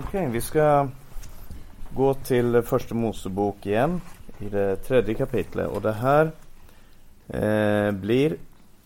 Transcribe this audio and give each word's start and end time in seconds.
Okej, 0.00 0.28
vi 0.28 0.40
ska 0.40 0.88
gå 1.94 2.14
till 2.14 2.62
första 2.62 2.94
Mosebok 2.94 3.66
igen 3.66 4.00
i 4.38 4.48
det 4.48 4.76
tredje 4.76 5.14
kapitlet 5.14 5.68
och 5.68 5.82
det 5.82 5.92
här 5.92 6.30
eh, 7.28 7.92
blir 7.92 8.36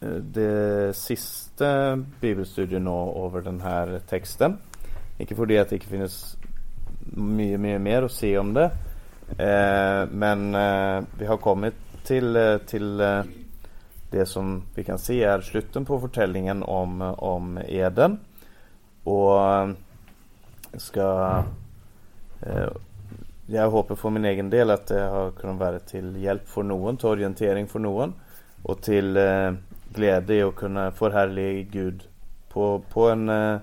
eh, 0.01 0.09
det 0.09 0.96
sista 0.96 1.96
bibelstudien 2.21 2.87
över 2.87 3.40
den 3.40 3.61
här 3.61 4.01
texten. 4.09 4.59
Inte 5.19 5.35
för 5.35 5.46
det 5.46 5.59
att 5.59 5.69
det 5.69 5.75
inte 5.75 5.87
finns 5.87 6.37
mycket, 7.15 7.60
mycket 7.60 7.81
mer 7.81 8.03
att 8.03 8.13
se 8.13 8.38
om 8.38 8.54
det. 8.54 8.71
Eh, 9.38 10.08
men 10.10 10.54
eh, 10.54 11.04
vi 11.19 11.26
har 11.26 11.37
kommit 11.37 11.74
till, 12.04 12.37
eh, 12.37 12.56
till 12.56 13.01
eh, 13.01 13.22
det 14.10 14.26
som 14.26 14.63
vi 14.74 14.85
kan 14.85 14.99
se 14.99 15.24
är 15.24 15.40
slutet 15.40 15.87
på 15.87 15.99
berättelsen 15.99 16.62
om, 16.62 17.02
om 17.19 17.59
Eden. 17.69 18.19
Och 19.05 19.45
eh, 19.45 19.70
ska 20.77 21.42
eh, 22.41 22.68
Jag 23.46 23.70
hoppas 23.70 23.98
för 23.98 24.10
min 24.10 24.24
egen 24.24 24.50
del 24.50 24.70
att 24.70 24.86
det 24.86 25.00
har 25.00 25.30
kunnat 25.30 25.56
vara 25.56 25.78
till 25.78 26.22
hjälp 26.22 26.48
för 26.48 26.62
någon, 26.62 26.96
till 26.96 27.08
orientering 27.08 27.66
för 27.66 27.78
någon 27.78 28.14
och 28.62 28.80
till 28.82 29.16
eh, 29.16 29.52
glädje 29.94 30.48
att 30.48 30.54
kunna 30.54 30.90
förhärliga 30.90 31.62
Gud 31.70 32.02
på, 32.48 32.82
på 32.92 33.10
en 33.10 33.28
eh, 33.28 33.58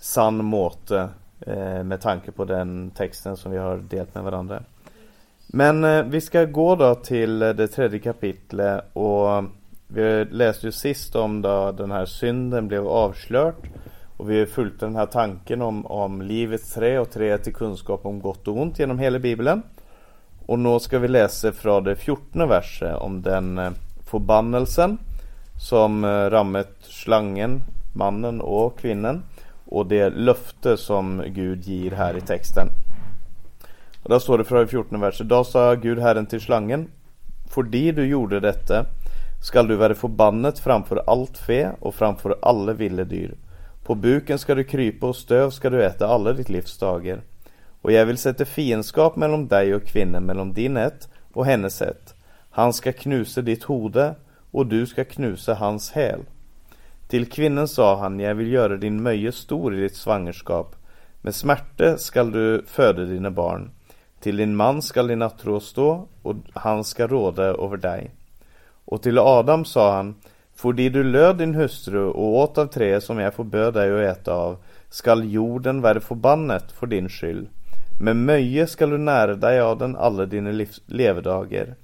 sann 0.00 0.44
måte 0.44 1.08
eh, 1.40 1.82
med 1.82 2.00
tanke 2.00 2.32
på 2.32 2.44
den 2.44 2.90
texten 2.90 3.36
som 3.36 3.52
vi 3.52 3.58
har 3.58 3.76
delat 3.76 4.14
med 4.14 4.24
varandra. 4.24 4.62
Men 5.46 5.84
eh, 5.84 6.02
vi 6.02 6.20
ska 6.20 6.44
gå 6.44 6.76
då 6.76 6.94
till 6.94 7.42
eh, 7.42 7.48
det 7.48 7.68
tredje 7.68 7.98
kapitlet 7.98 8.84
och 8.92 9.36
eh, 9.36 9.44
vi 9.88 10.24
läste 10.24 10.66
ju 10.66 10.72
sist 10.72 11.16
om 11.16 11.42
då 11.42 11.72
den 11.72 11.90
här 11.90 12.06
synden 12.06 12.68
blev 12.68 12.88
avslört 12.88 13.66
och 14.16 14.30
vi 14.30 14.38
har 14.38 14.46
följt 14.46 14.80
den 14.80 14.96
här 14.96 15.06
tanken 15.06 15.62
om, 15.62 15.86
om 15.86 16.22
livets 16.22 16.74
trä 16.74 16.98
och 16.98 17.10
träet 17.10 17.44
till 17.44 17.54
kunskap 17.54 18.06
om 18.06 18.20
gott 18.20 18.48
och 18.48 18.56
ont 18.56 18.78
genom 18.78 18.98
hela 18.98 19.18
bibeln. 19.18 19.62
Och 20.46 20.58
nu 20.58 20.80
ska 20.80 20.98
vi 20.98 21.08
läsa 21.08 21.52
från 21.52 21.84
det 21.84 21.96
14 21.96 22.48
verset 22.48 22.96
om 22.96 23.22
den 23.22 23.58
eh, 23.58 23.70
förbannelsen 24.06 24.98
som 25.68 26.04
eh, 26.04 26.08
rammet 26.08 26.76
slangen, 26.80 27.62
mannen 27.94 28.40
och 28.40 28.78
kvinnan 28.78 29.22
och 29.64 29.86
det 29.86 30.10
löfte 30.10 30.76
som 30.76 31.22
Gud 31.26 31.64
ger 31.64 31.90
här 31.90 32.16
i 32.16 32.20
texten. 32.20 32.68
Och 34.02 34.10
där 34.10 34.18
står 34.18 34.38
det 34.38 34.44
från 34.44 34.58
det 34.60 34.66
14 34.66 35.00
verset. 35.00 35.28
Då 35.28 35.44
sa 35.44 35.74
Gud 35.74 35.98
Herren 35.98 36.26
till 36.26 36.40
slangen 36.40 36.88
Fordi 37.50 37.92
du 37.92 38.06
gjorde 38.06 38.40
detta 38.40 38.86
skall 39.42 39.68
du 39.68 39.76
vara 39.76 39.94
förbannet 39.94 40.58
framför 40.58 41.02
allt 41.06 41.38
fe 41.38 41.70
och 41.80 41.94
framför 41.94 42.36
alla 42.42 42.72
vilda 42.72 43.04
dyr. 43.04 43.34
På 43.84 43.94
buken 43.94 44.38
ska 44.38 44.54
du 44.54 44.64
krypa 44.64 45.06
och 45.06 45.16
stöv 45.16 45.50
ska 45.50 45.70
du 45.70 45.84
äta 45.84 46.06
alla 46.06 46.32
ditt 46.32 46.48
livs 46.48 46.78
dagar. 46.78 47.22
Och 47.82 47.92
jag 47.92 48.06
vill 48.06 48.18
sätta 48.18 48.44
fiendskap 48.44 49.16
mellan 49.16 49.48
dig 49.48 49.74
och 49.74 49.84
kvinnan, 49.84 50.24
mellan 50.24 50.52
din 50.52 50.76
ett 50.76 51.08
och 51.32 51.46
hennes 51.46 51.82
ett. 51.82 52.14
Han 52.50 52.72
ska 52.72 52.92
knusa 52.92 53.42
ditt 53.42 53.64
hode 53.64 54.14
och 54.50 54.66
du 54.66 54.86
ska 54.86 55.04
knusa 55.04 55.54
hans 55.54 55.92
häl. 55.92 56.20
Till 57.08 57.30
kvinnan 57.30 57.68
sa 57.68 57.96
han, 57.96 58.20
jag 58.20 58.34
vill 58.34 58.52
göra 58.52 58.76
din 58.76 59.02
möje 59.02 59.32
stor 59.32 59.74
i 59.74 59.80
ditt 59.80 59.96
svangerskap. 59.96 60.76
Med 61.20 61.34
smärta 61.34 61.98
skall 61.98 62.32
du 62.32 62.62
föda 62.66 63.04
dina 63.04 63.30
barn. 63.30 63.70
Till 64.20 64.36
din 64.36 64.56
man 64.56 64.82
skall 64.82 65.06
din 65.06 65.18
nattråd 65.18 65.62
stå 65.62 66.08
och 66.22 66.36
han 66.52 66.84
ska 66.84 67.06
råda 67.06 67.42
över 67.42 67.76
dig. 67.76 68.10
Och 68.84 69.02
till 69.02 69.18
Adam 69.18 69.64
sa 69.64 69.96
han, 69.96 70.14
Fordi 70.64 70.88
du 70.88 71.04
löd 71.04 71.36
din 71.36 71.54
hustru 71.54 72.04
och 72.04 72.36
åt 72.36 72.58
av 72.58 72.66
tre 72.66 73.00
som 73.00 73.18
jag 73.18 73.34
förbjöd 73.34 73.74
dig 73.74 73.92
att 73.92 74.16
äta 74.16 74.32
av, 74.34 74.56
skall 74.88 75.32
jorden 75.32 75.80
vara 75.80 76.00
förbannet 76.00 76.72
för 76.72 76.86
din 76.86 77.08
skyld. 77.08 77.48
Med 78.00 78.16
möje 78.16 78.66
skall 78.66 78.90
du 78.90 78.98
nära 78.98 79.34
dig 79.34 79.60
av 79.60 79.78
den 79.78 79.96
alla 79.96 80.26
dina 80.26 80.66
levedagar. 80.86 81.74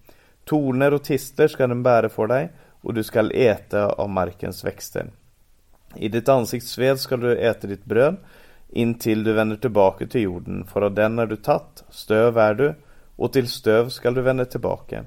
Torner 0.45 0.95
och 0.95 1.05
tister 1.05 1.49
skall 1.49 1.69
den 1.69 1.83
bära 1.83 2.09
för 2.09 2.27
dig, 2.27 2.51
och 2.81 2.95
du 2.95 3.03
skall 3.03 3.33
äta 3.35 3.87
av 3.87 4.11
markens 4.11 4.65
växter. 4.65 5.07
I 5.95 6.09
ditt 6.09 6.29
ansikts 6.29 6.71
sved 6.71 7.01
skall 7.01 7.21
du 7.21 7.37
äta 7.37 7.67
ditt 7.67 7.85
bröd, 7.85 8.17
intill 8.69 9.25
du 9.25 9.33
vänder 9.33 9.57
tillbaka 9.57 10.07
till 10.07 10.21
jorden, 10.23 10.65
för 10.65 10.83
av 10.83 10.95
den 10.95 11.19
är 11.19 11.27
du 11.27 11.37
tatt, 11.37 11.85
stöv 11.91 12.39
är 12.39 12.55
du, 12.55 12.75
och 13.17 13.33
till 13.33 13.49
stöv 13.49 13.89
skall 13.89 14.15
du 14.15 14.23
vända 14.23 14.45
tillbaka. 14.45 15.05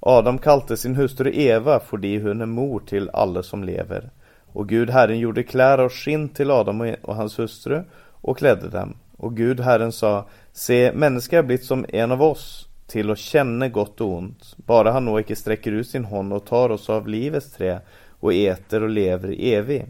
Adam 0.00 0.38
kalte 0.38 0.76
sin 0.76 0.96
hustru 0.96 1.30
Eva 1.34 1.80
fordi 1.80 2.18
hon 2.18 2.40
är 2.40 2.46
mor 2.46 2.80
till 2.80 3.10
alla 3.12 3.42
som 3.42 3.64
lever. 3.64 4.10
Och 4.52 4.68
Gud 4.68 4.90
Herren 4.90 5.18
gjorde 5.18 5.42
kläder 5.42 5.78
av 5.78 5.88
skinn 5.88 6.28
till 6.28 6.50
Adam 6.50 6.94
och 7.02 7.16
hans 7.16 7.38
hustru 7.38 7.82
och 8.20 8.38
klädde 8.38 8.68
dem. 8.68 8.96
Och 9.16 9.36
Gud 9.36 9.60
Herren 9.60 9.92
sa, 9.92 10.28
se, 10.52 10.92
människa 10.92 11.36
har 11.36 11.42
blivit 11.42 11.64
som 11.64 11.86
en 11.88 12.12
av 12.12 12.22
oss, 12.22 12.68
till 12.86 13.10
att 13.10 13.18
känna 13.18 13.68
gott 13.68 14.00
och 14.00 14.12
ont. 14.12 14.54
Bara 14.56 14.92
han 14.92 15.04
nog 15.04 15.20
icke 15.20 15.36
sträcker 15.36 15.72
ut 15.72 15.88
sin 15.88 16.04
hand 16.04 16.32
och 16.32 16.46
tar 16.46 16.70
oss 16.70 16.90
av 16.90 17.08
livets 17.08 17.52
trä 17.52 17.80
och 18.20 18.34
äter 18.34 18.82
och 18.82 18.88
lever 18.88 19.34
evig. 19.40 19.86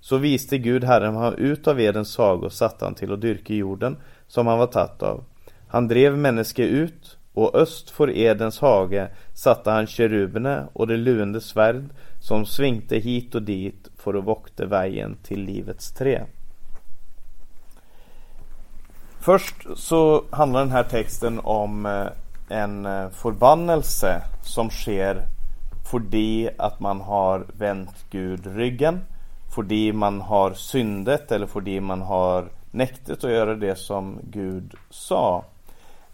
Så 0.00 0.16
viste 0.16 0.58
Gud 0.58 0.84
Herren 0.84 1.16
han 1.16 1.34
ut 1.34 1.68
av 1.68 1.80
Edens 1.80 2.12
sag 2.12 2.44
och 2.44 2.52
satte 2.52 2.84
han 2.84 2.94
till 2.94 3.12
att 3.12 3.20
dyrka 3.20 3.54
jorden 3.54 3.96
som 4.26 4.46
han 4.46 4.58
var 4.58 4.66
tatt 4.66 5.02
av. 5.02 5.24
Han 5.68 5.88
drev 5.88 6.18
människa 6.18 6.62
ut 6.62 7.18
och 7.34 7.54
öst 7.54 7.90
för 7.90 8.16
Edens 8.16 8.60
hage 8.60 9.08
satte 9.34 9.70
han 9.70 9.86
keruberna 9.86 10.68
och 10.72 10.86
det 10.86 10.96
luende 10.96 11.40
svärd 11.40 11.84
som 12.20 12.46
svinkte 12.46 12.96
hit 12.96 13.34
och 13.34 13.42
dit 13.42 13.88
för 13.96 14.14
att 14.14 14.24
vakta 14.24 14.66
vägen 14.66 15.16
till 15.22 15.40
livets 15.40 15.92
trä. 15.92 16.26
Först 19.20 19.66
så 19.76 20.24
handlar 20.30 20.60
den 20.60 20.70
här 20.70 20.82
texten 20.82 21.40
om 21.42 21.86
eh, 21.86 22.06
en 22.48 22.86
eh, 22.86 23.08
förbannelse 23.10 24.22
som 24.42 24.70
sker 24.70 25.26
fordi 25.90 26.50
att 26.58 26.80
man 26.80 27.00
har 27.00 27.46
vänt 27.58 28.04
Gud 28.10 28.56
ryggen, 28.56 29.00
fordi 29.54 29.92
man 29.92 30.20
har 30.20 30.52
syndet 30.52 31.32
eller 31.32 31.46
fordi 31.46 31.80
man 31.80 32.02
har 32.02 32.48
näktet 32.70 33.24
att 33.24 33.30
göra 33.30 33.54
det 33.54 33.76
som 33.78 34.18
Gud 34.22 34.74
sa. 34.90 35.44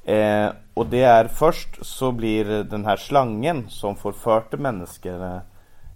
Eh, 0.05 0.49
och 0.75 0.87
det 0.87 1.03
är 1.03 1.25
först 1.29 1.87
så 1.87 2.13
blir 2.13 2.45
den 2.45 2.87
här 2.87 2.97
slangen 2.97 3.67
som 3.69 3.97
får 3.97 4.13
förte 4.13 4.57
människorna. 4.57 5.41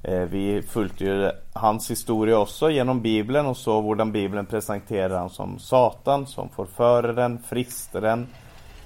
Eh, 0.03 0.21
Vi 0.21 0.63
följde 0.63 1.05
ju 1.05 1.31
hans 1.53 1.91
historia 1.91 2.39
också 2.39 2.71
genom 2.71 3.01
bibeln 3.03 3.47
och 3.47 3.57
så 3.57 3.83
hur 3.83 4.05
bibeln 4.05 4.47
presenterar 4.47 5.19
han 5.19 5.31
som 5.31 5.59
Satan 5.59 6.27
som 6.27 6.49
förföraren, 6.49 7.39
fristaren 7.49 8.27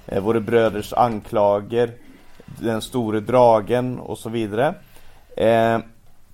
eh, 0.07 0.23
Våra 0.23 0.39
bröders 0.39 0.93
anklager 0.93 1.91
Den 2.61 2.81
store 2.81 3.19
dragen 3.19 3.99
och 3.99 4.17
så 4.17 4.29
vidare. 4.29 4.73
Eh, 5.37 5.79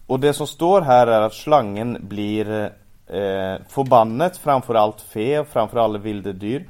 Och 0.08 0.20
det 0.20 0.34
som 0.34 0.48
står 0.48 0.82
här 0.82 1.08
är 1.08 1.22
att 1.22 1.34
slangen 1.34 1.98
blir 2.02 2.64
eh, 3.08 3.56
förbannet 3.70 4.38
framför 4.38 4.76
allt 4.76 5.02
fe 5.02 5.40
och 5.40 5.48
framför 5.48 5.78
alla 5.80 5.98
vilda 6.00 6.32
dyr 6.32 6.66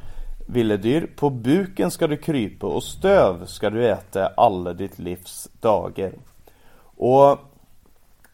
Villedyr, 0.45 1.07
på 1.15 1.29
buken 1.29 1.91
ska 1.91 2.07
du 2.07 2.17
krypa 2.17 2.67
och 2.67 2.83
stöv 2.83 3.45
ska 3.45 3.69
du 3.69 3.87
äta 3.87 4.27
alla 4.27 4.73
ditt 4.73 4.99
livs 4.99 5.49
dagar. 5.59 6.11
Och 6.97 7.29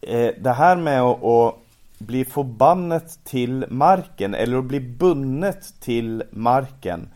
eh, 0.02 0.32
det 0.40 0.52
här 0.52 0.76
med 0.76 1.02
att, 1.02 1.24
att 1.24 1.56
bli 1.98 2.26
förbannet 2.26 3.20
till 3.24 3.66
marken 3.70 4.36
eller 4.36 4.58
att 4.58 4.66
bli 4.66 4.80
bundet 4.80 5.82
till 5.82 6.24
marken. 6.32 7.10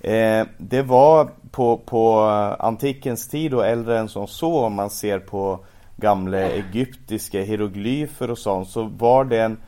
Eh, 0.00 0.46
det 0.58 0.82
var 0.82 1.30
på, 1.50 1.76
på 1.76 2.20
antikens 2.58 3.28
tid 3.28 3.54
och 3.54 3.66
äldre 3.66 3.98
än 3.98 4.08
som 4.08 4.26
så 4.26 4.64
om 4.64 4.74
man 4.74 4.90
ser 4.90 5.18
på 5.18 5.58
gamla 5.96 6.38
egyptiska 6.38 7.40
hieroglyfer 7.42 8.30
och 8.30 8.38
sånt 8.38 8.68
så 8.68 8.82
var 8.82 9.24
det 9.24 9.40
en, 9.40 9.58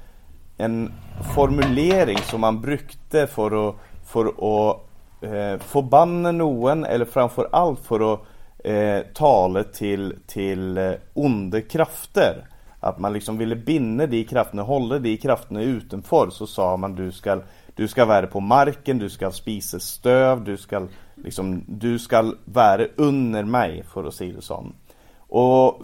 en 0.56 0.93
formulering 1.34 2.19
som 2.19 2.41
man 2.41 2.60
brukte 2.60 3.27
för 3.27 3.69
att 3.69 3.77
för 4.08 4.26
att 4.26 4.76
eh, 5.21 5.59
förbanna 5.59 6.33
någon 6.33 6.84
eller 6.84 7.04
framför 7.04 7.48
allt 7.53 7.80
för 7.80 8.15
att 8.15 8.21
eh, 8.65 9.00
tala 9.15 9.65
till, 9.65 10.15
till 10.27 10.78
eh, 10.78 10.92
onda 11.15 11.60
krafter. 11.60 12.47
Att 12.80 12.98
man 12.98 13.12
liksom 13.12 13.38
ville 13.38 13.56
binda 13.56 14.06
de 14.06 14.24
krafterna, 14.24 14.62
hålla 14.62 14.98
de 14.98 15.16
krafterna 15.16 15.62
utanför 15.62 16.30
så 16.30 16.47
sa 16.47 16.77
man 16.77 16.94
du 16.94 17.12
ska 17.12 17.41
du 17.74 17.88
ska 17.88 18.04
vara 18.04 18.27
på 18.27 18.41
marken, 18.41 18.98
du 18.98 19.10
ska 19.10 19.30
spisa 19.30 19.80
stöv, 19.80 20.44
du 20.44 20.56
ska 20.56 20.86
liksom, 21.15 21.65
du 21.66 21.98
ska 21.98 22.33
vara 22.44 22.86
under 22.97 23.44
mig 23.44 23.84
för 23.92 24.04
att 24.04 24.15
säga 24.15 24.34
det 24.34 24.42
så. 24.42 24.66
Och 25.28 25.83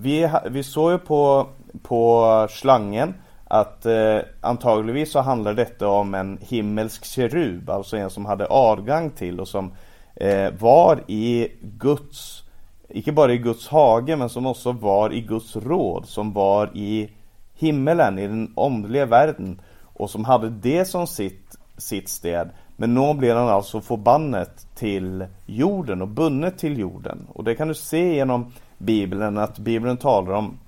vi, 0.00 0.30
vi 0.50 0.62
såg 0.62 0.92
ju 0.92 0.98
på, 0.98 1.46
på 1.82 2.46
slangen 2.50 3.14
att 3.48 3.86
eh, 3.86 4.18
antagligen 4.40 5.06
så 5.06 5.20
handlar 5.20 5.54
detta 5.54 5.88
om 5.88 6.14
en 6.14 6.38
himmelsk 6.40 7.04
kerub, 7.04 7.70
alltså 7.70 7.96
en 7.96 8.10
som 8.10 8.26
hade 8.26 8.46
avgång 8.46 9.10
till 9.10 9.40
och 9.40 9.48
som 9.48 9.72
eh, 10.14 10.50
var 10.58 11.04
i 11.06 11.48
Guds, 11.60 12.42
icke 12.88 13.12
bara 13.12 13.32
i 13.32 13.38
Guds 13.38 13.68
hage 13.68 14.16
men 14.16 14.28
som 14.28 14.46
också 14.46 14.72
var 14.72 15.12
i 15.12 15.20
Guds 15.20 15.56
råd, 15.56 16.06
som 16.06 16.32
var 16.32 16.70
i 16.74 17.10
himmelen, 17.54 18.18
i 18.18 18.26
den 18.26 18.52
omliga 18.54 19.06
världen 19.06 19.60
och 19.82 20.10
som 20.10 20.24
hade 20.24 20.50
det 20.50 20.84
som 20.84 21.06
sitt, 21.06 21.56
sitt 21.76 22.08
sted 22.08 22.50
Men 22.76 22.94
nu 22.94 23.14
blir 23.14 23.34
han 23.34 23.48
alltså 23.48 23.80
förbannet 23.80 24.66
till 24.74 25.26
jorden 25.46 26.02
och 26.02 26.08
bundet 26.08 26.58
till 26.58 26.78
jorden. 26.78 27.26
Och 27.32 27.44
det 27.44 27.54
kan 27.54 27.68
du 27.68 27.74
se 27.74 28.14
genom 28.14 28.52
Bibeln 28.78 29.38
att 29.38 29.58
Bibeln 29.58 29.96
talar 29.96 30.32
om 30.32 30.58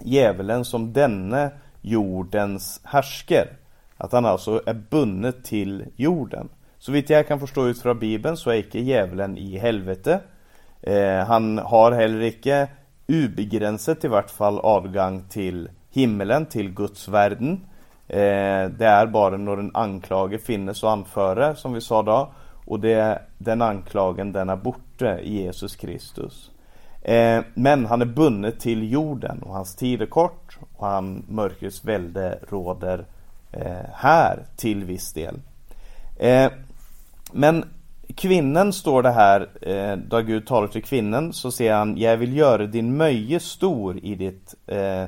djävulen 0.00 0.64
som 0.64 0.92
denne 0.92 1.50
jordens 1.86 2.80
härsker. 2.84 3.48
Att 3.96 4.12
han 4.12 4.26
alltså 4.26 4.62
är 4.66 4.74
bunden 4.74 5.42
till 5.42 5.84
jorden. 5.96 6.48
Så 6.78 6.92
vitt 6.92 7.10
jag 7.10 7.28
kan 7.28 7.40
förstå 7.40 7.66
ut 7.66 7.82
från 7.82 7.98
Bibeln 7.98 8.36
så 8.36 8.50
är 8.50 8.54
icke 8.54 8.78
djävulen 8.78 9.38
i 9.38 9.58
helvete. 9.58 10.20
Eh, 10.82 11.26
han 11.26 11.58
har 11.58 11.92
heller 11.92 12.20
icke 12.20 12.68
ubegränsat 13.06 14.04
i 14.04 14.08
vart 14.08 14.30
fall 14.30 14.58
avgång 14.58 15.24
till 15.28 15.68
himmelen, 15.90 16.46
till 16.46 16.70
Guds 16.70 17.08
världen. 17.08 17.60
Eh, 18.08 18.68
det 18.78 18.86
är 18.86 19.06
bara 19.06 19.36
när 19.36 19.56
en 19.56 19.76
anklage 19.76 20.40
finnes 20.40 20.82
och 20.82 20.90
anföre, 20.90 21.56
som 21.56 21.72
vi 21.72 21.80
sa 21.80 22.02
då. 22.02 22.32
Och 22.64 22.80
det, 22.80 23.22
den 23.38 23.62
anklagen, 23.62 24.32
den 24.32 24.48
är 24.48 24.56
borta 24.56 25.20
i 25.20 25.42
Jesus 25.42 25.76
Kristus. 25.76 26.50
Eh, 27.06 27.44
men 27.54 27.86
han 27.86 28.02
är 28.02 28.06
bunden 28.06 28.52
till 28.58 28.92
jorden 28.92 29.42
och 29.42 29.54
hans 29.54 29.74
tid 29.74 30.02
är 30.02 30.06
kort 30.06 30.58
och 30.76 30.86
han 30.86 31.24
mörkrets 31.28 31.84
välde 31.84 32.38
råder 32.48 33.04
eh, 33.52 33.86
här 33.92 34.44
till 34.56 34.84
viss 34.84 35.12
del. 35.12 35.34
Eh, 36.18 36.50
men 37.32 37.64
kvinnan 38.16 38.72
står 38.72 39.02
det 39.02 39.10
här, 39.10 39.48
eh, 39.60 39.96
då 39.96 40.20
Gud 40.20 40.46
talar 40.46 40.68
till 40.68 40.82
kvinnan 40.82 41.32
så 41.32 41.50
säger 41.50 41.74
han 41.74 41.96
Jag 41.96 42.16
vill 42.16 42.36
göra 42.36 42.66
din 42.66 42.96
möje 42.96 43.40
stor 43.40 43.98
i 43.98 44.14
ditt 44.14 44.54
eh, 44.66 45.04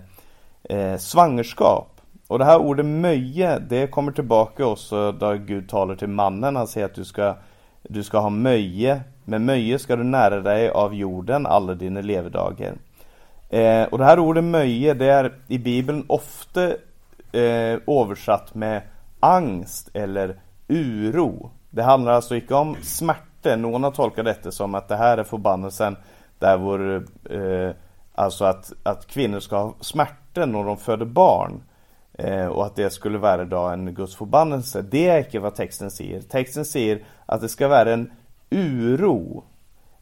eh, 0.62 0.98
svangerskap. 0.98 2.00
Och 2.26 2.38
det 2.38 2.44
här 2.44 2.58
ordet 2.58 2.86
möje, 2.86 3.58
det 3.58 3.86
kommer 3.86 4.12
tillbaka 4.12 4.66
också 4.66 5.12
då 5.12 5.34
Gud 5.34 5.68
talar 5.68 5.96
till 5.96 6.08
mannen. 6.08 6.56
Han 6.56 6.66
säger 6.66 6.86
att 6.86 6.94
du 6.94 7.04
ska, 7.04 7.36
du 7.82 8.02
ska 8.02 8.18
ha 8.18 8.30
möje. 8.30 9.00
Med 9.28 9.40
möje 9.40 9.78
ska 9.78 9.96
du 9.96 10.04
nära 10.04 10.40
dig 10.40 10.70
av 10.70 10.94
jorden 10.94 11.46
alla 11.46 11.74
dina 11.74 12.00
levedagar. 12.00 12.74
Eh, 13.48 13.82
och 13.82 13.98
det 13.98 14.04
här 14.04 14.18
ordet 14.18 14.44
möje, 14.44 14.94
det 14.94 15.06
är 15.06 15.32
i 15.48 15.58
Bibeln 15.58 16.04
ofta 16.06 16.66
eh, 17.32 17.78
översatt 17.86 18.54
med 18.54 18.82
angst 19.20 19.90
eller 19.94 20.36
uro. 20.68 21.50
Det 21.70 21.82
handlar 21.82 22.12
alltså 22.12 22.34
inte 22.34 22.54
om 22.54 22.76
smärta. 22.82 23.56
Någon 23.56 23.84
har 23.84 23.90
tolkat 23.90 24.24
detta 24.24 24.50
som 24.50 24.74
att 24.74 24.88
det 24.88 24.96
här 24.96 25.18
är 25.18 25.24
förbannelsen 25.24 25.96
där 26.38 26.56
vår, 26.56 27.06
eh, 27.30 27.70
alltså 28.14 28.44
att, 28.44 28.72
att 28.82 29.06
kvinnor 29.06 29.40
ska 29.40 29.56
ha 29.56 29.74
smärta 29.80 30.46
när 30.46 30.64
de 30.64 30.76
föder 30.76 31.06
barn. 31.06 31.62
Eh, 32.12 32.46
och 32.46 32.66
att 32.66 32.76
det 32.76 32.90
skulle 32.90 33.18
vara 33.18 33.44
då 33.44 33.58
en 33.58 33.94
Guds 33.94 34.16
förbannelse. 34.16 34.82
Det 34.82 35.08
är 35.08 35.18
inte 35.18 35.38
vad 35.38 35.54
texten 35.54 35.90
säger. 35.90 36.20
Texten 36.20 36.64
säger 36.64 37.02
att 37.26 37.40
det 37.40 37.48
ska 37.48 37.68
vara 37.68 37.92
en 37.92 38.10
uro, 38.50 39.44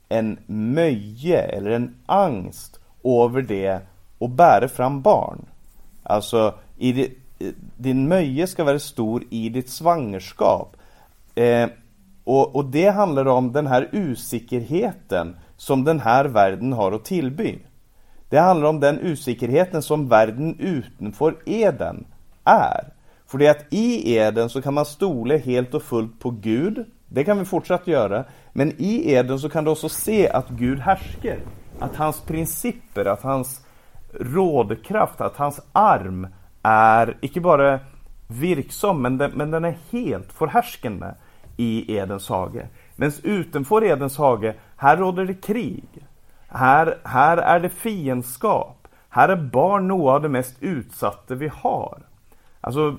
en 0.09 0.39
möje 0.47 1.39
eller 1.39 1.71
en 1.71 1.95
angst 2.07 2.81
över 3.05 3.43
det 3.43 3.81
och 4.19 4.31
bära 4.31 4.69
fram 4.69 5.03
barn. 5.03 5.45
Alltså, 6.03 6.55
i 6.77 6.93
det, 6.93 7.11
din 7.77 8.09
möje 8.09 8.47
ska 8.47 8.65
vara 8.65 8.79
stor 8.79 9.25
i 9.31 9.49
ditt 9.49 9.71
svangerskap. 9.71 10.77
Eh, 11.35 11.69
och, 12.25 12.57
och 12.57 12.65
det 12.65 12.89
handlar 12.89 13.27
om 13.27 13.53
den 13.53 13.67
här 13.67 13.89
osäkerheten 13.93 15.37
som 15.57 15.85
den 15.85 16.01
här 16.01 16.25
världen 16.25 16.73
har 16.73 16.93
att 16.93 17.05
tillby. 17.05 17.59
Det 18.29 18.39
handlar 18.39 18.69
om 18.69 18.81
den 18.81 19.13
osäkerheten 19.13 19.83
som 19.83 20.09
världen 20.09 20.57
utanför 20.59 21.37
Eden 21.47 22.07
är. 22.45 22.93
För 23.27 23.39
det 23.39 23.49
att 23.49 23.65
i 23.71 24.15
Eden 24.17 24.49
så 24.49 24.63
kan 24.63 24.75
man 24.75 24.85
stole 24.85 25.39
helt 25.39 25.75
och 25.75 25.83
fullt 25.83 26.21
på 26.21 26.31
Gud. 26.31 26.85
Det 27.09 27.25
kan 27.25 27.39
vi 27.39 27.45
fortsätta 27.45 27.91
göra. 27.91 28.25
Men 28.53 28.73
i 28.79 29.13
Eden 29.13 29.39
så 29.39 29.49
kan 29.49 29.65
du 29.65 29.71
också 29.71 29.89
se 29.89 30.29
att 30.29 30.49
Gud 30.49 30.79
härskar. 30.79 31.39
Att 31.79 31.97
hans 31.97 32.21
principer, 32.21 33.05
att 33.05 33.23
hans 33.23 33.67
rådkraft, 34.21 35.21
att 35.21 35.37
hans 35.37 35.61
arm 35.73 36.29
är 36.63 37.17
icke 37.21 37.41
bara 37.41 37.81
virksam, 38.29 39.03
men 39.03 39.19
den, 39.19 39.31
men 39.31 39.51
den 39.51 39.65
är 39.65 39.77
helt 39.91 40.33
förhärskande 40.33 41.07
i 41.57 41.97
Edens 41.97 42.29
hage. 42.29 42.69
Men 42.97 43.13
utanför 43.23 43.85
Edens 43.85 44.17
hage, 44.19 44.55
här 44.77 44.97
råder 44.97 45.25
det 45.25 45.35
krig. 45.35 46.07
Här, 46.49 46.99
här 47.05 47.37
är 47.37 47.61
det 47.61 47.69
fiendskap. 47.69 48.89
Här 49.09 49.29
är 49.29 49.37
barn 49.37 49.89
några 49.89 50.15
av 50.15 50.23
det 50.23 50.29
mest 50.29 50.57
utsatta 50.61 51.35
vi 51.35 51.51
har. 51.55 52.03
Alltså 52.67 52.97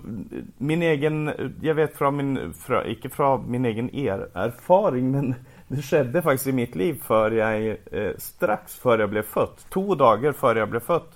min 0.58 0.82
egen, 0.82 1.32
jag 1.62 1.76
vet 1.76 1.98
från 1.98 2.18
min, 2.18 2.54
från, 2.54 2.86
inte 2.86 3.10
från 3.10 3.52
min 3.52 3.66
egen 3.66 3.96
er, 3.96 4.30
erfaring, 4.34 5.12
men 5.12 5.36
det 5.68 5.82
skedde 5.82 6.22
faktiskt 6.22 6.48
i 6.48 6.52
mitt 6.52 6.76
liv 6.76 7.02
för 7.04 7.32
jag, 7.32 7.68
eh, 7.68 8.12
strax 8.18 8.76
före 8.76 9.02
jag 9.02 9.10
blev 9.10 9.22
född. 9.22 9.50
Två 9.70 9.96
dagar 9.96 10.32
före 10.32 10.60
jag 10.60 10.70
blev 10.70 10.80
född 10.80 11.08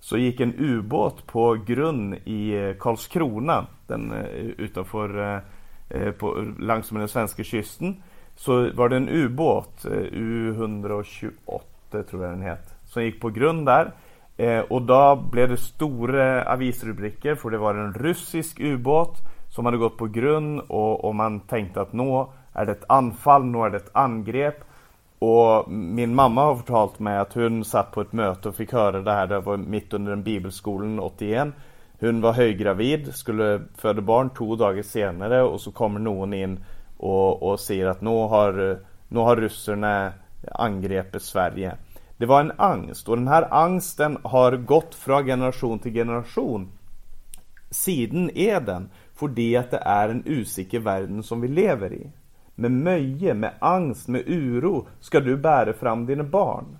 så 0.00 0.16
gick 0.16 0.40
en 0.40 0.54
ubåt 0.58 1.26
på 1.26 1.54
grund 1.66 2.14
i 2.24 2.54
eh, 2.54 2.74
Karlskrona, 2.78 3.66
den, 3.86 4.12
eh, 4.12 4.24
utanför, 4.36 5.34
eh, 5.34 5.40
eh, 6.00 6.10
på, 6.12 6.44
längs 6.60 6.92
med 6.92 7.00
den 7.00 7.08
svenska 7.08 7.44
kysten. 7.44 8.02
Så 8.36 8.70
var 8.72 8.88
det 8.88 8.96
en 8.96 9.08
ubåt, 9.08 9.84
U128 10.12 12.02
tror 12.10 12.24
jag 12.24 12.32
den 12.32 12.42
heter, 12.42 12.72
som 12.84 13.04
gick 13.04 13.20
på 13.20 13.30
grund 13.30 13.66
där. 13.66 13.92
Eh, 14.36 14.60
och 14.60 14.82
då 14.82 15.16
blev 15.16 15.48
det 15.48 15.56
stora 15.56 16.44
avisrubriker 16.44 17.34
för 17.34 17.50
det 17.50 17.58
var 17.58 17.74
en 17.74 17.94
rysk 17.94 18.60
ubåt 18.60 19.18
som 19.48 19.64
hade 19.64 19.76
gått 19.76 19.96
på 19.96 20.06
grund 20.06 20.60
och, 20.60 21.04
och 21.04 21.14
man 21.14 21.40
tänkte 21.40 21.80
att 21.80 21.92
nå 21.92 22.32
är 22.52 22.66
det 22.66 22.72
ett 22.72 22.84
anfall, 22.88 23.44
nå 23.44 23.64
är 23.64 23.70
det 23.70 23.76
ett 23.76 23.90
angrepp. 23.96 24.64
Och 25.18 25.70
min 25.70 26.14
mamma 26.14 26.44
har 26.44 26.56
förtalt 26.56 26.98
mig 26.98 27.18
att 27.18 27.34
hon 27.34 27.64
satt 27.64 27.92
på 27.92 28.00
ett 28.00 28.12
möte 28.12 28.48
och 28.48 28.54
fick 28.54 28.72
höra 28.72 29.00
det 29.00 29.12
här, 29.12 29.26
det 29.26 29.40
var 29.40 29.56
mitt 29.56 29.92
under 29.92 30.12
en 30.12 30.22
bibelskolan 30.22 31.00
81. 31.00 31.48
Hon 32.00 32.20
var 32.20 32.32
höggravid, 32.32 33.14
skulle 33.14 33.60
föda 33.76 34.00
barn 34.00 34.30
två 34.30 34.56
dagar 34.56 34.82
senare 34.82 35.42
och 35.42 35.60
så 35.60 35.72
kommer 35.72 36.00
någon 36.00 36.34
in 36.34 36.64
och, 36.96 37.42
och 37.42 37.60
säger 37.60 37.86
att 37.86 38.00
nu 38.00 38.10
har, 38.10 38.78
nu 39.08 39.20
har 39.20 39.36
ryssarna 39.36 40.12
angrepet 40.52 41.22
Sverige. 41.22 41.76
Det 42.16 42.26
var 42.26 42.40
en 42.40 42.52
angst 42.56 43.08
och 43.08 43.16
den 43.16 43.28
här 43.28 43.54
angsten 43.54 44.18
har 44.22 44.56
gått 44.56 44.94
från 44.94 45.26
generation 45.26 45.78
till 45.78 45.92
generation 45.92 46.68
Siden 47.70 48.30
Eden, 48.34 48.90
för 49.14 49.28
det 49.28 49.56
att 49.56 49.70
det 49.70 49.82
är 49.84 50.08
en 50.08 50.24
osäker 50.26 50.80
världen 50.80 51.22
som 51.22 51.40
vi 51.40 51.48
lever 51.48 51.92
i 51.92 52.10
med 52.54 52.70
möje, 52.70 53.34
med 53.34 53.52
angst, 53.58 54.08
med 54.08 54.22
uro 54.26 54.86
ska 55.00 55.20
du 55.20 55.36
bära 55.36 55.72
fram 55.72 56.06
dina 56.06 56.24
barn. 56.24 56.78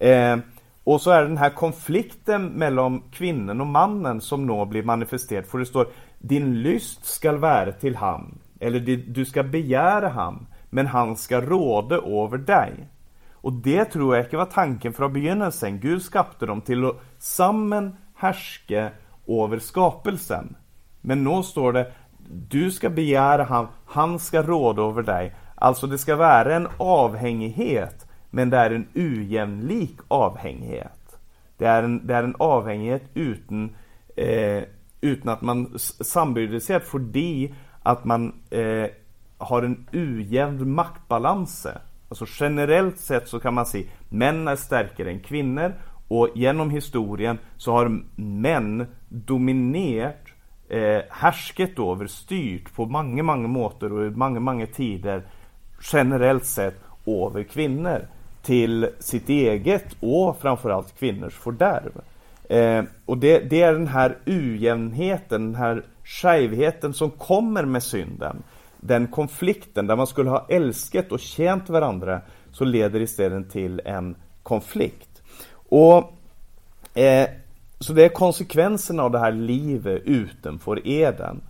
Eh, 0.00 0.36
och 0.84 1.00
så 1.00 1.10
är 1.10 1.22
det 1.22 1.28
den 1.28 1.36
här 1.36 1.50
konflikten 1.50 2.46
mellan 2.46 3.02
kvinnan 3.12 3.60
och 3.60 3.66
mannen 3.66 4.20
som 4.20 4.46
nu 4.46 4.66
blir 4.66 4.82
manifesterad. 4.82 5.46
För 5.46 5.58
det 5.58 5.66
står 5.66 5.86
Din 6.18 6.62
lyst 6.62 7.04
skall 7.04 7.38
vara 7.38 7.72
till 7.72 7.96
han, 7.96 8.38
eller 8.60 8.80
du 8.96 9.24
ska 9.24 9.42
begära 9.42 10.08
han, 10.08 10.46
men 10.70 10.86
han 10.86 11.16
ska 11.16 11.40
råda 11.40 11.96
över 11.96 12.38
dig. 12.38 12.72
Och 13.40 13.52
det 13.52 13.84
tror 13.84 14.16
jag 14.16 14.24
inte 14.24 14.36
var 14.36 14.44
tanken 14.44 14.92
från 14.92 15.12
begynnelsen. 15.12 15.80
Gud 15.80 16.02
skapade 16.02 16.46
dem 16.46 16.60
till 16.60 16.84
att 16.84 16.96
samman 17.18 17.96
härska 18.14 18.90
över 19.26 19.58
skapelsen. 19.58 20.56
Men 21.00 21.24
nu 21.24 21.42
står 21.42 21.72
det 21.72 21.92
du 22.48 22.70
ska 22.70 22.90
begära 22.90 23.44
han, 23.44 23.68
han 23.86 24.18
ska 24.18 24.42
råda 24.42 24.82
över 24.82 25.02
dig. 25.02 25.34
Alltså 25.54 25.86
det 25.86 25.98
ska 25.98 26.16
vara 26.16 26.56
en 26.56 26.68
avhängighet, 26.76 28.06
men 28.30 28.50
det 28.50 28.56
är 28.56 28.70
en 28.70 28.88
ojämlik 28.94 29.96
avhängighet. 30.08 31.18
Det 31.56 31.66
är 31.66 31.82
en, 31.82 32.06
det 32.06 32.14
är 32.14 32.22
en 32.22 32.36
avhängighet 32.38 33.02
utan, 33.14 33.76
eh, 34.16 34.62
utan 35.00 35.32
att 35.32 35.42
man 35.42 35.78
samarbetar, 35.78 36.78
för 36.78 37.00
att 37.82 38.04
man 38.04 38.42
eh, 38.50 38.86
har 39.38 39.62
en 39.62 39.86
ojämn 39.92 40.70
maktbalans. 40.70 41.66
Alltså 42.10 42.26
generellt 42.40 42.98
sett 42.98 43.28
så 43.28 43.40
kan 43.40 43.54
man 43.54 43.66
se 43.66 43.84
män 44.08 44.48
är 44.48 44.56
starkare 44.56 45.10
än 45.10 45.20
kvinnor 45.20 45.74
och 46.08 46.28
genom 46.34 46.70
historien 46.70 47.38
så 47.56 47.72
har 47.72 48.02
män 48.16 48.86
dominerat 49.08 50.26
eh, 50.68 51.00
härsket 51.10 51.78
över, 51.78 52.06
styrt 52.06 52.74
på 52.74 52.86
många, 52.86 53.22
många 53.22 53.48
måter 53.48 53.92
och 53.92 54.06
i 54.06 54.10
många, 54.10 54.40
många 54.40 54.66
tider 54.66 55.22
generellt 55.92 56.44
sett 56.44 56.80
över 57.06 57.42
kvinnor 57.42 58.06
till 58.42 58.88
sitt 58.98 59.28
eget 59.28 59.96
och 60.00 60.40
framförallt 60.40 60.98
kvinnors 60.98 61.34
fördärv. 61.34 62.00
Eh, 62.48 62.84
och 63.06 63.18
det, 63.18 63.38
det, 63.38 63.62
är 63.62 63.72
den 63.72 63.86
här 63.86 64.18
ujämnheten, 64.24 65.46
den 65.46 65.54
här 65.54 65.84
skevheten 66.04 66.94
som 66.94 67.10
kommer 67.10 67.64
med 67.64 67.82
synden. 67.82 68.42
Den 68.80 69.06
konflikten 69.06 69.86
där 69.86 69.96
man 69.96 70.06
skulle 70.06 70.30
ha 70.30 70.46
älskat 70.48 71.12
och 71.12 71.20
tjänat 71.20 71.68
varandra 71.68 72.20
så 72.52 72.64
leder 72.64 73.00
istället 73.00 73.50
till 73.50 73.80
en 73.84 74.16
konflikt. 74.42 75.22
Och 75.52 76.12
eh, 76.94 77.28
så 77.78 77.92
det 77.92 78.04
är 78.04 78.08
konsekvenserna 78.08 79.02
av 79.02 79.10
det 79.10 79.18
här 79.18 79.32
livet 79.32 80.02
utanför 80.04 80.88
Eden. 80.88 81.42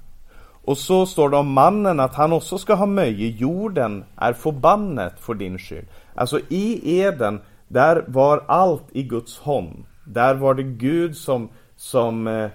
och 0.63 0.79
så 0.79 1.07
står 1.07 1.31
det 1.31 1.37
om 1.37 1.53
mannen 1.53 2.01
att 2.01 2.15
han 2.15 2.33
också 2.33 2.59
ska 2.59 2.75
ha 2.75 2.87
möje. 2.87 3.29
Jorden 3.29 4.05
är 4.17 4.33
förbannet 4.33 5.21
för 5.21 5.35
din 5.35 5.59
skyld. 5.59 5.87
Alltså 6.15 6.41
i 6.49 7.01
Eden, 7.01 7.41
där 7.69 8.05
var 8.09 8.45
allt 8.49 8.85
i 8.93 9.03
Guds 9.03 9.41
hand. 9.41 9.85
Där 10.07 10.35
var 10.35 10.55
det 10.55 10.63
Gud 10.63 11.17
som, 11.17 11.49
som 11.77 12.27
eh, 12.27 12.51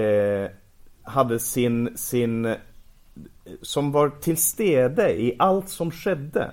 eh 0.00 0.50
hade 1.02 1.38
sin, 1.38 1.96
sin 1.96 2.54
som 3.62 3.92
var 3.92 4.08
till 4.08 4.36
stede 4.36 5.20
i 5.20 5.36
allt 5.38 5.68
som 5.68 5.90
skedde. 5.90 6.52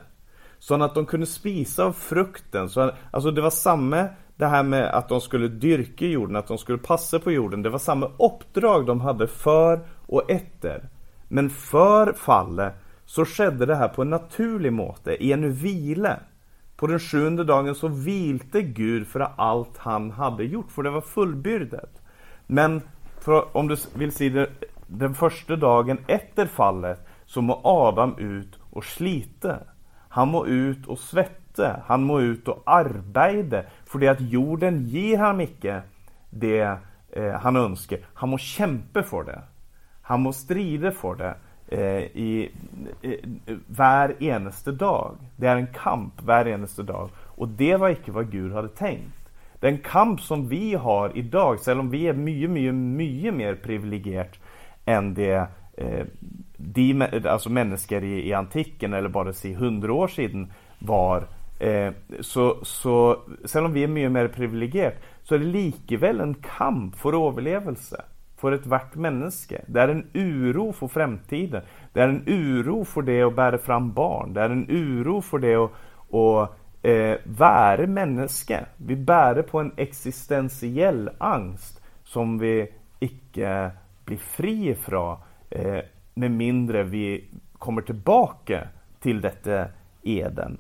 Så 0.60 0.84
att 0.84 0.96
de 0.96 1.06
kunde 1.06 1.26
spisa 1.26 1.86
av 1.86 1.94
frukten. 1.94 2.70
Så, 2.70 2.92
alltså 3.12 3.32
det 3.32 3.42
var 3.42 3.50
samma 3.50 4.08
det 4.36 4.46
här 4.46 4.64
med 4.64 4.90
att 4.90 5.10
de 5.10 5.22
skulle 5.22 5.48
dyrka 5.48 6.06
jorden, 6.06 6.36
att 6.36 6.48
de 6.48 6.58
skulle 6.58 6.78
passa 6.78 7.20
på 7.20 7.32
jorden. 7.32 7.62
Det 7.62 7.70
var 7.70 7.80
samma 7.80 8.12
uppdrag 8.20 8.86
de 8.86 9.02
hade 9.02 9.28
för 9.28 9.80
och 10.08 10.32
efter. 10.32 10.90
Men 11.28 11.50
för 11.50 12.14
fallet 12.14 12.74
så 13.06 13.26
skedde 13.26 13.66
det 13.66 13.76
här 13.76 13.88
på 13.88 14.02
en 14.02 14.10
naturlig 14.10 14.74
måte, 14.74 15.24
i 15.24 15.32
en 15.32 15.54
vila. 15.54 16.20
På 16.76 16.88
den 16.88 17.00
sjunde 17.00 17.44
dagen 17.44 17.76
så 17.76 17.88
vilte 17.88 18.62
Gud 18.62 19.08
för 19.08 19.20
allt 19.38 19.78
han 19.78 20.12
hade 20.12 20.44
gjort, 20.44 20.72
för 20.72 20.84
det 20.84 20.90
var 20.90 21.02
fullbyrdet. 21.02 22.02
Men 22.48 22.82
för, 23.20 23.58
om 23.58 23.68
du 23.68 23.78
vill 23.94 24.12
se 24.12 24.30
det, 24.30 24.50
den 24.88 25.16
första 25.16 25.56
dagen 25.56 25.98
efter 26.08 26.46
fallet 26.46 27.08
så 27.26 27.42
må 27.42 27.62
Adam 27.64 28.18
ut 28.18 28.60
och 28.72 28.84
slite. 28.84 29.60
Han 30.10 30.28
må 30.28 30.46
ut 30.46 30.88
och 30.88 31.00
svette. 31.00 31.82
Han 31.86 32.04
må 32.04 32.22
ut 32.22 32.48
och 32.48 32.64
arbeta. 32.66 33.64
För 33.86 34.00
det 34.00 34.08
att 34.08 34.22
jorden 34.22 34.86
ger 34.86 35.18
han 35.18 35.42
icke 35.42 35.82
det 36.30 36.78
eh, 37.12 37.32
han 37.32 37.56
önskar. 37.56 38.00
Han 38.14 38.30
må 38.30 38.38
kämpa 38.38 39.04
för 39.04 39.24
det. 39.24 39.42
Han 40.02 40.22
må 40.22 40.34
strida 40.34 40.92
för 40.92 41.16
det 41.16 41.36
eh, 41.68 42.04
i, 42.04 42.52
eh, 43.02 43.12
var 43.68 44.24
eneste 44.24 44.72
dag. 44.72 45.16
Det 45.36 45.48
är 45.48 45.56
en 45.56 45.74
kamp 45.74 46.22
var 46.22 46.46
eneste 46.46 46.84
dag. 46.84 47.10
Och 47.18 47.48
det 47.48 47.76
var 47.76 47.90
inte 47.90 48.12
vad 48.12 48.32
Gud 48.32 48.54
hade 48.54 48.70
tänkt. 48.70 49.26
Den 49.60 49.78
kamp 49.78 50.22
som 50.22 50.48
vi 50.48 50.74
har 50.74 51.18
idag, 51.18 51.60
även 51.68 51.80
om 51.80 51.90
vi 51.90 52.08
är 52.08 52.14
mycket, 52.14 52.50
mycket, 52.50 52.76
mycket 52.76 53.34
mer 53.34 53.56
privilegierade 53.56 54.30
än 54.86 55.14
det 55.14 55.48
eh, 55.78 56.06
de, 56.58 57.08
alltså 57.26 57.50
människor 57.50 58.04
i, 58.04 58.30
i 58.30 58.34
antiken 58.34 58.94
eller 58.94 59.10
bara 59.10 59.34
se 59.34 59.54
hundra 59.54 59.94
år 59.94 60.08
sedan 60.08 60.52
var 60.80 61.28
eh, 61.60 61.92
så, 62.20 62.58
så 62.64 63.22
även 63.56 63.66
om 63.66 63.74
vi 63.74 63.84
är 63.84 63.88
mycket 63.88 64.12
mer 64.12 64.28
privilegierade 64.28 64.96
så 65.24 65.36
är 65.36 65.40
det 65.40 65.46
likväl 65.46 66.20
en 66.20 66.34
kamp 66.34 66.96
för 66.96 67.28
överlevelse 67.28 68.02
för 68.38 68.52
ett 68.52 68.66
vart 68.66 68.96
människa. 68.96 69.56
Det 69.68 69.82
är 69.82 69.88
en 69.88 70.08
uro 70.14 70.74
för 70.74 70.88
framtiden. 70.88 71.62
Det 71.94 72.02
är 72.02 72.08
en 72.08 72.24
uro 72.28 72.86
för 72.86 73.02
det 73.02 73.24
att 73.24 73.36
bära 73.36 73.58
fram 73.58 73.94
barn. 73.94 74.34
Det 74.34 74.42
är 74.42 74.50
en 74.50 74.70
uro 74.70 75.22
för 75.22 75.40
det 75.40 75.56
att, 75.56 75.72
att 76.14 76.58
eh, 76.82 77.16
vara 77.24 77.88
människa. 77.88 78.66
Vi 78.78 78.96
bär 78.96 79.42
på 79.42 79.60
en 79.60 79.72
existentiell 79.78 81.10
angst 81.18 81.82
som 82.04 82.38
vi 82.40 82.72
icke 83.00 83.72
bli 84.06 84.18
fri 84.18 84.70
ifrån 84.70 85.18
eh, 85.50 85.80
med 86.14 86.32
mindre 86.32 86.84
vi 86.84 87.30
kommer 87.54 87.82
tillbaka 87.82 88.68
till 89.00 89.22
detta 89.22 89.68
Eden. 90.04 90.58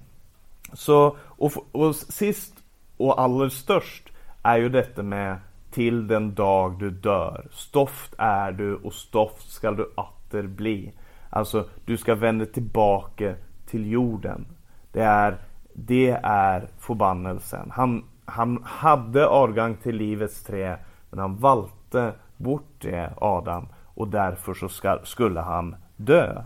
Så, 0.73 1.17
och, 1.19 1.51
och 1.71 1.95
sist 1.95 2.53
och 2.97 3.21
allra 3.21 3.49
störst 3.49 4.09
är 4.43 4.57
ju 4.57 4.69
detta 4.69 5.03
med 5.03 5.37
till 5.71 6.07
den 6.07 6.35
dag 6.35 6.79
du 6.79 6.89
dör. 6.91 7.47
Stoft 7.51 8.15
är 8.17 8.51
du 8.51 8.75
och 8.75 8.93
stoft 8.93 9.51
skall 9.51 9.75
du 9.75 9.83
åter 9.83 10.43
bli. 10.47 10.93
Alltså, 11.29 11.69
du 11.85 11.97
ska 11.97 12.15
vända 12.15 12.45
tillbaka 12.45 13.35
till 13.65 13.91
jorden. 13.91 14.45
Det 14.91 15.03
är, 15.03 15.37
det 15.73 16.09
är 16.23 16.67
förbannelsen. 16.79 17.71
Han, 17.71 18.03
han 18.25 18.63
hade 18.63 19.27
avgång 19.27 19.77
till 19.77 19.95
livets 19.95 20.43
trä, 20.43 20.77
men 21.09 21.19
han 21.19 21.35
valde 21.35 22.13
bort 22.37 22.71
det, 22.77 23.13
Adam, 23.17 23.67
och 23.83 24.07
därför 24.07 24.53
så 24.53 24.69
ska, 24.69 24.99
skulle 25.03 25.39
han 25.39 25.75
dö. 25.95 26.43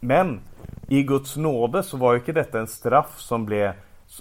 Men 0.00 0.40
i 0.88 1.02
Guds 1.02 1.36
nåde 1.36 1.82
så 1.82 1.96
var 1.96 2.14
inte 2.14 2.32
detta 2.32 2.60
en 2.60 2.66
straff 2.66 3.18
som 3.18 3.46
blev, 3.46 3.72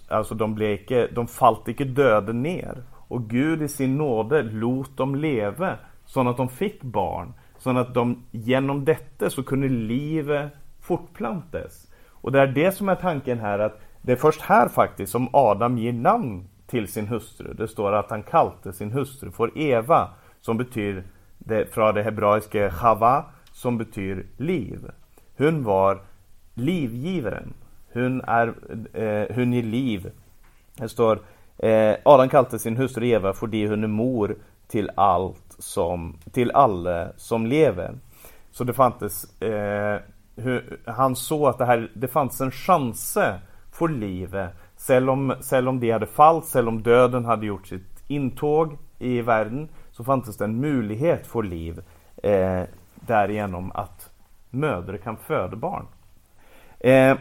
alltså 0.07 0.35
de 0.35 0.55
blev 0.55 0.79
inte, 0.79 1.07
de 1.07 1.27
falt 1.27 1.67
inte 1.67 1.83
döden 1.83 2.41
ner. 2.41 2.83
Och 3.07 3.29
Gud 3.29 3.61
i 3.61 3.67
sin 3.67 3.97
nåde 3.97 4.43
lot 4.43 4.97
dem 4.97 5.15
leva 5.15 5.77
så 6.05 6.29
att 6.29 6.37
de 6.37 6.49
fick 6.49 6.83
barn. 6.83 7.33
Så 7.57 7.77
att 7.77 7.93
de 7.93 8.23
genom 8.31 8.85
detta 8.85 9.29
så 9.29 9.43
kunde 9.43 9.69
livet 9.69 10.51
fortplantas. 10.81 11.87
Och 12.09 12.31
det 12.31 12.39
är 12.39 12.47
det 12.47 12.71
som 12.71 12.89
är 12.89 12.95
tanken 12.95 13.39
här 13.39 13.59
att 13.59 13.81
det 14.01 14.11
är 14.11 14.15
först 14.15 14.41
här 14.41 14.69
faktiskt 14.69 15.11
som 15.11 15.29
Adam 15.33 15.77
ger 15.77 15.93
namn 15.93 16.47
till 16.67 16.87
sin 16.87 17.07
hustru. 17.07 17.53
Det 17.53 17.67
står 17.67 17.93
att 17.93 18.09
han 18.09 18.23
kallade 18.23 18.73
sin 18.73 18.91
hustru 18.91 19.31
för 19.31 19.57
Eva 19.57 20.09
som 20.45 20.57
betyder 20.57 21.03
det, 21.37 21.73
från 21.73 21.95
det 21.95 22.03
hebreiska 22.03 22.71
chava 22.71 23.25
som 23.51 23.77
betyder 23.77 24.25
liv. 24.37 24.91
Hon 25.37 25.63
var 25.63 26.01
livgivaren. 26.53 27.53
Hon, 27.93 28.21
är, 28.21 28.47
eh, 28.93 29.35
hon 29.35 29.53
ger 29.53 29.63
liv. 29.63 30.11
Det 30.77 30.89
står 30.89 31.19
eh, 31.57 31.95
Adam 32.05 32.29
kallade 32.29 32.59
sin 32.59 32.77
hustru 32.77 33.07
Eva 33.07 33.33
för 33.33 33.67
hon 33.69 33.83
är 33.83 33.87
mor 33.87 34.35
till 34.67 34.89
allt 34.95 35.55
som, 35.59 36.17
till 36.31 36.51
alla 36.51 37.07
som 37.17 37.45
lever. 37.45 37.93
Så 38.51 38.63
det 38.63 38.73
fanns, 38.73 39.41
eh, 39.41 39.99
hur, 40.35 40.79
han 40.85 41.15
såg 41.15 41.47
att 41.47 41.57
det, 41.57 41.65
här, 41.65 41.91
det 41.93 42.07
fanns 42.07 42.41
en 42.41 42.51
chans 42.51 43.17
för 43.71 43.87
livet. 43.87 44.51
även 44.89 45.09
om, 45.09 45.35
om 45.67 45.79
de 45.79 45.91
hade 45.91 46.05
fallit, 46.05 46.55
även 46.55 46.67
om 46.67 46.83
döden 46.83 47.25
hade 47.25 47.45
gjort 47.45 47.67
sitt 47.67 48.03
intåg 48.07 48.77
i 48.99 49.21
världen 49.21 49.69
så 49.93 50.03
fanns 50.03 50.37
det 50.37 50.45
en 50.45 50.61
möjlighet 50.61 51.27
för 51.27 51.43
liv 51.43 51.81
eh, 52.23 52.63
därigenom 52.95 53.71
att 53.71 54.09
mödrar 54.49 54.97
kan 54.97 55.17
föda 55.17 55.55
barn. 55.55 55.85
Eh, 56.79 57.17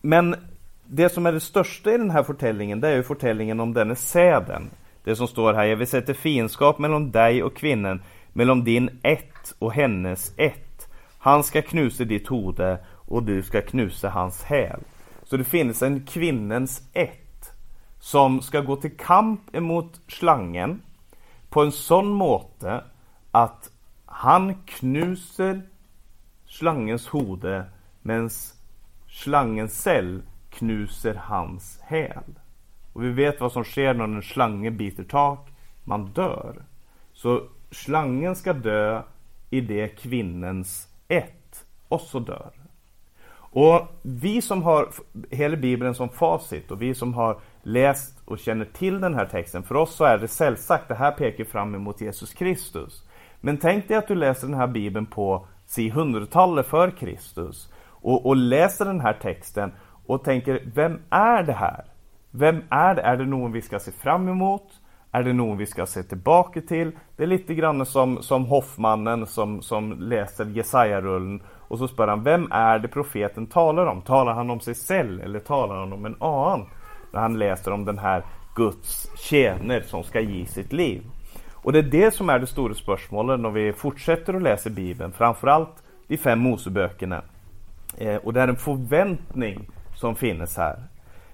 men 0.00 0.36
det 0.84 1.08
som 1.08 1.26
är 1.26 1.32
det 1.32 1.40
största 1.40 1.94
i 1.94 1.98
den 1.98 2.10
här 2.10 2.22
berättelsen 2.22 2.80
det 2.80 2.88
är 2.88 2.96
ju 2.96 3.02
berättelsen 3.02 3.60
om 3.60 3.72
denne 3.72 3.96
säden. 3.96 4.70
Det 5.04 5.16
som 5.16 5.28
står 5.28 5.54
här, 5.54 5.64
jag 5.64 5.76
vill 5.76 5.86
sätta 5.86 6.14
fiendskap 6.14 6.78
mellan 6.78 7.10
dig 7.10 7.42
och 7.42 7.56
kvinnan, 7.56 8.02
mellan 8.32 8.64
din 8.64 8.98
ett 9.02 9.54
och 9.58 9.72
hennes 9.72 10.32
ett. 10.36 10.88
Han 11.18 11.44
ska 11.44 11.62
knusa 11.62 12.04
ditt 12.04 12.28
hode 12.28 12.78
och 12.90 13.22
du 13.22 13.42
ska 13.42 13.60
knusa 13.60 14.08
hans 14.08 14.42
häl. 14.42 14.80
Så 15.22 15.36
det 15.36 15.44
finns 15.44 15.82
en 15.82 16.06
kvinnens 16.06 16.82
ett 16.92 17.52
som 18.00 18.42
ska 18.42 18.60
gå 18.60 18.76
till 18.76 18.96
kamp 18.96 19.56
emot 19.56 20.00
slangen 20.08 20.80
på 21.54 21.62
en 21.62 21.72
sån 21.72 22.06
måte 22.06 22.84
att 23.30 23.70
han 24.06 24.54
knuser 24.64 25.62
slangens 26.46 27.08
hode 27.08 27.64
mens 28.02 28.54
slangen 29.08 29.68
cell 29.68 30.22
knuser 30.50 31.14
hans 31.14 31.78
häl. 31.82 32.38
Och 32.92 33.04
vi 33.04 33.08
vet 33.08 33.40
vad 33.40 33.52
som 33.52 33.64
sker 33.64 33.94
när 33.94 34.04
en 34.04 34.22
slange 34.22 34.70
biter 34.70 35.04
tak. 35.04 35.48
Man 35.84 36.06
dör. 36.06 36.62
Så 37.12 37.42
slangen 37.70 38.36
ska 38.36 38.52
dö 38.52 39.02
i 39.50 39.60
det 39.60 39.88
kvinnens 39.88 40.88
ett 41.08 41.66
också 41.88 42.20
dör. 42.20 42.52
Och 43.36 43.80
vi 44.02 44.42
som 44.42 44.62
har 44.62 44.88
hela 45.30 45.56
Bibeln 45.56 45.94
som 45.94 46.08
facit 46.08 46.70
och 46.70 46.82
vi 46.82 46.94
som 46.94 47.14
har 47.14 47.40
läst 47.62 48.13
och 48.24 48.38
känner 48.38 48.64
till 48.64 49.00
den 49.00 49.14
här 49.14 49.26
texten, 49.26 49.62
för 49.62 49.74
oss 49.74 49.94
så 49.94 50.04
är 50.04 50.18
det 50.18 50.28
sällsagt, 50.28 50.88
det 50.88 50.94
här 50.94 51.12
pekar 51.12 51.44
fram 51.44 51.74
emot 51.74 52.00
Jesus 52.00 52.32
Kristus. 52.32 53.08
Men 53.40 53.56
tänk 53.58 53.88
dig 53.88 53.96
att 53.96 54.08
du 54.08 54.14
läser 54.14 54.46
den 54.46 54.56
här 54.56 54.66
Bibeln 54.66 55.06
på 55.06 55.46
si 55.66 55.90
hundratalet 55.90 56.66
för 56.66 56.90
Kristus 56.90 57.72
och, 57.88 58.26
och 58.26 58.36
läser 58.36 58.84
den 58.84 59.00
här 59.00 59.12
texten 59.12 59.72
och 60.06 60.24
tänker, 60.24 60.62
vem 60.74 61.00
är 61.10 61.42
det 61.42 61.52
här? 61.52 61.84
Vem 62.30 62.62
är 62.70 62.94
det? 62.94 63.02
Är 63.02 63.16
det 63.16 63.26
någon 63.26 63.52
vi 63.52 63.62
ska 63.62 63.78
se 63.78 63.92
fram 63.92 64.28
emot? 64.28 64.80
Är 65.12 65.22
det 65.22 65.32
någon 65.32 65.56
vi 65.56 65.66
ska 65.66 65.86
se 65.86 66.02
tillbaka 66.02 66.60
till? 66.60 66.92
Det 67.16 67.22
är 67.22 67.26
lite 67.26 67.54
grann 67.54 67.86
som, 67.86 68.22
som 68.22 68.44
Hoffmannen 68.44 69.26
som, 69.26 69.62
som 69.62 69.92
läser 70.00 70.44
Jesaja-rullen 70.44 71.42
och 71.68 71.78
så 71.78 71.88
spör 71.88 72.08
han, 72.08 72.22
vem 72.22 72.52
är 72.52 72.78
det 72.78 72.88
profeten 72.88 73.46
talar 73.46 73.86
om? 73.86 74.02
Talar 74.02 74.32
han 74.32 74.50
om 74.50 74.60
sig 74.60 74.74
själv 74.74 75.20
eller 75.20 75.40
talar 75.40 75.76
han 75.76 75.92
om 75.92 76.04
en 76.04 76.16
annan? 76.22 76.66
När 77.14 77.20
han 77.20 77.38
läser 77.38 77.72
om 77.72 77.84
den 77.84 77.98
här 77.98 78.22
Guds 78.54 79.10
tjäner 79.16 79.80
som 79.80 80.02
ska 80.02 80.20
ge 80.20 80.46
sitt 80.46 80.72
liv. 80.72 81.02
Och 81.52 81.72
det 81.72 81.78
är 81.78 81.82
det 81.82 82.14
som 82.14 82.30
är 82.30 82.38
det 82.38 82.46
stora 82.46 82.74
spörsmålet 82.74 83.40
när 83.40 83.50
vi 83.50 83.72
fortsätter 83.72 84.34
att 84.34 84.42
läsa 84.42 84.70
Bibeln, 84.70 85.12
framförallt 85.12 85.82
de 86.06 86.16
fem 86.16 86.38
Moseböckerna. 86.38 87.22
Eh, 87.98 88.16
och 88.16 88.32
det 88.32 88.40
är 88.40 88.48
en 88.48 88.56
förväntning 88.56 89.68
som 89.96 90.16
finns 90.16 90.56
här. 90.56 90.78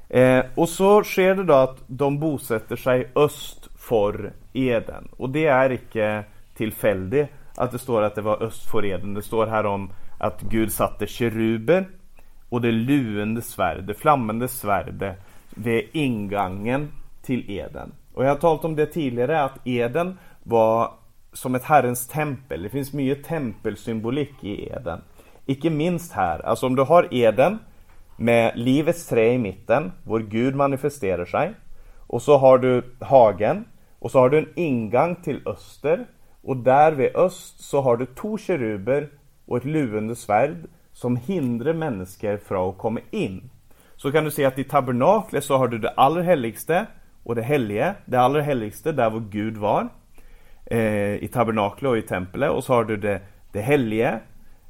Eh, 0.08 0.44
och 0.54 0.68
så 0.68 1.04
sker 1.04 1.34
det 1.34 1.44
då 1.44 1.54
att 1.54 1.78
de 1.86 2.18
bosätter 2.18 2.76
sig 2.76 3.10
öst 3.14 3.68
för 3.78 4.32
Eden. 4.52 5.08
Och 5.16 5.30
det 5.30 5.46
är 5.46 5.72
icke 5.72 6.24
tillfälligt 6.56 7.28
att 7.56 7.72
det 7.72 7.78
står 7.78 8.02
att 8.02 8.14
det 8.14 8.22
var 8.22 8.42
öst 8.42 8.70
för 8.70 8.84
Eden. 8.84 9.14
Det 9.14 9.22
står 9.22 9.46
här 9.46 9.66
om 9.66 9.92
att 10.18 10.40
Gud 10.40 10.72
satte 10.72 11.06
keruber 11.06 11.88
och 12.48 12.60
det 12.60 12.72
luende 12.72 13.42
svärdet, 13.42 13.98
flammande 13.98 14.48
svärdet 14.48 15.16
vid 15.62 15.88
ingången 15.92 16.92
till 17.22 17.50
Eden. 17.50 17.92
Och 18.14 18.24
jag 18.24 18.28
har 18.28 18.36
talat 18.36 18.64
om 18.64 18.76
det 18.76 18.86
tidigare 18.86 19.42
att 19.42 19.58
Eden 19.64 20.18
var 20.42 20.92
som 21.32 21.54
ett 21.54 21.62
Herrens 21.62 22.06
tempel. 22.06 22.62
Det 22.62 22.68
finns 22.68 22.92
mycket 22.92 23.24
tempelsymbolik 23.24 24.44
i 24.44 24.68
Eden. 24.68 25.00
Icke 25.46 25.70
minst 25.70 26.12
här, 26.12 26.46
alltså 26.46 26.66
om 26.66 26.76
du 26.76 26.82
har 26.82 27.14
Eden 27.14 27.58
med 28.16 28.52
livets 28.54 29.06
trä 29.06 29.32
i 29.32 29.38
mitten, 29.38 29.92
vår 30.04 30.20
Gud 30.20 30.54
manifesterar 30.54 31.24
sig. 31.24 31.54
Och 32.06 32.22
så 32.22 32.36
har 32.36 32.58
du 32.58 32.82
hagen, 33.00 33.64
och 33.98 34.10
så 34.10 34.18
har 34.18 34.28
du 34.28 34.38
en 34.38 34.48
ingång 34.56 35.16
till 35.16 35.40
öster. 35.46 36.06
Och 36.42 36.56
där 36.56 36.92
vid 36.92 37.16
öst 37.16 37.64
så 37.64 37.80
har 37.80 37.96
du 37.96 38.06
två 38.06 38.38
keruber 38.38 39.08
och 39.46 39.56
ett 39.56 39.64
luvande 39.64 40.16
svärd 40.16 40.56
som 40.92 41.16
hindrar 41.16 41.72
människor 41.72 42.36
från 42.36 42.70
att 42.70 42.78
komma 42.78 43.00
in. 43.10 43.50
Så 44.02 44.12
kan 44.12 44.24
du 44.24 44.30
se 44.30 44.44
att 44.44 44.58
i 44.58 44.64
tabernaklet 44.64 45.44
så 45.44 45.56
har 45.56 45.68
du 45.68 45.78
det 45.78 45.90
allra 45.90 46.22
heligste 46.22 46.86
och 47.22 47.34
det 47.34 47.42
helige, 47.42 47.94
det 48.04 48.16
allra 48.16 48.42
heligste 48.42 48.92
där 48.92 49.10
vår 49.10 49.20
Gud 49.20 49.56
var. 49.56 49.88
Eh, 50.66 51.14
I 51.14 51.28
tabernaklet 51.32 51.90
och 51.90 51.98
i 51.98 52.02
templet. 52.02 52.50
Och 52.50 52.64
så 52.64 52.72
har 52.72 52.84
du 52.84 52.96
det, 52.96 53.20
det 53.52 53.60
helige, 53.60 54.20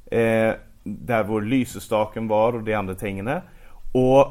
eh, 0.05 0.53
där 0.83 1.23
vår 1.23 1.41
lysestaken 1.41 2.27
var 2.27 2.53
och 2.53 2.63
de 2.63 2.73
andra 2.73 2.95
tingen. 2.95 3.29
Och 3.91 4.27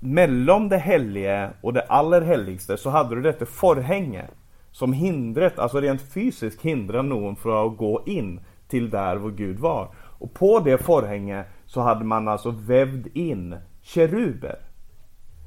mellan 0.00 0.68
det 0.68 0.78
helige 0.78 1.50
och 1.60 1.72
det 1.72 1.82
allra 1.82 2.20
heligste 2.20 2.76
så 2.76 2.90
hade 2.90 3.14
du 3.14 3.22
detta 3.22 3.46
förhänge 3.46 4.24
som 4.70 4.92
hindret, 4.92 5.58
alltså 5.58 5.80
rent 5.80 6.02
fysiskt 6.02 6.62
hindrar 6.62 7.02
någon 7.02 7.36
från 7.36 7.66
att 7.66 7.78
gå 7.78 8.02
in 8.06 8.40
till 8.68 8.90
där 8.90 9.16
vår 9.16 9.30
Gud 9.30 9.58
var. 9.58 9.88
Och 9.96 10.34
på 10.34 10.60
det 10.60 10.78
förhänget 10.78 11.46
så 11.66 11.80
hade 11.80 12.04
man 12.04 12.28
alltså 12.28 12.50
vävt 12.50 13.06
in 13.14 13.56
keruber. 13.88 14.58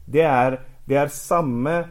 Det 0.05 0.21
är, 0.21 0.59
det 0.85 0.95
är 0.95 1.07
samma 1.07 1.83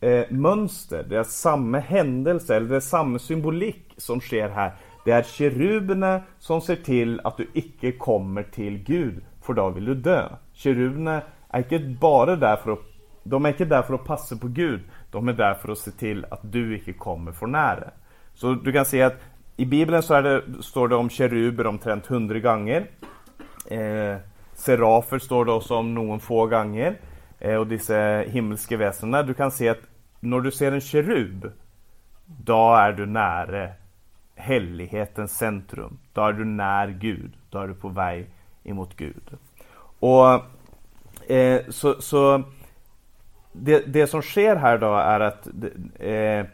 eh, 0.00 0.30
mönster, 0.30 1.06
det 1.08 1.16
är 1.18 1.22
samma 1.22 1.78
händelse, 1.78 2.56
eller 2.56 2.68
det 2.68 2.76
är 2.76 2.80
samma 2.80 3.18
symbolik 3.18 3.94
som 3.96 4.20
sker 4.20 4.48
här. 4.48 4.72
Det 5.04 5.10
är 5.10 5.22
keruberna 5.22 6.22
som 6.38 6.60
ser 6.60 6.76
till 6.76 7.20
att 7.24 7.36
du 7.36 7.50
icke 7.52 7.92
kommer 7.92 8.42
till 8.42 8.78
Gud, 8.78 9.24
för 9.42 9.52
då 9.52 9.70
vill 9.70 9.84
du 9.84 9.94
dö. 9.94 10.28
Keruberna 10.52 11.22
är 11.48 11.58
inte 11.58 11.78
bara 12.00 12.36
där 12.36 12.56
för 12.56 12.72
att, 12.72 12.78
de 13.22 13.44
är 13.44 13.48
inte 13.48 13.64
där 13.64 13.82
för 13.82 13.94
att 13.94 14.04
passa 14.04 14.36
på 14.36 14.48
Gud, 14.48 14.80
de 15.10 15.28
är 15.28 15.32
där 15.32 15.54
för 15.54 15.72
att 15.72 15.78
se 15.78 15.90
till 15.90 16.26
att 16.30 16.40
du 16.42 16.76
icke 16.76 16.92
kommer 16.92 17.32
för 17.32 17.46
nära. 17.46 17.90
Så 18.34 18.54
du 18.54 18.72
kan 18.72 18.84
se 18.84 19.02
att 19.02 19.16
i 19.56 19.64
Bibeln 19.64 20.02
så 20.02 20.20
det, 20.20 20.42
står 20.60 20.88
det 20.88 20.96
om 20.96 21.10
keruber 21.10 21.66
omtrent 21.66 22.06
hundra 22.06 22.38
gånger. 22.38 22.90
Eh, 23.70 24.16
serafer 24.56 25.18
står 25.18 25.44
det 25.44 25.52
också 25.52 25.74
om 25.74 25.94
någon 25.94 26.20
få 26.20 26.46
gånger. 26.46 26.98
Eh, 27.38 27.54
och 27.54 27.66
dessa 27.66 28.24
himmelska 28.26 28.76
väsendena. 28.76 29.22
Du 29.22 29.34
kan 29.34 29.50
se 29.50 29.68
att 29.68 29.80
när 30.20 30.40
du 30.40 30.50
ser 30.50 30.72
en 30.72 30.80
kerub, 30.80 31.52
då 32.26 32.74
är 32.74 32.92
du 32.92 33.06
nära 33.06 33.68
helighetens 34.34 35.38
centrum. 35.38 35.98
Då 36.12 36.22
är 36.22 36.32
du 36.32 36.44
när 36.44 36.88
Gud. 36.88 37.32
Då 37.50 37.58
är 37.58 37.68
du 37.68 37.74
på 37.74 37.88
väg 37.88 38.26
emot 38.64 38.96
Gud. 38.96 39.38
Och 39.98 40.34
eh, 41.30 41.60
så, 41.68 42.02
så 42.02 42.42
det, 43.52 43.78
det, 43.86 44.06
som 44.06 44.22
sker 44.22 44.56
här 44.56 44.78
då 44.78 44.94
är 44.94 45.20
att 45.20 45.48
eh, 45.98 46.46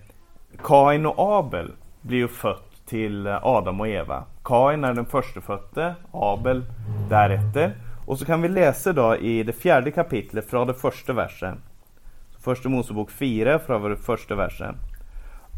Kain 0.63 1.07
och 1.07 1.39
Abel 1.39 1.71
blir 2.01 2.19
ju 2.19 2.29
fött 2.29 2.87
till 2.87 3.27
Adam 3.27 3.81
och 3.81 3.89
Eva. 3.89 4.25
Kain 4.45 4.85
är 4.85 4.95
den 4.95 5.07
förstefödde, 5.07 5.95
Abel 6.13 6.65
därefter. 7.09 7.75
Och 8.13 8.19
så 8.19 8.25
kan 8.25 8.43
vi 8.43 8.49
läsa 8.49 8.93
då 8.93 9.17
i 9.17 9.43
det 9.43 9.53
fjärde 9.53 9.91
kapitlet 9.91 10.51
från 10.51 10.67
det 10.67 10.75
första 10.75 11.13
versen. 11.13 11.61
Första 12.41 12.69
Mosebok 12.69 13.11
4 13.11 13.59
från 13.59 13.91
det 13.91 13.97
första 13.97 14.35
versen. 14.35 14.77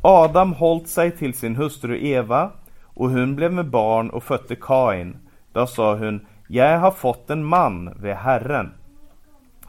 Adam 0.02 0.52
hållt 0.52 0.88
sig 0.88 1.10
till 1.10 1.34
sin 1.34 1.56
hustru 1.56 1.98
Eva 2.06 2.50
och 2.84 3.10
hon 3.10 3.36
blev 3.36 3.52
med 3.52 3.70
barn 3.70 4.10
och 4.10 4.22
födde 4.22 4.56
Kain. 4.56 5.16
Då 5.52 5.66
sa 5.66 5.96
hon, 5.96 6.26
jag 6.48 6.78
har 6.78 6.90
fått 6.90 7.30
en 7.30 7.44
man 7.44 7.94
vid 8.00 8.14
Herren. 8.14 8.72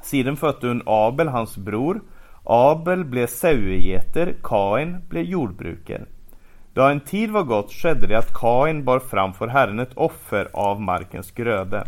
Sedan 0.01 0.37
födde 0.37 0.67
hon 0.67 0.83
Abel, 0.85 1.27
hans 1.27 1.57
bror. 1.57 2.01
Abel 2.43 3.05
blev 3.05 3.27
sauegeter, 3.27 4.35
Kain 4.43 4.97
blev 5.09 5.23
jordbrukare. 5.23 6.05
Då 6.73 6.81
en 6.81 6.99
tid 6.99 7.31
var 7.31 7.43
gått 7.43 7.71
skedde 7.71 8.07
det 8.07 8.17
att 8.17 8.33
Kain 8.33 8.83
bar 8.83 8.99
framför 8.99 9.47
Herren 9.47 9.79
ett 9.79 9.97
offer 9.97 10.49
av 10.53 10.81
markens 10.81 11.31
gröde. 11.31 11.87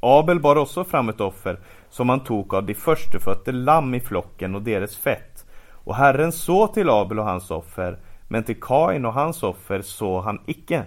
Abel 0.00 0.40
bar 0.40 0.56
också 0.56 0.84
fram 0.84 1.08
ett 1.08 1.20
offer 1.20 1.58
som 1.88 2.08
han 2.08 2.20
tog 2.20 2.54
av 2.54 2.66
de 2.66 2.74
förstefödda 2.74 3.52
lamm 3.52 3.94
i 3.94 4.00
flocken 4.00 4.54
och 4.54 4.62
deras 4.62 4.96
fett. 4.96 5.46
Och 5.72 5.94
Herren 5.94 6.32
såg 6.32 6.74
till 6.74 6.90
Abel 6.90 7.18
och 7.18 7.24
hans 7.24 7.50
offer, 7.50 7.98
men 8.28 8.42
till 8.42 8.60
Kain 8.60 9.04
och 9.04 9.12
hans 9.12 9.42
offer 9.42 9.82
såg 9.82 10.24
han 10.24 10.40
icke. 10.46 10.84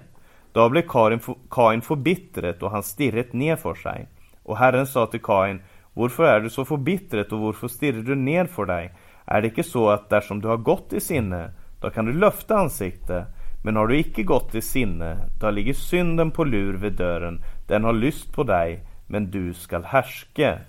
Då 0.51 0.69
blev 0.69 0.81
Kain, 0.81 1.19
Kain 1.49 1.81
förbittret 1.81 2.63
och 2.63 2.71
han 2.71 2.83
stirret 2.83 3.33
ner 3.33 3.55
för 3.55 3.75
sig. 3.75 4.07
Och 4.43 4.57
Herren 4.57 4.87
sa 4.87 5.05
till 5.05 5.21
Kain, 5.21 5.61
varför 5.93 6.23
är 6.23 6.39
du 6.39 6.49
så 6.49 6.65
förbittret 6.65 7.31
och 7.31 7.39
varför 7.39 7.67
stirrar 7.67 8.01
du 8.01 8.15
ner 8.15 8.45
för 8.45 8.65
dig? 8.65 8.93
Är 9.25 9.41
det 9.41 9.47
inte 9.47 9.63
så 9.63 9.89
att 9.89 10.09
där 10.09 10.21
som 10.21 10.41
du 10.41 10.47
har 10.47 10.57
gått 10.57 10.93
i 10.93 10.99
sinne, 10.99 11.51
då 11.81 11.89
kan 11.89 12.05
du 12.05 12.13
löfta 12.13 12.55
ansikte. 12.55 13.25
Men 13.63 13.75
har 13.75 13.87
du 13.87 13.99
icke 13.99 14.23
gått 14.23 14.55
i 14.55 14.61
sinne, 14.61 15.17
då 15.39 15.51
ligger 15.51 15.73
synden 15.73 16.31
på 16.31 16.43
lur 16.43 16.73
vid 16.73 16.93
dörren. 16.93 17.43
Den 17.67 17.83
har 17.83 17.93
lyst 17.93 18.33
på 18.33 18.43
dig, 18.43 18.83
men 19.11 19.31
du 19.31 19.53
skall 19.53 19.83
härske 19.83 20.59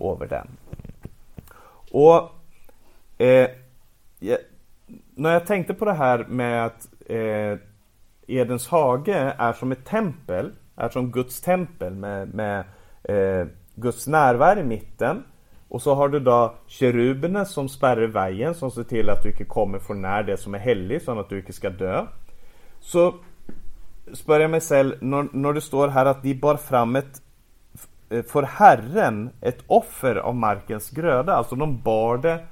över 0.00 0.26
den. 0.26 0.48
Och 1.90 2.30
eh, 3.18 3.50
jag, 4.18 4.38
när 5.14 5.32
jag 5.32 5.46
tänkte 5.46 5.74
på 5.74 5.84
det 5.84 5.92
här 5.92 6.26
med 6.28 6.66
att 6.66 6.88
eh, 7.06 7.58
Edens 8.26 8.68
hage 8.68 9.34
är 9.38 9.52
som 9.52 9.72
ett 9.72 9.84
tempel, 9.84 10.52
är 10.76 10.88
som 10.88 11.12
Guds 11.12 11.40
tempel 11.40 11.94
med, 11.94 12.34
med 12.34 12.64
eh, 13.02 13.46
Guds 13.74 14.06
närvaro 14.06 14.60
i 14.60 14.64
mitten. 14.64 15.24
Och 15.68 15.82
så 15.82 15.94
har 15.94 16.08
du 16.08 16.20
då 16.20 16.54
keruberna 16.66 17.44
som 17.44 17.68
spärrar 17.68 18.06
vägen 18.06 18.54
som 18.54 18.70
ser 18.70 18.84
till 18.84 19.10
att 19.10 19.22
du 19.22 19.30
inte 19.30 19.44
kommer 19.44 19.78
för 19.78 19.94
när 19.94 20.22
det 20.22 20.36
som 20.36 20.54
är 20.54 20.58
heligt 20.58 21.04
så 21.04 21.20
att 21.20 21.28
du 21.28 21.38
inte 21.38 21.52
ska 21.52 21.70
dö. 21.70 22.06
Så 22.80 23.14
spör 24.12 24.40
jag 24.40 24.50
mig 24.50 24.60
själv, 24.60 24.94
när, 25.00 25.28
när 25.32 25.52
det 25.52 25.60
står 25.60 25.88
här 25.88 26.06
att 26.06 26.22
de 26.22 26.34
bar 26.34 26.56
fram 26.56 26.96
ett 26.96 27.21
Eh, 28.12 28.22
för 28.22 28.42
Herren 28.42 29.30
ett 29.40 29.64
offer 29.66 30.16
av 30.16 30.34
markens 30.34 30.90
gröda, 30.90 31.34
alltså 31.34 31.56
de 31.56 31.80
bar 31.82 32.16
det 32.16 32.44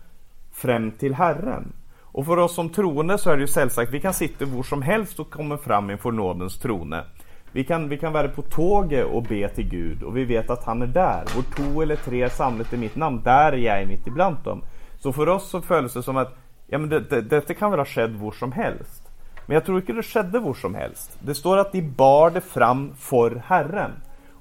fram 0.52 0.90
till 0.90 1.14
Herren. 1.14 1.72
Och 2.00 2.26
för 2.26 2.36
oss 2.36 2.54
som 2.54 2.68
troende 2.68 3.18
så 3.18 3.30
är 3.30 3.36
det 3.36 3.40
ju 3.40 3.46
sällsagt, 3.46 3.92
vi 3.92 4.00
kan 4.00 4.14
sitta 4.14 4.44
var 4.44 4.62
som 4.62 4.82
helst 4.82 5.20
och 5.20 5.30
komma 5.30 5.58
fram 5.58 5.90
inför 5.90 6.10
nådens 6.10 6.58
trone. 6.58 7.04
Vi 7.52 7.64
kan, 7.64 7.88
vi 7.88 7.98
kan 7.98 8.12
vara 8.12 8.28
på 8.28 8.42
tåget 8.42 9.06
och 9.06 9.22
be 9.22 9.48
till 9.48 9.68
Gud 9.68 10.02
och 10.02 10.16
vi 10.16 10.24
vet 10.24 10.50
att 10.50 10.64
han 10.64 10.82
är 10.82 10.86
där. 10.86 11.24
Vår 11.36 11.42
två 11.42 11.82
eller 11.82 11.96
tre 11.96 12.30
samlat 12.30 12.72
i 12.72 12.76
mitt 12.76 12.96
namn, 12.96 13.20
där 13.24 13.52
är 13.52 13.78
jag 13.78 13.88
mitt 13.88 14.06
ibland 14.06 14.36
dem. 14.44 14.62
Så 14.98 15.12
för 15.12 15.28
oss 15.28 15.50
så 15.50 15.60
följs 15.60 15.92
det 15.92 16.02
som 16.02 16.16
att 16.16 16.36
ja, 16.66 16.78
men 16.78 16.88
det, 16.88 17.00
det, 17.00 17.20
detta 17.20 17.54
kan 17.54 17.70
väl 17.70 17.80
ha 17.80 17.84
skett 17.84 18.10
var 18.10 18.32
som 18.32 18.52
helst. 18.52 19.02
Men 19.46 19.54
jag 19.54 19.64
tror 19.64 19.80
inte 19.80 19.92
det 19.92 20.02
skedde 20.02 20.38
var 20.38 20.54
som 20.54 20.74
helst. 20.74 21.18
Det 21.20 21.34
står 21.34 21.58
att 21.58 21.72
de 21.72 21.82
bar 21.82 22.30
det 22.30 22.40
fram 22.40 22.92
för 22.98 23.42
Herren. 23.46 23.90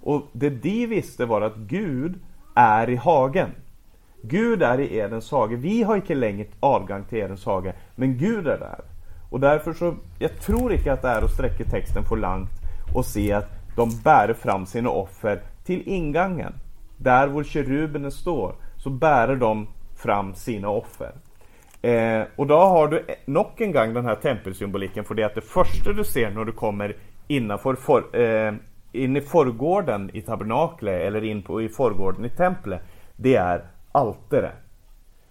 Och 0.03 0.21
det 0.31 0.49
de 0.49 0.85
visste 0.85 1.25
var 1.25 1.41
att 1.41 1.55
Gud 1.55 2.19
är 2.55 2.89
i 2.89 2.95
hagen. 2.95 3.49
Gud 4.21 4.63
är 4.63 4.79
i 4.79 4.97
Edens 4.97 5.31
hage. 5.31 5.55
Vi 5.55 5.83
har 5.83 5.95
inte 5.95 6.15
längre 6.15 6.45
avgång 6.59 7.03
till 7.03 7.17
Edens 7.17 7.45
hage, 7.45 7.73
men 7.95 8.17
Gud 8.17 8.47
är 8.47 8.57
där. 8.57 8.81
Och 9.29 9.39
därför 9.39 9.73
så, 9.73 9.95
jag 10.19 10.39
tror 10.39 10.73
inte 10.73 10.93
att 10.93 11.01
det 11.01 11.07
är 11.07 11.21
att 11.21 11.31
sträcka 11.31 11.63
texten 11.63 12.03
för 12.03 12.15
långt 12.15 12.49
och 12.93 13.05
se 13.05 13.33
att 13.33 13.49
de 13.75 13.89
bär 14.03 14.33
fram 14.33 14.65
sina 14.65 14.89
offer 14.89 15.41
till 15.65 15.87
ingången. 15.87 16.53
Där 16.97 17.27
vår 17.27 17.43
keruberna 17.43 18.11
står, 18.11 18.55
så 18.77 18.89
bär 18.89 19.35
de 19.35 19.67
fram 19.95 20.35
sina 20.35 20.69
offer. 20.69 21.11
Eh, 21.81 22.23
och 22.35 22.47
då 22.47 22.57
har 22.57 22.87
du 22.87 23.05
nog 23.25 23.47
en 23.57 23.71
gång 23.71 23.93
den 23.93 24.05
här 24.05 24.15
tempelsymboliken 24.15 25.03
för 25.03 25.15
det 25.15 25.23
att 25.23 25.35
det 25.35 25.41
första 25.41 25.93
du 25.93 26.03
ser 26.03 26.31
när 26.31 26.45
du 26.45 26.51
kommer 26.51 26.95
innanför 27.27 27.75
for, 27.75 28.21
eh, 28.21 28.53
in 28.91 29.17
i 29.17 29.21
förgården 29.21 30.09
i 30.13 30.21
tabernaklet 30.21 31.01
eller 31.01 31.23
in 31.23 31.41
på, 31.41 31.61
i 31.61 31.69
förgården 31.69 32.25
i 32.25 32.29
templet. 32.29 32.81
Det 33.15 33.35
är 33.35 33.65
altaret. 33.91 34.53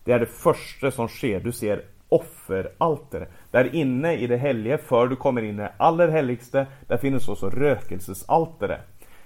Det 0.04 0.12
är 0.12 0.18
det 0.18 0.26
första 0.26 0.90
som 0.90 1.08
sker. 1.08 1.40
Du 1.40 1.52
ser 1.52 1.82
offeraltare. 2.08 3.28
Där 3.50 3.74
inne 3.74 4.14
i 4.16 4.26
det 4.26 4.36
heliga, 4.36 4.78
för 4.78 5.06
du 5.06 5.16
kommer 5.16 5.42
in 5.42 5.54
i 5.54 5.62
det 5.62 5.72
allerheligste, 5.76 6.66
där 6.86 6.96
finns 6.96 7.28
också 7.28 7.50
rökelsesaltare. 7.50 8.80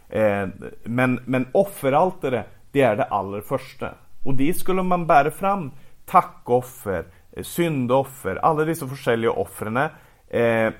Eh, 0.08 0.48
men, 0.84 1.20
men 1.24 1.46
offeraltare, 1.52 2.44
det 2.72 2.82
är 2.82 2.96
det 2.96 3.04
allra 3.04 3.42
första. 3.42 3.94
Och 4.24 4.34
dit 4.34 4.58
skulle 4.58 4.82
man 4.82 5.06
bära 5.06 5.30
fram 5.30 5.70
tackoffer, 6.06 7.04
eh, 7.32 7.42
syndoffer, 7.42 8.36
alla 8.36 8.64
dessa 8.64 8.86
olika 8.86 9.30
offren. 9.30 9.76
Eh, 10.28 10.72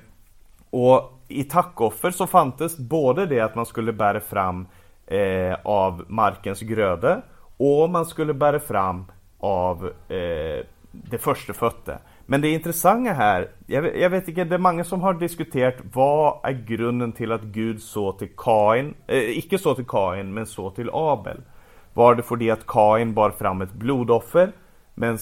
och 0.69 1.12
i 1.27 1.43
tackoffer 1.43 2.11
så 2.11 2.27
fanns 2.27 2.77
både 2.77 3.25
det 3.25 3.39
att 3.39 3.55
man 3.55 3.65
skulle 3.65 3.93
bära 3.93 4.19
fram 4.19 4.67
eh, 5.07 5.55
av 5.63 6.05
markens 6.07 6.61
gröde 6.61 7.21
och 7.57 7.89
man 7.89 8.05
skulle 8.05 8.33
bära 8.33 8.59
fram 8.59 9.05
av 9.39 9.85
eh, 10.07 10.65
det 10.91 11.17
första 11.17 11.53
fötte. 11.53 11.97
Men 12.25 12.41
det 12.41 12.49
intressanta 12.49 13.11
här, 13.11 13.49
jag, 13.67 13.97
jag, 13.97 14.09
vet 14.09 14.27
inte, 14.27 14.43
det 14.43 14.55
är 14.55 14.59
många 14.59 14.83
som 14.83 15.01
har 15.01 15.13
diskuterat 15.13 15.75
vad 15.93 16.39
är 16.43 16.51
grunden 16.51 17.11
till 17.11 17.31
att 17.31 17.43
Gud 17.43 17.81
så 17.81 18.11
till 18.11 18.29
Kain, 18.37 18.93
eh, 19.07 19.37
icke 19.37 19.57
så 19.57 19.75
till 19.75 19.85
Kain, 19.85 20.33
men 20.33 20.45
så 20.45 20.69
till 20.69 20.89
Abel. 20.93 21.41
Var 21.93 22.15
det 22.15 22.23
för 22.23 22.35
det 22.35 22.51
att 22.51 22.67
Kain 22.67 23.13
bar 23.13 23.29
fram 23.29 23.61
ett 23.61 23.73
blodoffer, 23.73 24.51
medan 24.95 25.17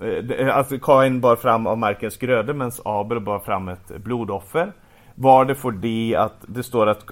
eh, 0.00 0.56
alltså 0.56 0.78
Kain 0.78 1.20
bar 1.20 1.36
fram 1.36 1.66
av 1.66 1.78
markens 1.78 2.16
gröde, 2.16 2.54
medan 2.54 2.72
Abel 2.84 3.20
bar 3.20 3.38
fram 3.38 3.68
ett 3.68 3.98
blodoffer? 3.98 4.72
Var 5.14 5.44
det 5.44 5.54
för 5.54 5.70
det 5.70 6.16
att 6.18 6.44
det 6.46 6.62
står 6.62 6.86
att 6.86 7.04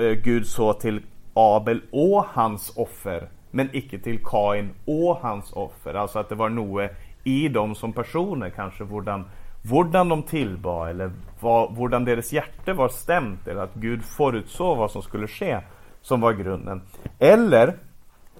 eh, 0.00 0.10
Gud 0.10 0.46
så 0.46 0.72
till 0.72 1.02
Abel 1.34 1.80
och 1.92 2.24
hans 2.24 2.76
offer, 2.76 3.28
men 3.50 3.68
icke 3.72 3.98
till 3.98 4.18
Kain 4.24 4.70
och 4.84 5.16
hans 5.16 5.52
offer? 5.52 5.94
Alltså 5.94 6.18
att 6.18 6.28
det 6.28 6.34
var 6.34 6.48
något 6.48 6.90
i 7.24 7.48
dem 7.48 7.74
som 7.74 7.92
personer 7.92 8.50
kanske, 8.50 8.84
hur 8.84 9.02
de 9.94 10.22
tillbad 10.22 10.90
eller 10.90 11.10
hur 11.40 12.04
deras 12.04 12.32
hjärta 12.32 12.72
var 12.72 12.88
stämt 12.88 13.48
eller 13.48 13.62
att 13.62 13.74
Gud 13.74 14.04
förutsåg 14.04 14.78
vad 14.78 14.90
som 14.90 15.02
skulle 15.02 15.26
ske 15.26 15.60
som 16.02 16.20
var 16.20 16.32
grunden. 16.32 16.82
Eller, 17.18 17.74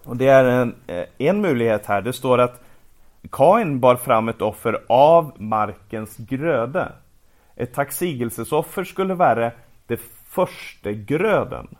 och 0.05 0.17
det 0.17 0.29
är 0.29 0.45
en, 0.45 0.75
eh, 0.87 1.05
en 1.19 1.43
möjlighet 1.43 1.87
här, 1.87 2.03
det 2.03 2.13
står 2.13 2.39
att 2.39 2.61
Kain 3.31 3.81
bar 3.81 3.97
fram 3.97 4.29
ett 4.29 4.43
offer 4.43 4.81
av 4.89 5.33
markens 5.37 6.17
gröda. 6.17 6.93
Ett 7.57 7.75
tacksigelsesoffer 7.75 8.85
skulle 8.85 9.15
vara 9.15 9.53
det 9.87 10.01
första 10.29 10.93
gröden. 10.93 11.77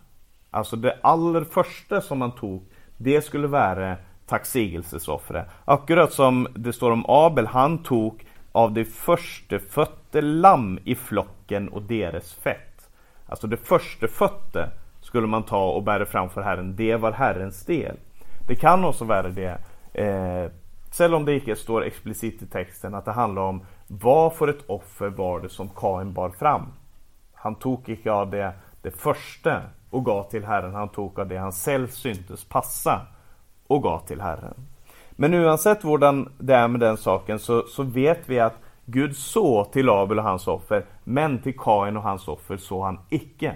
Alltså 0.51 0.77
det 0.77 0.99
allra 1.03 1.45
första 1.45 2.01
som 2.01 2.19
man 2.19 2.35
tog, 2.35 2.65
det 2.97 3.23
skulle 3.23 3.47
vara 3.47 3.97
tacksigelsesoffret. 4.27 5.47
Akkurat 5.65 6.13
som 6.13 6.49
det 6.55 6.73
står 6.73 6.91
om 6.91 7.05
Abel, 7.09 7.47
han 7.47 7.83
tog 7.83 8.25
av 8.53 8.73
det 8.73 8.85
första 8.85 9.59
fötte 9.59 10.21
lamm 10.21 10.79
i 10.85 10.95
flocken 10.95 11.69
och 11.69 11.83
deras 11.83 12.35
fett. 12.35 12.89
Alltså 13.27 13.47
det 13.47 13.57
första 13.57 14.09
fötte 14.09 14.71
skulle 15.01 15.27
man 15.27 15.43
ta 15.43 15.71
och 15.71 15.83
bära 15.83 16.07
framför 16.07 16.43
Herren. 16.43 16.77
Det 16.77 16.97
var 16.97 17.13
Herrens 17.13 17.65
del. 17.65 17.97
Det 18.49 18.55
kan 18.55 18.85
också 18.85 19.05
vara 19.05 19.29
det, 19.29 19.59
eh, 19.93 21.15
om 21.15 21.25
det 21.25 21.35
inte 21.35 21.57
står 21.57 21.85
explicit 21.85 22.43
i 22.43 22.47
texten, 22.47 22.95
att 22.95 23.05
det 23.05 23.13
handlar 23.13 23.43
om 23.43 23.67
vad 24.03 24.33
för 24.33 24.49
ett 24.49 24.65
offer 24.67 25.09
var 25.09 25.41
det 25.41 25.49
som 25.49 25.69
Kain 25.69 26.13
bar 26.13 26.31
fram. 26.31 26.67
Han 27.35 27.55
tog 27.55 27.89
icke 27.89 28.13
av 28.13 28.31
det, 28.31 28.53
det 28.83 28.91
första 28.91 29.63
och 29.91 30.05
gav 30.05 30.31
till 30.31 30.45
Herren, 30.45 30.75
han 30.75 30.89
tog 30.89 31.21
av 31.21 31.29
det 31.29 31.37
han 31.37 31.53
själv 31.53 31.89
syntes 31.89 32.45
passa 32.45 33.01
och 33.67 33.83
gav 33.83 34.07
till 34.07 34.21
Herren. 34.21 34.55
Men 35.11 35.35
oavsett 35.35 35.85
hur 35.85 35.99
det 36.39 36.55
är 36.55 36.69
med 36.69 36.81
den 36.81 36.97
saken 36.97 37.39
så, 37.39 37.63
så 37.63 37.83
vet 37.83 38.29
vi 38.29 38.41
att 38.41 38.55
Gud 38.85 39.17
så 39.17 39.65
till 39.65 39.89
Abel 39.89 40.19
och 40.19 40.25
hans 40.25 40.49
offer, 40.49 40.85
men 41.05 41.43
till 41.43 41.59
Kain 41.59 41.97
och 41.97 42.03
hans 42.03 42.29
offer 42.29 42.57
så 42.57 42.83
han 42.83 42.99
icke. 43.09 43.55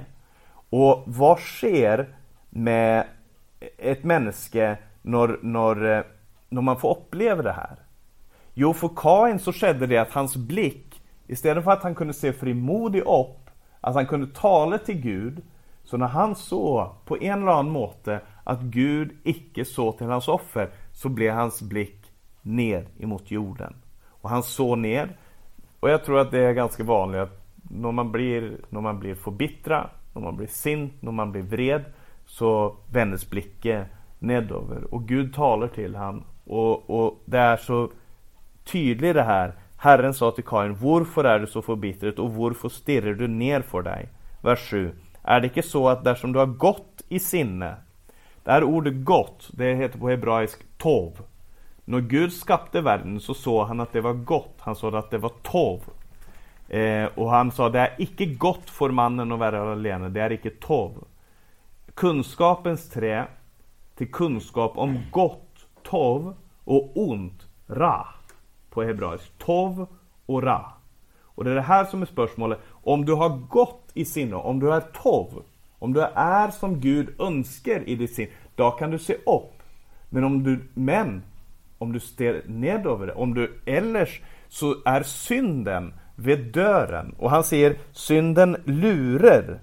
Och 0.71 1.03
vad 1.07 1.39
sker 1.39 2.09
med 2.51 3.07
ett 3.79 4.05
människa 4.05 4.77
när, 5.03 5.39
när, 5.43 6.07
när 6.49 6.63
man 6.63 6.81
får 6.81 6.91
uppleva 6.91 7.43
det 7.43 7.53
här? 7.53 7.77
Jo, 8.61 8.75
för 8.75 8.91
Kain 8.97 9.39
så 9.39 9.53
skedde 9.53 9.87
det 9.87 9.99
att 9.99 10.13
hans 10.13 10.37
blick, 10.37 11.03
istället 11.27 11.65
för 11.65 11.71
att 11.71 11.83
han 11.83 11.95
kunde 11.95 12.15
se 12.15 12.33
frimodig 12.33 13.01
upp, 13.01 13.51
att 13.81 13.95
han 13.95 14.07
kunde 14.07 14.27
tala 14.27 14.79
till 14.79 15.01
Gud, 15.01 15.43
så 15.85 15.97
när 15.97 16.07
han 16.07 16.35
såg 16.35 16.91
på 17.05 17.17
en 17.17 17.43
eller 17.43 17.53
annan 17.53 17.71
måte 17.71 18.21
att 18.45 18.61
Gud 18.61 19.11
icke 19.25 19.65
såg 19.65 19.99
till 19.99 20.07
hans 20.07 20.29
offer, 20.29 20.71
så 20.93 21.09
blev 21.09 21.35
hans 21.35 21.63
blick 21.63 22.13
ner 22.43 22.87
emot 22.99 23.31
jorden. 23.31 23.75
Och 24.09 24.31
han 24.31 24.43
såg 24.43 24.79
ner, 24.79 25.17
och 25.81 25.91
jag 25.91 26.05
tror 26.05 26.19
att 26.19 26.31
det 26.31 26.41
är 26.41 26.53
ganska 26.53 26.85
vanligt 26.85 27.21
att 27.21 27.43
när 27.71 27.93
man 27.93 28.13
blir, 28.13 28.57
när 28.69 28.81
man 28.81 28.99
blir 28.99 29.15
förbittrad, 29.15 29.91
när 30.15 30.23
man 30.23 30.37
blir 30.37 30.47
sint, 30.47 30.93
när 31.03 31.13
man 31.13 31.33
blir 31.33 31.43
vred, 31.43 31.85
så 32.27 32.77
vändes 32.93 33.31
blicken 33.31 33.85
nedöver. 34.19 34.95
Och 34.95 35.09
Gud 35.09 35.35
talar 35.35 35.69
till 35.69 35.97
han 35.97 36.25
och, 36.45 36.91
och 36.91 37.23
där 37.25 37.57
så 37.57 37.91
tydlig 38.73 39.15
det 39.15 39.23
här. 39.23 39.53
Herren 39.77 40.15
sa 40.15 40.31
till 40.31 40.45
Kain, 40.45 40.77
varför 40.81 41.25
är 41.25 41.39
du 41.39 41.47
så 41.47 41.63
förbittrad 41.63 42.19
och 42.19 42.35
varför 42.35 42.69
stirrar 42.69 43.15
du 43.15 43.29
ner 43.29 43.61
för 43.61 43.83
dig? 43.83 44.09
Vers 44.41 44.71
7. 44.71 44.93
Är 45.23 45.41
det 45.41 45.47
inte 45.47 45.63
så 45.63 45.89
att 45.89 46.05
där 46.05 46.15
som 46.15 46.33
du 46.33 46.39
har 46.39 46.47
gått 46.47 47.03
i 47.09 47.21
sinne 47.21 47.77
det 48.49 48.53
här 48.53 48.65
ordet 48.65 48.95
gott, 49.05 49.51
det 49.53 49.75
heter 49.75 49.99
på 49.99 50.09
hebraisk 50.09 50.79
tov. 50.79 51.19
När 51.85 52.01
Gud 52.01 52.33
skapade 52.33 52.81
världen 52.81 53.21
så 53.21 53.35
såg 53.35 53.67
han 53.67 53.81
att 53.81 53.93
det 53.93 54.01
var 54.01 54.13
gott. 54.13 54.55
Han 54.59 54.77
såg 54.77 54.97
att 54.97 55.11
det 55.11 55.19
var 55.19 55.33
tov. 55.43 55.81
Eh, 56.69 57.09
och 57.15 57.31
han 57.31 57.53
sa 57.53 57.69
det 57.69 57.81
är 57.81 57.95
icke 57.99 58.27
gott 58.27 58.71
för 58.71 58.91
mannen 58.91 59.33
att 59.33 59.39
vara 59.39 59.73
alene, 59.73 60.09
det 60.09 60.21
är 60.21 60.33
icke 60.33 60.51
tov. 60.51 61.05
Kunskapens 61.95 62.91
trä 62.91 63.27
till 63.97 64.13
kunskap 64.13 64.73
om 64.77 64.99
gott, 65.11 65.67
tov, 65.83 66.35
och 66.65 66.91
ont, 66.95 67.47
ra. 67.67 68.07
På 68.71 68.83
hebraisk. 68.83 69.39
Tov 69.39 69.87
och 70.27 70.43
ra. 70.43 70.73
Och 71.23 71.45
det 71.45 71.51
är 71.51 71.55
det 71.55 71.61
här 71.61 71.85
som 71.85 72.03
är 72.03 72.07
spörsmålet. 72.07 72.59
Om 72.71 73.05
du 73.05 73.13
har 73.13 73.29
gott 73.29 73.91
i 73.95 74.05
sinne, 74.05 74.37
om 74.37 74.61
du 74.61 74.73
är 74.73 74.81
tov, 74.81 75.43
om 75.79 75.93
du 75.93 76.01
är 76.15 76.51
som 76.51 76.81
Gud 76.81 77.21
önskar 77.21 77.89
i 77.89 77.95
ditt 77.95 78.15
sinne, 78.15 78.31
då 78.55 78.71
kan 78.71 78.91
du 78.91 78.99
se 78.99 79.15
upp. 79.15 79.63
Men 80.09 80.25
om 80.25 80.45
du, 80.45 80.69
men, 80.75 81.23
om 81.79 81.93
du 81.93 82.01
stirrar 82.01 82.43
nedover 82.47 83.07
det, 83.07 83.13
om 83.13 83.35
du 83.35 83.61
ellers 83.67 84.21
så 84.49 84.77
är 84.85 85.03
synden 85.03 85.93
vid 86.17 86.53
dörren. 86.53 87.15
Och 87.19 87.31
han 87.31 87.45
säger 87.45 87.77
synden 87.93 88.57
lurer. 88.65 89.61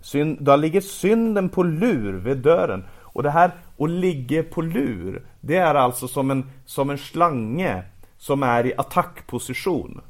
Synd, 0.00 0.38
då 0.40 0.56
ligger 0.56 0.80
synden 0.80 1.48
på 1.48 1.62
lur 1.62 2.12
vid 2.12 2.36
dörren. 2.36 2.84
Och 2.92 3.22
det 3.22 3.30
här 3.30 3.50
att 3.78 3.90
ligga 3.90 4.42
på 4.42 4.62
lur, 4.62 5.22
det 5.40 5.56
är 5.56 5.74
alltså 5.74 6.08
som 6.08 6.30
en, 6.30 6.50
som 6.64 6.90
en 6.90 6.98
slange 6.98 7.82
som 8.18 8.42
är 8.42 8.66
i 8.66 8.74
attackposition. 8.76 10.00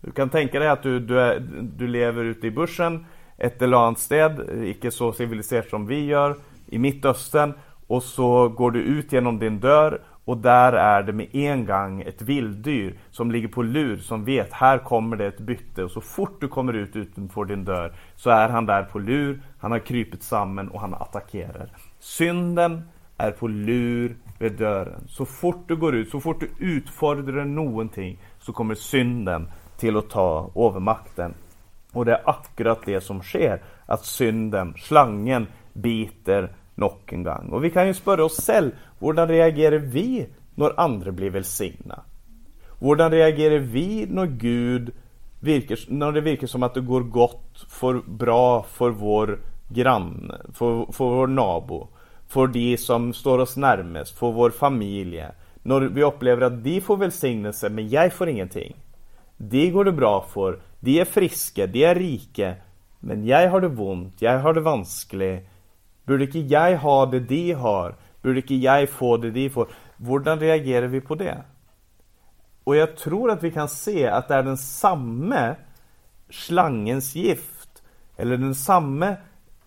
Du 0.00 0.10
kan 0.10 0.28
tänka 0.28 0.58
dig 0.58 0.68
att 0.68 0.82
du, 0.82 1.00
du, 1.00 1.20
är, 1.20 1.40
du 1.62 1.86
lever 1.86 2.24
ute 2.24 2.46
i 2.46 2.50
bussen 2.50 3.06
ett 3.38 3.62
eller 3.62 3.76
annat 3.76 3.98
sted, 3.98 4.40
icke 4.64 4.90
så 4.90 5.12
civiliserat 5.12 5.70
som 5.70 5.86
vi 5.86 6.04
gör, 6.04 6.36
i 6.66 6.78
Mittöstern 6.78 7.52
och 7.86 8.02
så 8.02 8.48
går 8.48 8.70
du 8.70 8.80
ut 8.80 9.12
genom 9.12 9.38
din 9.38 9.60
dörr 9.60 10.00
och 10.24 10.36
där 10.36 10.72
är 10.72 11.02
det 11.02 11.12
med 11.12 11.34
en 11.34 11.66
gång 11.66 12.02
ett 12.02 12.22
vilddyr 12.22 12.94
som 13.10 13.30
ligger 13.30 13.48
på 13.48 13.62
lur 13.62 13.96
som 13.96 14.24
vet 14.24 14.52
här 14.52 14.78
kommer 14.78 15.16
det 15.16 15.26
ett 15.26 15.40
bytte 15.40 15.84
och 15.84 15.90
så 15.90 16.00
fort 16.00 16.40
du 16.40 16.48
kommer 16.48 16.72
ut 16.72 16.96
utanför 16.96 17.44
din 17.44 17.64
dörr 17.64 17.92
så 18.16 18.30
är 18.30 18.48
han 18.48 18.66
där 18.66 18.82
på 18.82 18.98
lur, 18.98 19.42
han 19.58 19.70
har 19.70 19.78
krypit 19.78 20.22
samman 20.22 20.68
och 20.68 20.80
han 20.80 20.94
attackerar. 20.94 21.68
Synden 21.98 22.82
är 23.16 23.30
på 23.30 23.48
lur 23.48 24.16
vid 24.40 24.52
dörren. 24.52 25.04
Så 25.08 25.24
fort 25.24 25.68
du 25.68 25.76
går 25.76 25.94
ut, 25.94 26.10
så 26.10 26.20
fort 26.20 26.40
du 26.40 26.50
utfordrar 26.58 27.44
någonting 27.44 28.18
så 28.38 28.52
kommer 28.52 28.74
synden 28.74 29.48
till 29.76 29.96
att 29.96 30.10
ta 30.10 30.50
övermakten. 30.54 31.34
Och 31.92 32.04
det 32.04 32.12
är 32.12 32.30
akkurat 32.30 32.78
det 32.84 33.00
som 33.00 33.22
sker. 33.22 33.62
Att 33.86 34.04
synden, 34.04 34.74
slangen, 34.78 35.46
biter 35.72 36.52
nog 36.74 36.98
en 37.06 37.22
gång. 37.22 37.48
Och 37.52 37.64
vi 37.64 37.70
kan 37.70 37.86
ju 37.86 37.94
spöra 37.94 38.24
oss 38.24 38.46
själva, 38.46 38.76
hur 38.98 39.26
reagerar 39.26 39.78
vi 39.78 40.26
när 40.54 40.80
andra 40.80 41.12
blir 41.12 41.30
välsigna? 41.30 42.02
Hur 42.80 43.10
reagerar 43.10 43.58
vi 43.58 44.06
när 44.10 44.26
Gud 44.26 44.92
virker, 45.40 45.78
när 45.88 46.12
det 46.12 46.20
verkar 46.20 46.46
som 46.46 46.62
att 46.62 46.74
det 46.74 46.80
går 46.80 47.00
gott 47.00 47.66
för 47.68 48.02
bra 48.06 48.62
för 48.62 48.90
vår 48.90 49.38
granne, 49.68 50.40
för, 50.52 50.92
för 50.92 51.04
vår 51.04 51.26
nabo, 51.26 51.88
för 52.30 52.46
de 52.46 52.76
som 52.76 53.12
står 53.12 53.38
oss 53.38 53.56
närmast, 53.56 54.18
för 54.18 54.32
vår 54.32 54.50
familj. 54.50 55.24
När 55.62 55.80
vi 55.80 56.02
upplever 56.02 56.42
att 56.42 56.64
de 56.64 56.80
får 56.80 56.96
välsignelse 56.96 57.68
men 57.68 57.88
jag 57.88 58.12
får 58.12 58.28
ingenting. 58.28 58.76
De 59.36 59.70
går 59.70 59.84
det 59.84 59.92
bra 59.92 60.26
för, 60.32 60.60
de 60.80 61.00
är 61.00 61.04
friska, 61.04 61.66
de 61.66 61.84
är 61.84 61.94
rika, 61.94 62.54
men 63.00 63.26
jag 63.26 63.50
har 63.50 63.60
det 63.60 63.66
ont, 63.66 64.22
jag 64.22 64.38
har 64.38 64.54
det 64.54 64.60
vanskligt. 64.60 65.48
Borde 66.04 66.24
inte 66.24 66.38
jag 66.38 66.78
ha 66.78 67.06
det 67.06 67.20
de 67.20 67.52
har? 67.52 67.94
Borde 68.22 68.40
inte 68.40 68.54
jag 68.54 68.88
få 68.88 69.16
det 69.16 69.30
de 69.30 69.50
får? 69.50 69.68
Hur 69.96 70.36
reagerar 70.36 70.86
vi 70.86 71.00
på 71.00 71.14
det? 71.14 71.42
Och 72.64 72.76
jag 72.76 72.96
tror 72.96 73.30
att 73.30 73.42
vi 73.42 73.50
kan 73.50 73.68
se 73.68 74.06
att 74.06 74.28
det 74.28 74.34
är 74.34 74.42
den 74.42 74.58
samme 74.58 75.56
slangens 76.30 77.14
gift, 77.14 77.82
eller 78.16 78.36
den 78.36 78.54
samme 78.54 79.16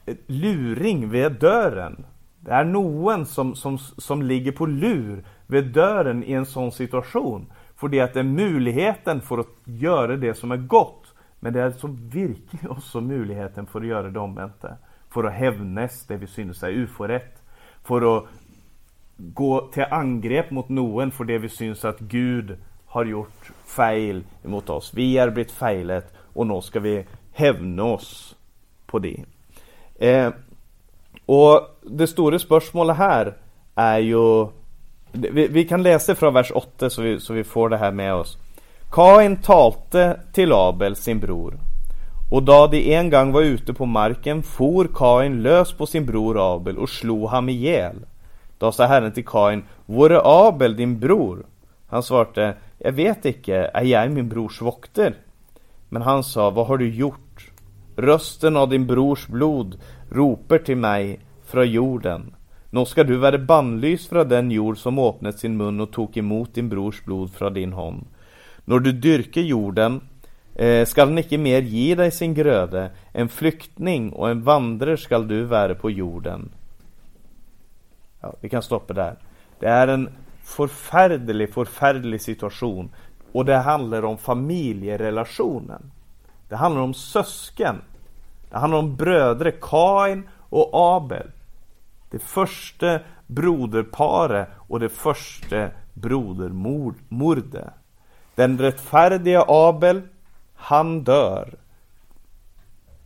eh, 0.05 0.15
luring 0.27 1.09
vid 1.09 1.31
dörren. 1.31 2.05
Det 2.45 2.51
är 2.51 2.63
någon 2.63 3.25
som, 3.25 3.55
som, 3.55 3.77
som 3.77 4.21
ligger 4.21 4.51
på 4.51 4.65
lur 4.65 5.23
vid 5.47 5.73
dörren 5.73 6.23
i 6.23 6.33
en 6.33 6.45
sån 6.45 6.71
situation. 6.71 7.51
För 7.75 7.87
det 7.87 7.99
att 7.99 8.13
det 8.13 8.19
är 8.19 8.23
möjligheten 8.23 9.21
för 9.21 9.37
att 9.37 9.47
göra 9.65 10.17
det 10.17 10.33
som 10.33 10.51
är 10.51 10.57
gott 10.57 11.03
Men 11.43 11.53
det 11.53 11.61
är 11.61 11.65
alltså 11.65 11.79
som 11.79 12.09
virkelig 12.09 12.71
også 12.71 13.01
muligheten 13.01 13.65
for 13.67 13.83
å 13.83 13.87
gjøre 13.89 14.11
det 14.15 14.19
omvendte. 14.21 14.77
For 15.11 15.27
å 15.27 15.31
hevnes 15.35 15.97
det 16.07 16.21
vi 16.21 16.29
synes 16.31 16.61
er 16.63 16.77
uforrett. 16.85 17.41
For 17.83 18.05
å 18.07 18.13
gå 19.17 19.49
til 19.75 19.91
angrep 19.91 20.53
mot 20.55 20.71
noen 20.71 21.11
for 21.11 21.27
det 21.27 21.41
vi 21.43 21.51
syns 21.51 21.83
at 21.83 21.99
Gud 21.99 22.55
har 22.95 23.11
gjort 23.11 23.51
feil 23.67 24.23
mot 24.47 24.71
oss. 24.71 24.93
Vi 24.95 25.09
er 25.19 25.33
blitt 25.35 25.51
feilet, 25.51 26.07
og 26.31 26.47
nå 26.47 26.61
skal 26.63 26.85
vi 26.87 26.95
hevne 27.35 27.91
oss 27.97 28.13
på 28.87 29.03
det. 29.03 29.17
Eh, 29.99 30.31
og 31.27 31.72
det 31.85 32.07
stora 32.07 32.39
spörsmålet 32.39 32.97
här 32.97 33.33
är 33.75 33.99
ju 33.99 34.47
vi, 35.11 35.47
vi, 35.47 35.63
kan 35.65 35.83
läsa 35.83 36.15
från 36.15 36.33
vers 36.33 36.51
8, 36.55 36.89
så 36.89 37.01
vi, 37.01 37.19
så 37.19 37.33
vi 37.33 37.43
får 37.43 37.69
det 37.69 37.77
här 37.77 37.91
med 37.91 38.13
oss. 38.13 38.37
Kain 38.91 39.37
talte 39.37 40.19
till 40.33 40.53
Abel, 40.53 40.95
sin 40.95 41.19
bror. 41.19 41.59
Och 42.31 42.43
då 42.43 42.67
de 42.67 42.95
en 42.95 43.09
gång 43.09 43.31
var 43.31 43.41
ute 43.41 43.73
på 43.73 43.85
marken, 43.85 44.43
for 44.43 44.87
Kain 44.93 45.43
lös 45.43 45.73
på 45.73 45.85
sin 45.85 46.05
bror 46.05 46.55
Abel 46.55 46.77
och 46.77 46.89
slog 46.89 47.29
ham 47.29 47.49
ihjäl 47.49 47.95
Då 48.57 48.71
sa 48.71 48.85
Herren 48.85 49.11
till 49.11 49.25
Kain, 49.25 49.63
vore 49.85 50.21
Abel, 50.23 50.75
din 50.75 50.99
bror? 50.99 51.45
Han 51.87 52.03
svarte, 52.03 52.53
jag 52.77 52.91
vet 52.91 53.25
inte, 53.25 53.71
är 53.73 53.83
jag 53.83 54.11
min 54.11 54.29
brors 54.29 54.61
vokter? 54.61 55.15
Men 55.89 56.01
han 56.01 56.23
sa, 56.23 56.49
vad 56.49 56.67
har 56.67 56.77
du 56.77 56.89
gjort? 56.89 57.51
Rösten 57.95 58.57
av 58.57 58.69
din 58.69 58.87
brors 58.87 59.27
blod 59.27 59.79
roper 60.11 60.57
till 60.57 60.77
mig 60.77 61.19
fra 61.53 61.63
jorden. 61.63 62.35
Nå 62.69 62.85
ska 62.85 63.03
du 63.03 63.17
vara 63.17 63.37
bannlyst 63.37 64.09
från 64.09 64.29
den 64.29 64.51
jord 64.51 64.77
som 64.77 64.99
öppnat 64.99 65.39
sin 65.39 65.57
mun 65.57 65.79
och 65.79 65.91
tog 65.91 66.17
emot 66.17 66.53
din 66.53 66.69
brors 66.69 67.03
blod 67.05 67.33
från 67.33 67.53
din 67.53 67.73
hand. 67.73 68.05
När 68.65 68.79
du 68.79 68.91
dyrker 68.91 69.41
jorden, 69.41 70.01
eh, 70.55 70.85
skall 70.85 71.07
den 71.07 71.17
icke 71.17 71.37
mer 71.37 71.61
ge 71.61 71.95
dig 71.95 72.11
sin 72.11 72.33
gröde. 72.33 72.91
En 73.11 73.29
flyktning 73.29 74.13
och 74.13 74.29
en 74.29 74.43
vandrare 74.43 74.97
skall 74.97 75.27
du 75.27 75.43
vara 75.43 75.75
på 75.75 75.91
jorden. 75.91 76.49
Ja, 78.21 78.33
vi 78.41 78.49
kan 78.49 78.61
stoppa 78.61 78.93
där. 78.93 79.15
Det 79.59 79.67
är 79.67 79.87
en 79.87 80.09
förfärdlig, 80.43 81.53
förfärdlig 81.53 82.21
situation. 82.21 82.89
Och 83.31 83.45
det 83.45 83.57
handlar 83.57 84.05
om 84.05 84.17
familjerelationen. 84.17 85.91
Det 86.49 86.55
handlar 86.55 86.81
om 86.81 86.93
sösken. 86.93 87.75
Det 88.49 88.57
handlar 88.57 88.79
om 88.79 88.95
bröder 88.95 89.53
Kain 89.61 90.29
och 90.49 90.69
Abel. 90.73 91.27
Det 92.13 92.19
första 92.19 92.99
broderparet 93.27 94.47
och 94.57 94.79
det 94.79 94.89
första 94.89 95.69
brodermordet. 95.93 97.73
Den 98.35 98.57
rättfärdiga 98.59 99.45
Abel, 99.47 100.01
han 100.55 101.03
dör. 101.03 101.53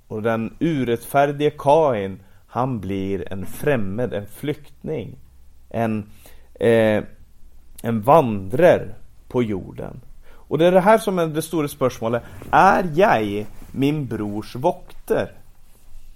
Och 0.07 0.21
den 0.21 0.55
urättfärdige 0.59 1.49
Kain, 1.49 2.19
han 2.47 2.79
blir 2.79 3.33
en 3.33 3.45
främmed, 3.45 4.13
en 4.13 4.27
flyktning. 4.27 5.17
En, 5.69 6.09
eh, 6.53 7.03
en 7.83 8.01
vandrare 8.01 8.95
på 9.27 9.43
jorden. 9.43 10.01
Och 10.29 10.57
det 10.57 10.65
är 10.65 10.71
det 10.71 10.81
här 10.81 10.97
som 10.97 11.19
är 11.19 11.27
det 11.27 11.41
stora 11.41 11.67
spörsmålet. 11.67 12.23
Är 12.51 12.91
jag 12.95 13.45
min 13.71 14.07
brors 14.07 14.55
vokter? 14.55 15.31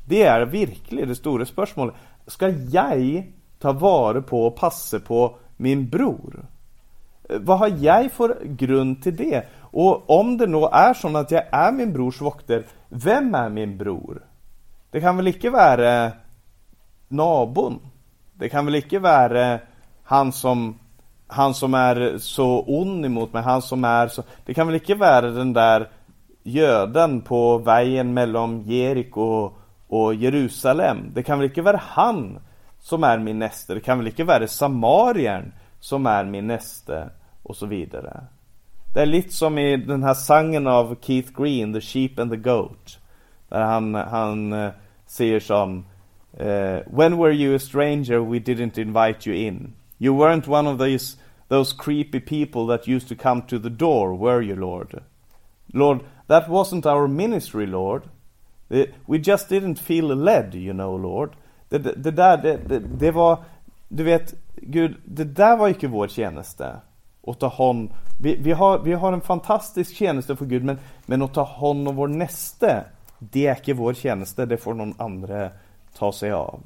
Det 0.07 0.23
är 0.23 0.45
verkligen 0.45 1.07
det 1.07 1.15
stora 1.15 1.45
spörsmålet. 1.45 1.95
Ska 2.31 2.49
jag 2.49 3.23
ta 3.59 3.71
vare 3.71 4.21
på 4.21 4.45
och 4.45 4.55
passa 4.55 4.99
på 4.99 5.35
min 5.57 5.89
bror? 5.89 6.45
Vad 7.29 7.59
har 7.59 7.73
jag 7.79 8.11
för 8.11 8.37
grund 8.43 9.03
till 9.03 9.15
det? 9.15 9.47
Och 9.59 10.19
om 10.19 10.37
det 10.37 10.47
nu 10.47 10.57
är 10.57 10.93
så 10.93 11.17
att 11.17 11.31
jag 11.31 11.43
är 11.51 11.71
min 11.71 11.93
brors 11.93 12.21
vokter, 12.21 12.65
vem 12.89 13.35
är 13.35 13.49
min 13.49 13.77
bror? 13.77 14.25
Det 14.91 15.01
kan 15.01 15.17
väl 15.17 15.27
inte 15.27 15.49
vara 15.49 16.11
nabon? 17.07 17.79
Det 18.33 18.49
kan 18.49 18.65
väl 18.65 18.75
inte 18.75 18.99
vara 18.99 19.59
han 20.03 20.31
som, 20.31 20.79
han 21.27 21.53
som 21.53 21.73
är 21.73 22.17
så 22.17 22.63
ond 22.67 23.05
emot 23.05 23.33
mig, 23.33 23.43
Han 23.43 23.61
som 23.61 23.83
är 23.83 24.07
så 24.07 24.23
Det 24.45 24.53
kan 24.53 24.67
väl 24.67 24.75
inte 24.75 24.95
vara 24.95 25.21
den 25.21 25.53
där 25.53 25.89
göden 26.43 27.21
på 27.21 27.57
vägen 27.57 28.13
mellan 28.13 28.61
Jeriko 28.61 29.51
och 29.91 30.15
Jerusalem. 30.15 31.11
Det 31.13 31.23
kan 31.23 31.39
väl 31.39 31.49
ikke 31.49 31.61
vara 31.61 31.77
han 31.77 32.39
som 32.79 33.03
är 33.03 33.19
min 33.19 33.39
näste. 33.39 33.73
Det 33.73 33.79
kan 33.79 33.97
väl 33.97 34.07
ikke 34.07 34.23
vara 34.23 34.47
Samarien 34.47 35.53
som 35.79 36.05
är 36.05 36.25
min 36.25 36.47
nästa 36.47 37.09
och 37.43 37.55
så 37.55 37.65
vidare. 37.65 38.23
Det 38.93 39.01
är 39.01 39.05
lite 39.05 39.33
som 39.33 39.57
i 39.57 39.77
den 39.77 40.03
här 40.03 40.13
sangen 40.13 40.67
av 40.67 40.95
Keith 41.01 41.41
Green, 41.41 41.73
'The 41.73 41.81
Sheep 41.81 42.19
and 42.19 42.31
the 42.31 42.37
Goat', 42.37 42.97
Där 43.49 43.61
han, 43.61 43.95
han 43.95 44.53
eh, 44.53 44.71
säger 45.05 45.39
som 45.39 45.85
eh, 46.37 46.79
When 46.87 47.17
were 47.17 47.33
you 47.33 47.55
a 47.55 47.59
stranger, 47.59 48.19
we 48.19 48.39
didn't 48.39 48.79
invite 48.79 49.29
you 49.29 49.37
in. 49.37 49.73
You 49.97 50.15
weren't 50.15 50.47
one 50.47 50.69
of 50.69 50.79
these, 50.79 51.17
those 51.47 51.75
creepy 51.77 52.19
people 52.19 52.77
that 52.77 52.87
used 52.87 53.09
to 53.09 53.29
come 53.29 53.41
to 53.41 53.59
the 53.59 53.69
door, 53.69 54.17
were 54.17 54.43
you, 54.43 54.55
Lord? 54.55 55.03
Lord, 55.73 55.99
that 56.27 56.49
wasn't 56.49 56.85
our 56.85 57.07
ministry, 57.07 57.67
Lord. 57.67 58.03
We 59.05 59.17
just 59.17 59.49
didn't 59.49 59.75
feel 59.75 60.23
led, 60.23 60.55
you 60.55 60.73
know, 60.73 61.01
Lord. 61.01 61.35
Det, 61.69 61.77
det, 61.77 61.93
det 61.95 62.11
där, 62.11 62.37
det, 62.37 62.79
det, 62.79 63.11
var 63.11 63.43
Du 63.87 64.03
vet, 64.03 64.33
Gud, 64.55 64.95
det 65.05 65.23
där 65.23 65.57
var 65.57 65.67
inte 65.67 65.87
vår 65.87 66.07
tjänste. 66.07 66.75
Att 67.27 67.39
ta 67.39 67.47
hand 67.47 67.89
vi, 68.21 68.35
vi, 68.35 68.51
har, 68.51 68.79
vi 68.79 68.93
har 68.93 69.13
en 69.13 69.21
fantastisk 69.21 69.95
tjänste 69.95 70.35
för 70.35 70.45
Gud, 70.45 70.63
men, 70.63 70.79
men 71.05 71.21
att 71.21 71.33
ta 71.33 71.43
hand 71.43 71.87
om 71.87 71.95
vår 71.95 72.07
näste, 72.07 72.83
det 73.19 73.47
är 73.47 73.55
inte 73.55 73.73
vår 73.73 73.93
tjänste, 73.93 74.45
Det 74.45 74.57
får 74.57 74.73
någon 74.73 74.93
andra 74.97 75.49
ta 75.97 76.11
sig 76.11 76.31
av. 76.31 76.63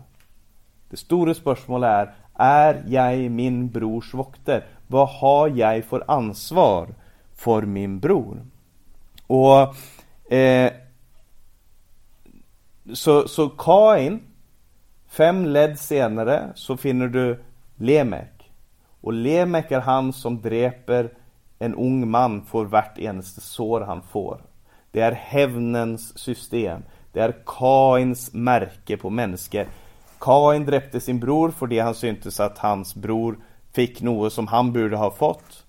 Det 0.90 0.98
stora 0.98 1.34
spörsmålet 1.34 1.90
är, 1.90 2.14
är 2.34 2.84
jag 2.88 3.32
min 3.32 3.70
brors 3.70 4.14
vokter? 4.14 4.66
Vad 4.88 5.08
har 5.08 5.48
jag 5.50 5.84
för 5.84 6.04
ansvar 6.08 6.88
för 7.36 7.62
min 7.62 8.00
bror? 8.00 8.46
Och 9.28 9.60
eh, 10.34 10.72
så, 12.94 13.28
så 13.28 13.50
Kain, 13.50 14.22
fem 15.08 15.46
ledd 15.46 15.80
senare, 15.80 16.52
så 16.56 16.78
finner 16.78 17.08
du 17.08 17.44
Lemek. 17.76 18.52
Och 19.02 19.14
Lemek 19.14 19.72
är 19.72 19.80
han 19.80 20.14
som 20.14 20.42
dräper 20.42 21.10
en 21.60 21.76
ung 21.76 22.10
man 22.10 22.46
får 22.46 22.66
vart 22.66 22.98
eneste 22.98 23.42
sår 23.42 23.82
han 23.82 24.02
får. 24.02 24.42
Det 24.92 25.02
är 25.02 25.12
hävnens 25.12 26.18
system. 26.18 26.82
Det 27.12 27.20
är 27.20 27.36
Kains 27.46 28.34
märke 28.34 28.98
på 28.98 29.10
människor. 29.10 29.66
Kain 30.20 30.66
dräpte 30.66 31.00
sin 31.00 31.20
bror 31.20 31.52
för 31.52 31.68
det 31.68 31.80
han 31.80 31.96
syntes 31.96 32.40
att 32.40 32.58
hans 32.58 32.96
bror 32.96 33.38
fick 33.74 34.02
något 34.02 34.34
som 34.34 34.48
han 34.48 34.74
borde 34.74 34.98
ha 34.98 35.12
fått. 35.12 35.64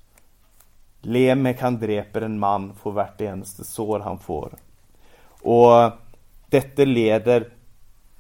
Lemek 1.01 1.61
han 1.61 1.79
dräper 1.79 2.21
en 2.21 2.39
man 2.39 2.73
för 2.83 2.91
vart 2.91 3.21
eneste 3.21 3.65
sår 3.65 4.01
han 4.01 4.19
får. 4.19 4.51
Och 5.43 5.93
detta 6.51 6.85
leder 6.85 7.49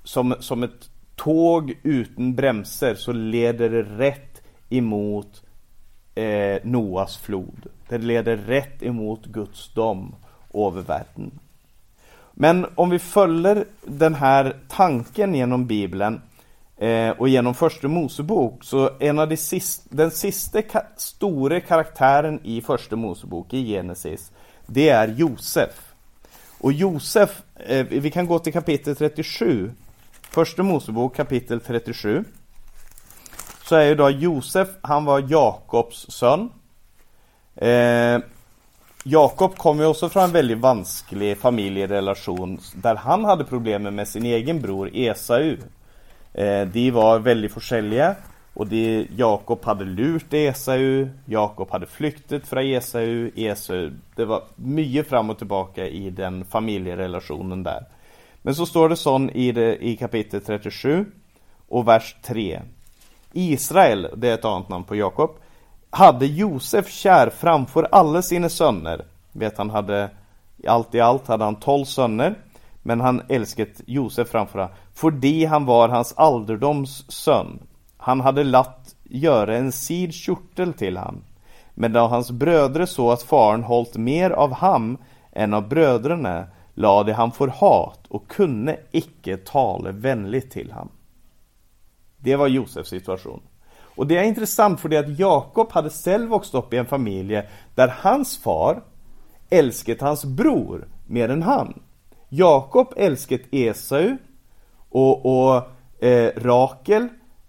som, 0.05 0.35
som 0.41 0.63
ett 0.63 0.91
tåg 1.17 1.75
utan 1.83 2.35
bremser, 2.35 2.95
så 2.95 3.13
leder 3.13 3.71
det 3.71 3.83
rätt 3.83 4.43
emot 4.69 5.43
eh, 6.15 6.59
Noas 6.63 7.17
flod. 7.17 7.67
Det 7.89 7.99
leder 7.99 8.37
rätt 8.37 8.83
emot 8.83 9.27
Guds 9.27 9.75
dom 9.75 10.15
över 10.55 10.83
världen. 10.83 11.39
Men 12.33 12.67
om 12.75 12.91
vi 12.91 12.99
följer 12.99 13.65
den 13.85 14.15
här 14.15 14.57
tanken 14.69 15.35
genom 15.35 15.67
Bibeln 15.67 16.21
eh, 16.77 17.11
och 17.11 17.29
genom 17.29 17.55
Första 17.55 17.89
Mosebok, 17.89 18.65
så 18.65 18.91
en 19.01 19.19
av 19.19 19.29
de 19.29 19.37
sist, 19.37 19.87
den 19.91 20.11
sista 20.11 20.63
ka 20.63 20.83
stora 20.97 21.61
karaktären 21.61 22.41
i 22.45 22.61
Första 22.61 22.97
Mosebok, 22.97 23.55
i 23.55 23.65
Genesis, 23.67 24.33
det 24.67 24.89
är 24.89 25.09
Josef. 25.09 25.86
Och 26.67 26.73
Josef, 26.73 27.43
eh, 27.55 27.87
vi 27.87 28.11
kan 28.11 28.27
gå 28.27 28.39
till 28.39 28.53
kapitel 28.53 28.97
37. 28.97 29.73
första 30.31 30.63
Mosebok, 30.63 31.17
kapitel 31.17 31.61
37. 31.61 32.25
Så 33.65 33.77
är 33.77 33.85
ju 33.85 33.95
då 33.95 34.11
Josef, 34.11 34.69
han 34.81 35.05
var 35.05 35.25
Jakobs 35.29 36.07
son. 36.09 36.51
Eh, 37.55 38.19
Jakob 39.05 39.57
kom 39.57 39.81
ju 39.81 39.87
också 39.87 40.09
från 40.09 40.25
en 40.25 40.33
väldigt 40.33 40.59
vansklig 40.59 41.39
familjerelation 41.39 42.61
där 42.75 42.95
han 42.95 43.25
hade 43.25 43.45
problem 43.45 43.83
med 43.83 44.09
sin 44.09 44.27
egen 44.27 44.61
bror 44.61 44.91
Esau. 44.95 45.57
Eh, 46.35 46.67
de 46.67 46.91
var 46.91 47.19
väldigt 47.19 47.53
forskjellige. 47.53 48.15
Och 48.57 48.67
det, 48.67 49.07
Jakob 49.17 49.65
hade 49.65 49.85
lurt 49.85 50.33
Esau, 50.35 51.09
Jakob 51.25 51.71
hade 51.71 51.87
flyktet 51.87 52.47
från 52.47 52.65
Esau, 52.65 53.31
Esau 53.37 53.91
Det 54.15 54.25
var 54.25 54.43
mycket 54.55 55.09
fram 55.09 55.31
och 55.31 55.39
tillbaka 55.39 55.87
i 55.87 56.11
den 56.11 56.45
familjerelationen 56.45 57.63
där 57.63 57.85
Men 58.43 58.55
så 58.55 58.67
står 58.67 58.89
det 58.89 58.97
sån 58.97 59.31
i, 59.31 59.53
det, 59.53 59.85
i 59.85 59.97
kapitel 59.97 60.41
37 60.41 61.07
Och 61.69 61.89
vers 61.89 62.17
3. 62.23 62.61
Israel, 63.33 64.09
det 64.17 64.29
är 64.29 64.35
ett 64.35 64.45
annat 64.45 64.69
namn 64.69 64.85
på 64.85 64.97
Jakob, 64.97 65.31
Hade 65.91 66.27
Josef 66.27 66.89
kär 66.89 67.31
framför 67.31 67.89
alla 67.93 68.23
sina 68.23 68.49
söner 68.49 69.05
Vet 69.33 69.59
han 69.59 69.71
hade 69.71 70.11
Allt 70.67 70.95
i 70.95 71.01
allt 71.01 71.27
hade 71.27 71.45
han 71.45 71.57
tolv 71.57 71.85
söner, 71.85 72.35
men 72.83 73.01
han 73.01 73.23
älsket 73.29 73.81
Josef 73.87 74.29
framför 74.29 74.59
han 74.59 74.71
För 74.95 75.11
det 75.11 75.45
han 75.45 75.65
var 75.65 75.89
hans 75.89 76.15
alderdoms 76.17 77.05
son. 77.09 77.59
Han 78.07 78.21
hade 78.21 78.45
latt 78.45 78.95
göra 79.05 79.57
en 79.57 79.73
sid 79.73 80.15
kjortel 80.15 80.73
till 80.73 80.97
han. 80.97 81.25
Men 81.75 81.93
då 81.93 82.01
hans 82.01 82.31
brödre 82.31 82.87
så 82.87 83.11
att 83.11 83.23
faren 83.23 83.63
hållt 83.63 83.97
mer 83.97 84.31
av 84.31 84.53
ham 84.53 84.99
än 85.33 85.55
av 85.55 85.69
bröderna, 85.69 86.47
lade 86.75 87.13
han 87.13 87.33
för 87.33 87.49
hat 87.49 88.07
och 88.09 88.29
kunde 88.29 88.81
icke 88.91 89.37
tala 89.37 89.93
vänligt 89.93 90.51
till 90.51 90.73
ham. 90.73 90.89
Det 92.17 92.37
var 92.37 92.47
Josefs 92.47 92.89
situation. 92.89 93.43
Och 93.79 94.07
det 94.07 94.19
är 94.19 94.23
intressant 94.23 94.81
för 94.81 94.89
det 94.89 94.99
att 94.99 95.19
Jakob 95.19 95.73
hade 95.73 95.91
själv 95.91 96.31
vuxit 96.31 96.55
upp 96.55 96.75
i 96.75 96.77
en 96.77 96.87
familj 96.87 97.43
där 97.75 97.95
hans 97.99 98.39
far 98.39 98.83
älskat 99.51 100.01
hans 100.01 100.25
bror 100.25 100.89
mer 101.07 101.29
än 101.29 101.43
han. 101.43 101.83
Jakob 102.29 102.93
älskat 102.97 103.41
Esau 103.51 104.17
och, 104.91 105.27
och 105.27 105.63
eh, 106.05 106.33
Rakel 106.37 107.09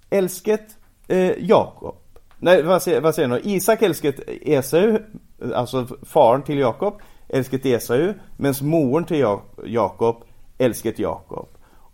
älskat 0.09 0.77
eh, 1.07 1.31
Jakob. 1.39 1.95
Nej, 2.39 2.63
vad 2.63 2.83
säger, 2.83 3.01
vad 3.01 3.15
säger 3.15 3.27
nu? 3.27 3.41
Isak 3.43 3.81
älskat 3.81 4.15
Esau, 4.41 4.97
alltså 5.55 5.87
faren 6.05 6.43
till 6.43 6.57
Jakob, 6.57 7.01
älskat 7.29 7.65
Esau, 7.65 8.13
medan 8.37 8.55
moren 8.61 9.05
till 9.05 9.25
Jakob 9.65 10.23
älskat 10.57 10.99
Jakob. 10.99 11.47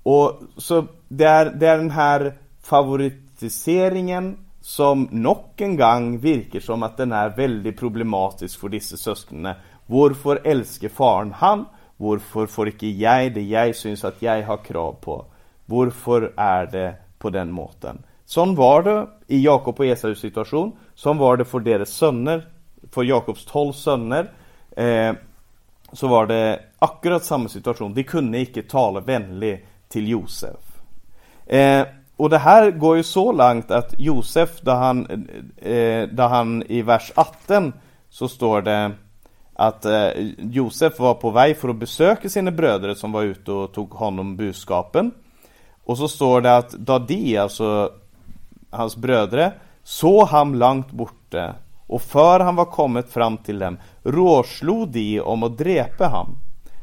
Och 0.04 0.42
så 0.58 0.86
det 1.08 1.26
är, 1.26 1.46
det 1.46 1.68
är 1.68 1.78
den 1.78 1.92
här 1.92 2.38
favoritiseringen 2.64 4.38
som 4.62 5.08
nok 5.12 5.62
en 5.62 5.78
gang 5.78 6.18
virker 6.18 6.60
som 6.60 6.84
att 6.84 6.98
den 6.98 7.12
är 7.12 7.30
väldigt 7.30 7.80
problematisk 7.80 8.60
för 8.60 8.70
dessa 8.70 8.98
syskonen. 8.98 9.56
Varför 9.86 10.42
älskar 10.44 10.90
faren 10.90 11.34
han? 11.34 11.66
Varför 11.98 12.46
får 12.46 12.68
inte 12.68 12.88
jag 12.88 13.34
det 13.34 13.42
jag 13.42 13.76
syns 13.76 14.06
att 14.06 14.22
jag 14.22 14.44
har 14.44 14.58
krav 14.58 14.94
på? 15.02 15.26
Varför 15.66 16.34
är 16.38 16.66
det 16.66 16.96
på 17.24 17.30
den 17.30 17.52
måten? 17.52 18.04
Sån 18.26 18.56
var 18.56 18.84
det 18.84 19.08
i 19.28 19.44
Jakob 19.46 19.80
och 19.80 19.86
Esaus 19.86 20.20
situation. 20.20 20.72
Sån 20.96 21.18
var 21.18 21.38
det 21.38 21.46
för 21.46 21.60
deras 21.60 21.90
söner, 21.90 22.48
för 22.92 23.04
Jakobs 23.04 23.46
tolv 23.46 23.74
söner. 23.74 24.32
Eh, 24.78 25.14
så 25.92 26.08
var 26.08 26.28
det 26.28 26.60
akkurat 26.80 27.24
samma 27.24 27.50
situation. 27.50 27.94
De 27.94 28.04
kunde 28.04 28.40
inte 28.40 28.62
tala 28.62 29.00
vänligt 29.00 29.66
till 29.90 30.08
Josef. 30.08 30.60
Eh, 31.46 31.86
och 32.16 32.30
det 32.30 32.38
här 32.38 32.72
går 32.72 32.98
ju 32.98 33.04
så 33.04 33.32
långt 33.32 33.72
att 33.72 33.96
Josef, 33.98 34.62
där 34.62 34.76
han, 34.76 35.06
eh, 35.58 36.10
där 36.10 36.28
han 36.28 36.64
i 36.64 36.82
vers 36.82 37.12
18 37.16 37.74
så 38.10 38.28
står 38.28 38.62
det 38.62 38.92
att 39.54 39.86
eh, 39.86 40.10
Josef 40.38 41.00
var 41.00 41.14
på 41.14 41.30
väg 41.30 41.58
för 41.58 41.70
att 41.70 41.76
besöka 41.76 42.30
sina 42.30 42.52
bröder 42.52 42.94
som 42.94 43.12
var 43.12 43.24
ute 43.24 43.52
och 43.52 43.74
tog 43.74 43.90
honom 43.90 44.38
budskapen. 44.38 45.12
Och 45.84 45.98
så 45.98 46.08
står 46.08 46.42
det 46.42 46.58
att 46.58 46.72
då 46.72 47.00
de, 47.00 47.38
alltså 47.38 47.92
hans 48.70 48.96
brödre, 48.96 49.52
så 49.84 50.26
han 50.26 50.60
långt 50.60 50.92
borte 50.92 51.54
och 51.88 52.02
för 52.02 52.40
han 52.40 52.56
var 52.56 52.66
kommit 52.66 53.10
fram 53.10 53.38
till 53.38 53.60
dem 53.60 53.78
råslog 54.04 54.90
de 54.90 55.22
om 55.22 55.44
att 55.44 55.58
dräpa 55.58 56.08
ham. 56.08 56.38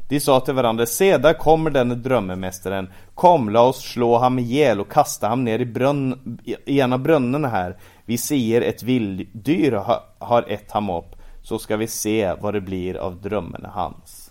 De 0.09 0.21
sa 0.21 0.41
till 0.41 0.55
varandra, 0.55 0.87
se 0.87 1.19
där 1.19 1.33
kommer 1.33 1.71
denne 1.71 1.95
drömmemästaren, 1.95 2.91
kom 3.15 3.51
la 3.51 3.63
oss 3.63 3.83
slå 3.83 4.19
ham 4.19 4.39
ihjäl 4.39 4.81
och 4.81 4.93
kasta 4.93 5.29
ham 5.29 5.45
ner 5.45 5.59
i, 5.59 5.67
brunn, 5.67 6.39
i 6.45 6.81
en 6.81 6.93
av 6.93 6.99
brunnarna 6.99 7.49
här. 7.49 7.77
Vi 8.05 8.19
säger 8.19 8.61
ett 8.61 8.83
vilddyr 8.83 9.73
har, 9.73 10.01
har 10.19 10.45
ett 10.49 10.73
ham 10.73 10.91
upp, 10.91 11.17
så 11.43 11.59
ska 11.59 11.77
vi 11.77 11.87
se 11.87 12.35
vad 12.41 12.55
det 12.55 12.61
blir 12.61 12.97
av 12.97 13.21
drömmarna 13.21 13.71
hans. 13.75 14.31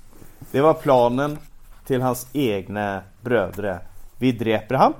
Det 0.51 0.61
var 0.61 0.73
planen 0.73 1.37
till 1.85 2.01
hans 2.01 2.27
egna 2.33 3.01
brödre. 3.21 3.79
Vi 4.19 4.31
dräper 4.31 4.75
han 4.75 4.93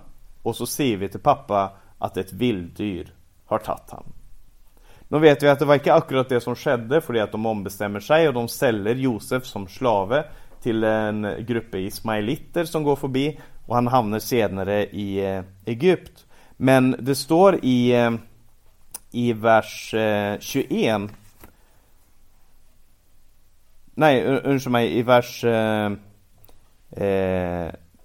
och 0.43 0.55
så 0.55 0.65
säger 0.65 0.97
vi 0.97 1.10
till 1.10 1.19
pappa 1.19 1.71
att 1.97 2.17
ett 2.17 2.34
vilddyr 2.34 3.13
har 3.45 3.60
tagit 3.60 3.89
han. 3.91 4.03
Nu 5.08 5.19
vet 5.19 5.43
vi 5.43 5.49
att 5.49 5.60
det 5.60 5.65
var 5.65 5.73
inte 5.73 5.93
akkurat 5.93 6.29
det 6.29 6.41
som 6.41 6.55
skedde 6.55 7.01
för 7.01 7.13
att 7.13 7.32
de 7.32 7.45
ombestämmer 7.45 7.99
sig 7.99 8.27
och 8.27 8.34
de 8.34 8.47
säljer 8.47 8.95
Josef 8.95 9.45
som 9.45 9.67
slave 9.67 10.25
till 10.62 10.84
en 10.84 11.45
grupp 11.45 11.75
ismailiter 11.75 12.63
som 12.65 12.84
går 12.84 12.95
förbi 12.95 13.39
och 13.67 13.75
han 13.75 13.88
hamnar 13.88 14.19
senare 14.19 14.86
i 14.86 15.19
Egypten. 15.19 15.45
Egypt. 15.65 16.25
Men 16.58 16.95
det 16.99 17.15
står 17.15 17.65
i, 17.65 17.91
eh, 17.91 18.12
i 19.12 19.34
vers 19.34 19.93
eh, 19.93 20.39
21 20.39 21.12
Nej, 23.93 24.23
ursäkta 24.43 24.69
mig, 24.69 24.97
i 24.97 25.01
vers 25.01 25.43
eh, 25.43 25.91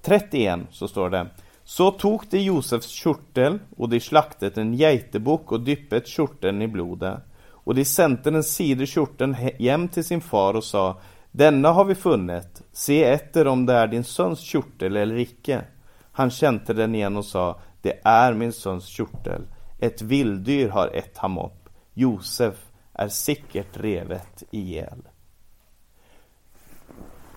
31 0.04 0.60
så 0.70 0.88
står 0.88 1.10
det 1.10 1.26
Så 1.64 1.90
tog 1.90 2.22
de 2.30 2.38
Josefs 2.38 2.88
kjortel 2.88 3.58
och 3.76 3.88
de 3.88 4.00
slaktet 4.00 4.58
en 4.58 4.74
geitebukk 4.74 5.52
och 5.52 5.60
dyppet 5.60 6.06
kjorteln 6.06 6.62
i 6.62 6.68
blodet. 6.68 7.20
Och 7.48 7.74
de 7.74 7.84
sände 7.84 8.30
den 8.30 8.44
side 8.44 8.88
kjorteln 8.88 9.34
hem 9.34 9.88
till 9.88 10.04
sin 10.04 10.20
far 10.20 10.54
och 10.54 10.64
sa 10.64 11.00
denna 11.30 11.72
har 11.72 11.84
vi 11.84 11.94
funnit, 11.94 12.62
se 12.72 13.04
efter 13.04 13.46
om 13.46 13.66
det 13.66 13.72
är 13.72 13.86
din 13.86 14.04
sons 14.04 14.40
kjortel 14.40 14.96
eller 14.96 15.16
icke. 15.16 15.64
Han 16.12 16.30
kände 16.30 16.72
den 16.72 16.94
igen 16.94 17.16
och 17.16 17.24
sa, 17.24 17.60
det 17.82 18.00
är 18.04 18.34
min 18.34 18.52
sons 18.52 18.86
kjortel. 18.86 19.42
Ett 19.78 20.02
vilddyr 20.02 20.68
har 20.68 20.88
ett 20.88 21.18
ham 21.18 21.38
upp. 21.38 21.68
Josef 21.94 22.54
är 22.92 23.08
säkert 23.08 23.76
revet 23.76 24.42
ihjäl. 24.50 25.02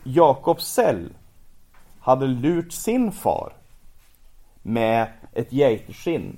Jakob 0.04 0.60
själv 0.60 1.10
hade 2.08 2.28
lurt 2.28 2.72
sin 2.72 3.12
far 3.12 3.54
med 4.62 5.08
ett 5.34 5.52
geiterskinn 5.52 6.38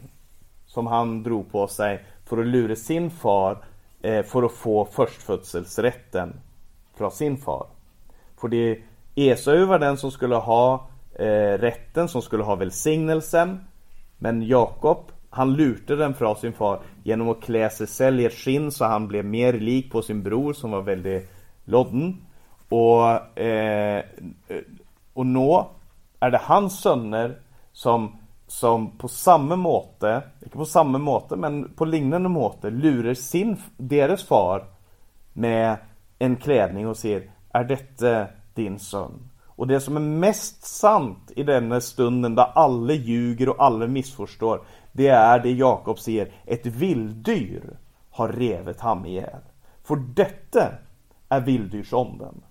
som 0.66 0.88
han 0.88 1.24
drog 1.24 1.52
på 1.52 1.68
sig 1.68 2.06
för 2.26 2.38
att 2.38 2.48
lura 2.48 2.76
sin 2.76 3.12
far 3.12 3.58
eh, 4.02 4.24
för 4.24 4.44
att 4.44 4.52
få 4.52 4.86
förstfödselsrätten 4.86 6.34
från 6.98 7.12
sin 7.12 7.38
far. 7.38 7.68
För 8.42 8.78
Esau 9.16 9.66
var 9.66 9.80
den 9.80 9.98
som 9.98 10.12
skulle 10.12 10.36
ha 10.36 10.88
eh, 11.16 11.58
rätten, 11.58 12.08
som 12.08 12.22
skulle 12.22 12.44
ha 12.44 12.56
välsignelsen. 12.56 13.60
Men 14.18 14.48
Jakob, 14.48 15.12
han 15.30 15.54
lurte 15.54 15.96
den 15.96 16.14
från 16.14 16.36
sin 16.36 16.54
far 16.54 16.80
genom 17.04 17.30
att 17.30 17.42
klä 17.42 17.70
sig 17.70 17.88
själv 17.88 18.20
i 18.20 18.26
ett 18.26 18.34
skinn 18.34 18.72
så 18.72 18.86
han 18.86 19.08
blev 19.08 19.26
mer 19.26 19.54
lik 19.54 19.92
på 19.92 20.02
sin 20.02 20.24
bror 20.24 20.54
som 20.54 20.72
var 20.72 20.82
väldigt 20.82 21.32
lodden. 21.66 22.26
Och, 22.70 23.40
eh, 23.40 24.04
och 25.20 25.26
nå 25.26 25.72
är 26.20 26.32
det 26.32 26.38
hans 26.44 26.80
söner 26.80 27.40
som, 27.72 28.20
som 28.48 28.98
på 28.98 29.08
samma 29.08 29.56
måte, 29.56 30.22
inte 30.44 30.58
på 30.58 30.66
samma 30.66 30.98
måte 30.98 31.36
men 31.36 31.74
på 31.76 31.86
liknande 31.86 32.30
måte 32.30 32.70
lurar 32.70 33.14
sin, 33.14 33.58
deras 33.78 34.24
far 34.24 34.66
med 35.34 35.78
en 36.20 36.36
klädning 36.36 36.88
och 36.88 36.98
säger 36.98 37.32
Är 37.54 37.64
detta 37.64 38.28
din 38.54 38.80
son? 38.80 39.30
Och 39.46 39.68
det 39.68 39.80
som 39.80 39.96
är 39.96 40.02
mest 40.02 40.64
sant 40.64 41.32
i 41.36 41.44
denna 41.44 41.82
stunden 41.82 42.36
där 42.36 42.52
alla 42.56 42.94
ljuger 42.94 43.50
och 43.50 43.64
alla 43.64 43.88
missförstår 43.88 44.62
Det 44.92 45.08
är 45.08 45.40
det 45.40 45.52
Jakob 45.52 46.00
säger 46.00 46.32
Ett 46.46 46.66
vilddyr 46.66 47.78
har 48.10 48.28
revet 48.28 48.80
ham 48.80 49.06
ihjäl 49.06 49.42
För 49.84 49.96
detta 49.96 50.72
är 51.30 51.40
vilddyrsånden. 51.42 52.42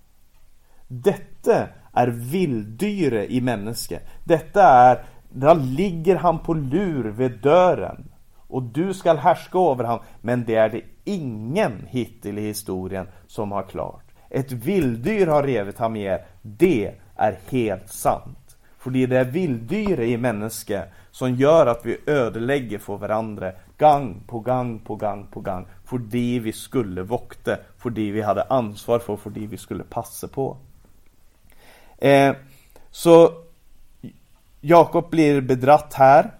Detta 0.87 1.67
är 1.93 2.07
vilddyre 2.07 3.33
i 3.33 3.41
människa 3.41 3.99
Detta 4.23 4.63
är 4.63 5.03
där 5.29 5.55
ligger 5.55 6.15
han 6.15 6.39
på 6.39 6.53
lur 6.53 7.03
vid 7.03 7.31
dörren 7.31 8.11
och 8.37 8.63
du 8.63 8.93
skall 8.93 9.17
härska 9.17 9.59
över 9.59 9.83
honom 9.83 10.05
men 10.21 10.45
det 10.45 10.55
är 10.55 10.69
det 10.69 10.81
ingen 11.03 11.85
hittil 11.87 12.37
i 12.37 12.41
historien 12.41 13.07
som 13.27 13.51
har 13.51 13.63
klart. 13.63 14.03
Ett 14.29 14.51
vilddyr 14.51 15.27
har 15.27 15.43
revit 15.43 15.77
ham 15.77 15.95
ihjäl. 15.95 16.19
Det 16.41 16.91
är 17.15 17.39
helt 17.49 17.89
sant. 17.89 18.57
För 18.77 18.91
det 18.91 19.03
är 19.03 19.25
vilddyret 19.25 20.09
i 20.09 20.17
människa 20.17 20.83
som 21.11 21.35
gör 21.35 21.65
att 21.65 21.85
vi 21.85 21.97
ödelägger 22.05 22.79
för 22.79 22.97
varandra 22.97 23.51
gang 23.77 24.23
på 24.27 24.39
gang 24.39 24.79
på 24.79 24.95
gang 24.95 25.27
på 25.31 25.41
gang. 25.41 25.65
För 25.85 25.97
det 25.97 26.39
vi 26.39 26.53
skulle 26.53 27.01
vokta, 27.01 27.57
för 27.77 27.89
det 27.89 28.11
vi 28.11 28.21
hade 28.21 28.43
ansvar 28.43 28.99
för, 28.99 29.15
för 29.15 29.29
det 29.29 29.47
vi 29.47 29.57
skulle 29.57 29.83
passa 29.83 30.27
på. 30.27 30.57
Eh, 32.01 32.35
så 32.91 33.31
Jakob 34.61 35.09
blir 35.09 35.41
bedratt 35.41 35.93
här. 35.93 36.31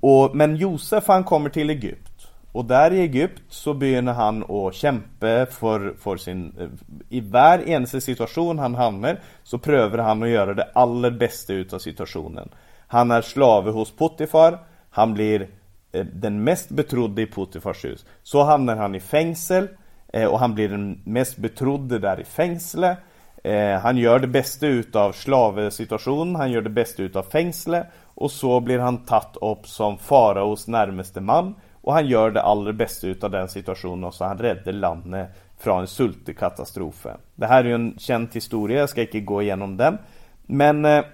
Och, 0.00 0.36
men 0.36 0.56
Josef 0.56 1.04
han 1.06 1.24
kommer 1.24 1.50
till 1.50 1.70
Egypt. 1.70 2.10
Och 2.52 2.64
där 2.64 2.92
i 2.92 3.00
Egypt 3.00 3.42
så 3.48 3.74
börjar 3.74 4.02
han 4.02 4.44
att 4.50 4.74
kämpa 4.74 5.46
för, 5.46 5.94
för 6.00 6.16
sin... 6.16 6.54
Eh, 6.60 6.68
I 7.08 7.20
var 7.20 7.68
eneste 7.68 8.00
situation 8.00 8.58
han 8.58 8.74
hamnar 8.74 9.20
så 9.42 9.58
prövar 9.58 9.98
han 9.98 10.22
att 10.22 10.28
göra 10.28 10.54
det 10.54 10.68
allra 10.74 11.10
bästa 11.10 11.52
utav 11.52 11.78
situationen. 11.78 12.48
Han 12.86 13.10
är 13.10 13.22
slave 13.22 13.70
hos 13.70 13.90
Potifar, 13.96 14.58
han 14.90 15.14
blir 15.14 15.48
eh, 15.92 16.04
den 16.04 16.44
mest 16.44 16.70
betrodde 16.70 17.22
i 17.22 17.26
Potifars 17.26 17.84
hus. 17.84 18.04
Så 18.22 18.42
hamnar 18.42 18.76
han 18.76 18.94
i 18.94 19.00
fängsel 19.00 19.68
eh, 20.12 20.24
och 20.24 20.38
han 20.38 20.54
blir 20.54 20.68
den 20.68 21.00
mest 21.04 21.36
betrodde 21.36 21.98
där 21.98 22.20
i 22.20 22.24
fängslet. 22.24 22.98
Eh, 23.42 23.80
han 23.80 23.96
gör 23.96 24.18
det 24.18 24.26
bästa 24.26 24.66
utav 24.66 25.12
slavsituationen, 25.12 26.36
han 26.36 26.50
gör 26.50 26.62
det 26.62 26.70
bästa 26.70 27.02
utav 27.02 27.22
fängsle 27.22 27.86
och 28.14 28.30
så 28.30 28.60
blir 28.60 28.78
han 28.78 28.98
tatt 28.98 29.36
upp 29.40 29.66
som 29.66 29.98
faraos 29.98 30.68
närmaste 30.68 31.20
man 31.20 31.54
och 31.82 31.92
han 31.92 32.06
gör 32.06 32.30
det 32.30 32.42
allra 32.42 32.72
bästa 32.72 33.06
utav 33.06 33.30
den 33.30 33.48
situationen 33.48 34.04
och 34.04 34.14
så 34.14 34.24
han 34.24 34.38
räddar 34.38 34.72
landet 34.72 35.28
från 35.58 35.86
en. 35.86 37.16
Det 37.34 37.46
här 37.46 37.64
är 37.64 37.68
ju 37.68 37.74
en 37.74 37.98
känd 37.98 38.28
historia, 38.32 38.80
jag 38.80 38.88
ska 38.88 39.00
inte 39.00 39.20
gå 39.20 39.42
igenom 39.42 39.76
den. 39.76 39.98
Men 40.42 40.84
eh, 40.84 41.04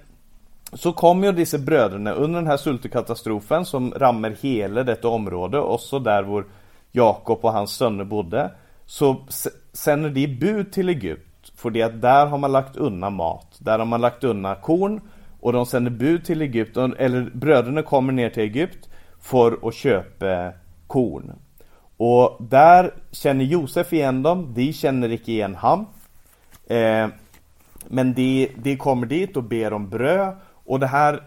så 0.72 0.92
kommer 0.92 1.26
ju 1.26 1.32
dessa 1.32 1.58
bröderna 1.58 2.12
under 2.12 2.40
den 2.40 2.50
här 2.50 2.56
sultekatastrofen 2.56 3.64
som 3.64 3.92
rammer 3.96 4.36
hela 4.40 4.82
detta 4.82 5.08
område, 5.08 5.58
också 5.58 5.98
där 5.98 6.22
vår 6.22 6.46
Jakob 6.92 7.38
och 7.44 7.52
hans 7.52 7.70
söner 7.70 8.04
bodde. 8.04 8.50
Så 8.86 9.16
sänder 9.72 10.10
de 10.10 10.26
bud 10.26 10.72
till 10.72 10.88
Egypt, 10.88 11.35
för 11.56 11.70
det 11.70 11.82
att 11.82 12.02
där 12.02 12.26
har 12.26 12.38
man 12.38 12.52
lagt 12.52 12.76
undan 12.76 13.14
mat. 13.14 13.56
Där 13.58 13.78
har 13.78 13.86
man 13.86 14.00
lagt 14.00 14.24
undan 14.24 14.56
korn 14.62 15.00
och 15.40 15.52
de 15.52 15.66
sänder 15.66 15.90
bud 15.90 16.24
till 16.24 16.42
Egypten 16.42 16.94
eller 16.98 17.30
bröderna 17.34 17.82
kommer 17.82 18.12
ner 18.12 18.30
till 18.30 18.42
Egypt 18.42 18.88
för 19.20 19.68
att 19.68 19.74
köpa 19.74 20.52
korn. 20.86 21.32
Och 21.96 22.36
där 22.40 22.94
känner 23.10 23.44
Josef 23.44 23.92
igen 23.92 24.22
dem, 24.22 24.54
de 24.54 24.72
känner 24.72 25.08
inte 25.08 25.32
igen 25.32 25.54
han. 25.54 25.86
Eh, 26.66 27.08
men 27.88 28.14
de, 28.14 28.50
de 28.56 28.76
kommer 28.76 29.06
dit 29.06 29.36
och 29.36 29.44
ber 29.44 29.72
om 29.72 29.88
bröd 29.88 30.36
och 30.64 30.80
det 30.80 30.86
här 30.86 31.22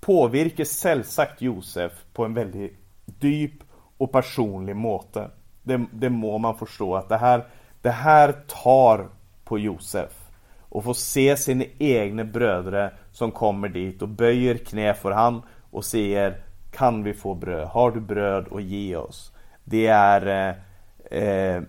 påvirkar 0.00 0.64
sällsagt 0.64 1.42
Josef 1.42 1.92
på 2.12 2.24
en 2.24 2.34
väldigt 2.34 2.76
djup 3.20 3.52
och 3.96 4.12
personlig 4.12 4.76
måte. 4.76 5.30
Det, 5.62 5.86
det 5.92 6.10
må 6.10 6.38
man 6.38 6.58
förstå 6.58 6.96
att 6.96 7.08
det 7.08 7.16
här, 7.16 7.44
det 7.82 7.90
här 7.90 8.32
tar 8.32 9.08
på 9.50 9.58
Josef. 9.58 10.10
Och 10.58 10.84
får 10.84 10.94
se 10.94 11.36
sina 11.36 11.64
egna 11.78 12.24
bröder 12.24 12.94
som 13.12 13.30
kommer 13.30 13.68
dit 13.68 14.02
och 14.02 14.08
böjer 14.08 14.54
knä 14.54 14.94
för 14.94 15.10
han 15.10 15.42
och 15.70 15.84
säger 15.84 16.42
Kan 16.70 17.02
vi 17.02 17.14
få 17.14 17.34
bröd? 17.34 17.68
Har 17.68 17.90
du 17.90 18.00
bröd 18.00 18.48
och 18.48 18.60
ge 18.60 18.96
oss? 18.96 19.32
Det 19.64 19.86
är 19.86 20.26
eh, 20.26 21.18
eh, 21.22 21.62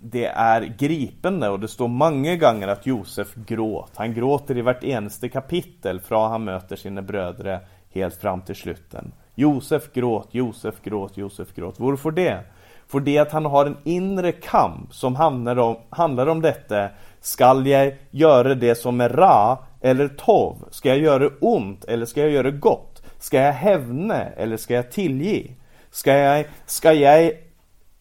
Det 0.00 0.26
är 0.26 0.62
gripande 0.78 1.48
och 1.48 1.60
det 1.60 1.68
står 1.68 1.88
många 1.88 2.36
gånger 2.36 2.68
att 2.68 2.86
Josef 2.86 3.34
gråt. 3.34 3.92
Han 3.94 4.14
gråter 4.14 4.58
i 4.58 4.62
vart 4.62 4.84
eneste 4.84 5.28
kapitel 5.28 6.00
från 6.00 6.30
han 6.30 6.44
möter 6.44 6.76
sina 6.76 7.02
bröder 7.02 7.60
helt 7.90 8.14
fram 8.16 8.42
till 8.42 8.56
slutet. 8.56 9.04
Josef 9.34 9.92
gråt, 9.92 10.28
Josef 10.30 10.74
gråt, 10.82 11.16
Josef 11.16 11.54
gråt. 11.54 11.80
Varför 11.80 12.10
det? 12.10 12.44
För 12.88 13.00
det 13.00 13.18
att 13.18 13.32
han 13.32 13.44
har 13.44 13.66
en 13.66 13.76
inre 13.84 14.32
kamp 14.32 14.94
som 14.94 15.16
handlar 15.16 15.58
om, 15.58 15.76
handlar 15.90 16.26
om 16.26 16.40
detta. 16.40 16.88
Skall 17.20 17.66
jag 17.66 17.96
göra 18.10 18.54
det 18.54 18.74
som 18.74 19.00
är 19.00 19.08
ra 19.08 19.58
eller 19.80 20.08
tov? 20.08 20.68
Ska 20.70 20.88
jag 20.88 20.98
göra 20.98 21.30
ont 21.40 21.84
eller 21.84 22.06
ska 22.06 22.20
jag 22.20 22.30
göra 22.30 22.50
gott? 22.50 23.02
Ska 23.18 23.40
jag 23.40 23.52
hävna 23.52 24.24
eller 24.24 24.56
ska 24.56 24.74
jag 24.74 24.90
tillge? 24.90 25.54
Ska 25.90 26.12
jag, 26.12 26.46
ska 26.66 26.92
jag 26.92 27.32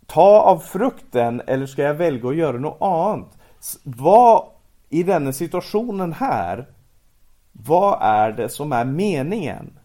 ta 0.05 0.41
av 0.41 0.57
frukten 0.59 1.41
eller 1.47 1.65
ska 1.65 1.81
jag 1.81 1.93
välja 1.93 2.29
att 2.29 2.35
göra 2.35 2.57
något 2.57 2.81
annat? 2.81 3.37
Vad 3.83 4.43
i 4.89 5.03
denna 5.03 5.33
situationen 5.33 6.13
här, 6.13 6.67
vad 7.51 7.97
är 8.01 8.31
det 8.31 8.49
som 8.49 8.71
är 8.71 8.85
meningen? 8.85 9.77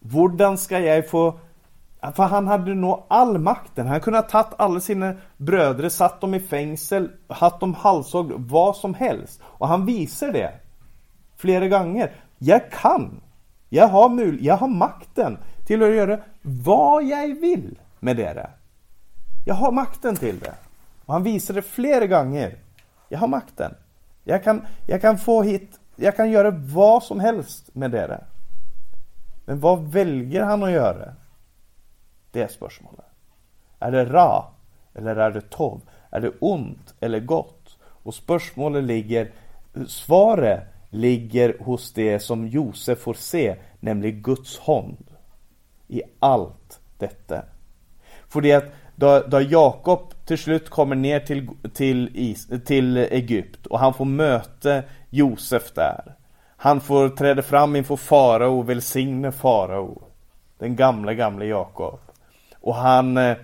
Hur 0.00 0.56
ska 0.56 0.78
jag 0.78 1.08
få 1.10 1.38
för 2.12 2.22
han 2.22 2.46
hade 2.46 2.74
nog 2.74 3.02
all 3.08 3.38
makten. 3.38 3.86
Han 3.86 4.00
kunde 4.00 4.18
ha 4.18 4.22
tagit 4.22 4.52
alla 4.56 4.80
sina 4.80 5.14
bröder, 5.36 5.88
satt 5.88 6.20
dem 6.20 6.34
i 6.34 6.40
fängsel, 6.40 7.10
haft 7.28 7.60
dem 7.60 7.74
halshugg, 7.74 8.32
vad 8.36 8.76
som 8.76 8.94
helst. 8.94 9.40
Och 9.44 9.68
han 9.68 9.86
visar 9.86 10.32
det 10.32 10.52
flera 11.36 11.68
gånger. 11.68 12.12
Jag 12.38 12.70
kan. 12.70 13.20
Jag 13.68 13.88
har, 13.88 14.08
mul 14.08 14.44
jag 14.44 14.56
har 14.56 14.68
makten 14.68 15.38
till 15.66 15.82
att 15.82 15.94
göra 15.94 16.18
vad 16.42 17.04
jag 17.04 17.40
vill 17.40 17.78
med 18.00 18.16
det. 18.16 18.50
Jag 19.44 19.54
har 19.54 19.72
makten 19.72 20.16
till 20.16 20.38
det. 20.38 20.54
Och 21.04 21.12
han 21.12 21.22
visar 21.22 21.54
det 21.54 21.62
flera 21.62 22.06
gånger. 22.06 22.58
Jag 23.08 23.18
har 23.18 23.28
makten. 23.28 23.74
Jag 24.24 24.44
kan, 24.44 24.66
jag 24.86 25.00
kan 25.00 25.18
få 25.18 25.42
hit, 25.42 25.80
jag 25.96 26.16
kan 26.16 26.30
göra 26.30 26.50
vad 26.50 27.02
som 27.02 27.20
helst 27.20 27.74
med 27.74 27.90
det. 27.90 28.24
Men 29.44 29.60
vad 29.60 29.92
väljer 29.92 30.42
han 30.44 30.62
att 30.62 30.70
göra? 30.70 31.14
Det 32.34 32.42
är 32.42 32.48
spörsmålet. 32.48 33.04
Är 33.78 33.90
det 33.90 34.04
ra 34.04 34.44
eller 34.94 35.16
är 35.16 35.30
det 35.30 35.50
tov? 35.50 35.80
Är 36.10 36.20
det 36.20 36.32
ont 36.40 36.94
eller 37.00 37.20
gott? 37.20 37.78
Och 37.82 38.14
spörsmålet 38.14 38.84
ligger, 38.84 39.32
svaret 39.88 40.62
ligger 40.90 41.56
hos 41.60 41.92
det 41.92 42.18
som 42.18 42.46
Josef 42.48 42.98
får 42.98 43.14
se, 43.14 43.56
nämligen 43.80 44.22
Guds 44.22 44.58
hand 44.58 45.06
i 45.88 46.02
allt 46.18 46.80
detta. 46.98 47.42
För 48.28 48.40
det 48.40 48.52
att 48.52 48.64
då, 48.96 49.20
då 49.28 49.40
Jakob 49.40 50.14
till 50.24 50.38
slut 50.38 50.70
kommer 50.70 50.96
ner 50.96 51.20
till, 51.20 51.48
till, 51.72 52.10
Is, 52.14 52.48
till 52.66 52.96
Egypt 52.96 53.66
och 53.66 53.78
han 53.78 53.94
får 53.94 54.04
möta 54.04 54.82
Josef 55.10 55.72
där. 55.74 56.14
Han 56.56 56.80
får 56.80 57.08
träda 57.08 57.42
fram 57.42 57.76
inför 57.76 57.96
farao 57.96 58.58
och 58.58 58.68
välsigna 58.68 59.32
farao. 59.32 60.02
Den 60.58 60.76
gamla, 60.76 61.14
gamla 61.14 61.44
Jakob. 61.44 62.00
Och 62.64 62.74
han, 62.74 63.16
eh, 63.16 63.36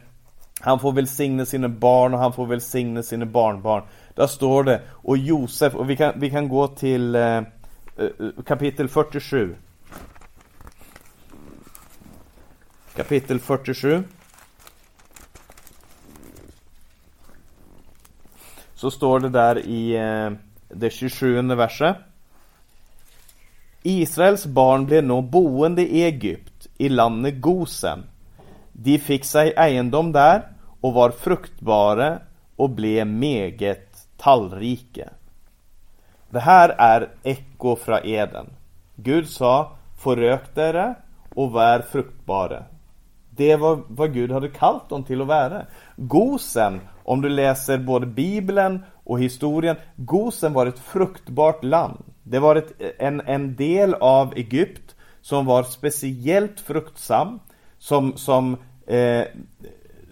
han 0.61 0.81
får 0.81 0.93
välsigna 0.93 1.47
sina 1.47 1.69
barn 1.69 2.15
och 2.15 2.21
han 2.21 2.33
får 2.33 2.47
välsigna 2.47 3.03
sina 3.03 3.27
barnbarn. 3.27 3.83
Där 4.15 4.27
står 4.27 4.65
det, 4.65 4.83
och 4.89 5.17
Josef, 5.17 5.75
och 5.75 5.91
vi 5.91 5.97
kan, 5.97 6.13
vi 6.21 6.31
kan 6.31 6.49
gå 6.49 6.69
till 6.69 7.15
eh, 7.15 7.23
eh 7.23 7.45
kapitel 8.47 8.89
47. 8.89 9.57
Kapitel 12.97 13.41
47. 13.41 14.05
Så 18.75 18.91
står 18.91 19.21
det 19.21 19.29
där 19.29 19.59
i 19.59 19.97
eh, 19.97 20.31
det 20.69 20.91
27 20.91 21.43
verset. 21.43 21.97
Israels 23.83 24.47
barn 24.47 24.87
blev 24.87 25.05
nå 25.05 25.23
boende 25.23 25.83
i 25.83 26.03
Egypt, 26.03 26.69
i 26.79 26.89
landet 26.89 27.41
Gosen. 27.41 28.10
De 28.73 28.99
fick 28.99 29.25
sig 29.25 29.53
egendom 29.57 30.13
där 30.13 30.43
och 30.81 30.93
var 30.93 31.11
fruktbara 31.11 32.19
och 32.57 32.71
blev 32.71 33.07
meget 33.07 34.09
tallrike. 34.17 35.09
Det 36.31 36.41
här 36.41 36.69
är 36.69 37.09
eko 37.23 37.77
från 37.77 37.99
Eden. 38.05 38.47
Gud 38.97 39.29
sa, 39.29 39.73
förök 39.99 40.55
dere 40.55 40.95
och 41.35 41.51
var 41.51 41.79
fruktbara. 41.79 42.65
Det 43.31 43.57
var 43.57 43.79
vad 43.89 44.13
Gud 44.15 44.33
hade 44.33 44.49
kallat 44.49 44.89
dem 44.89 45.05
till 45.05 45.21
att 45.21 45.27
vara. 45.27 45.67
Gosen, 45.97 46.81
om 47.05 47.21
du 47.21 47.29
läser 47.29 47.79
både 47.79 48.07
Bibeln 48.07 48.83
och 49.05 49.21
historien, 49.21 49.77
Gosen 49.97 50.53
var 50.53 50.67
ett 50.67 50.79
fruktbart 50.79 51.65
land. 51.65 52.05
Det 52.23 52.39
var 52.39 52.57
ett, 52.57 52.73
en, 52.99 53.21
en 53.21 53.57
del 53.57 53.95
av 53.95 54.33
Egypt 54.37 54.95
som 55.21 55.47
var 55.47 55.63
speciellt 55.63 56.61
fruktsam, 56.61 57.41
som, 57.81 58.17
som 58.17 58.57
eh, 58.87 59.25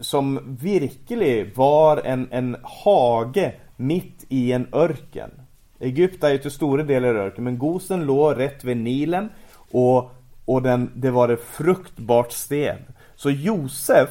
som 0.01 0.57
verkligen 0.61 1.53
var 1.55 1.97
en, 1.97 2.29
en 2.31 2.57
hage 2.63 3.55
mitt 3.77 4.25
i 4.29 4.53
en 4.53 4.69
örken. 4.73 5.31
Egypten 5.81 6.29
är 6.29 6.33
ju 6.33 6.39
till 6.39 6.51
stora 6.51 6.83
delar 6.83 7.15
örken, 7.15 7.45
men 7.45 7.59
Gosen 7.59 8.05
låg 8.05 8.39
rätt 8.39 8.65
vid 8.65 8.77
Nilen 8.77 9.29
och, 9.71 10.11
och 10.45 10.63
den, 10.63 10.93
det 10.95 11.11
var 11.11 11.29
ett 11.29 11.45
fruktbart 11.45 12.33
sted. 12.33 12.85
Så 13.15 13.31
Josef, 13.31 14.11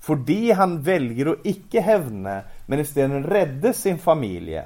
för 0.00 0.16
det 0.16 0.52
han 0.52 0.82
väljer 0.82 1.26
att 1.26 1.46
icke 1.46 1.80
hävna, 1.80 2.40
men 2.66 2.80
istället 2.80 3.26
rädda 3.26 3.72
sin 3.72 3.98
familj, 3.98 4.62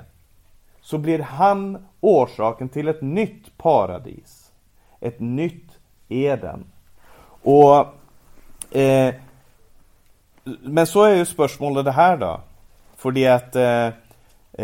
så 0.81 0.99
blir 0.99 1.19
han 1.19 1.87
orsaken 2.01 2.69
till 2.69 2.89
ett 2.89 3.03
nytt 3.03 3.59
paradis. 3.59 4.53
Ett 5.01 5.21
nytt 5.21 5.79
Eden. 6.09 6.65
Och 7.43 7.87
eh, 8.71 9.15
men 10.63 10.87
så 10.87 11.03
är 11.03 11.15
ju 11.15 11.25
spörsmålet 11.25 11.85
det 11.85 11.93
här 11.93 12.17
då. 12.17 12.41
För 12.97 13.11
det 13.11 13.29
att 13.29 13.57
eh, 13.57 13.87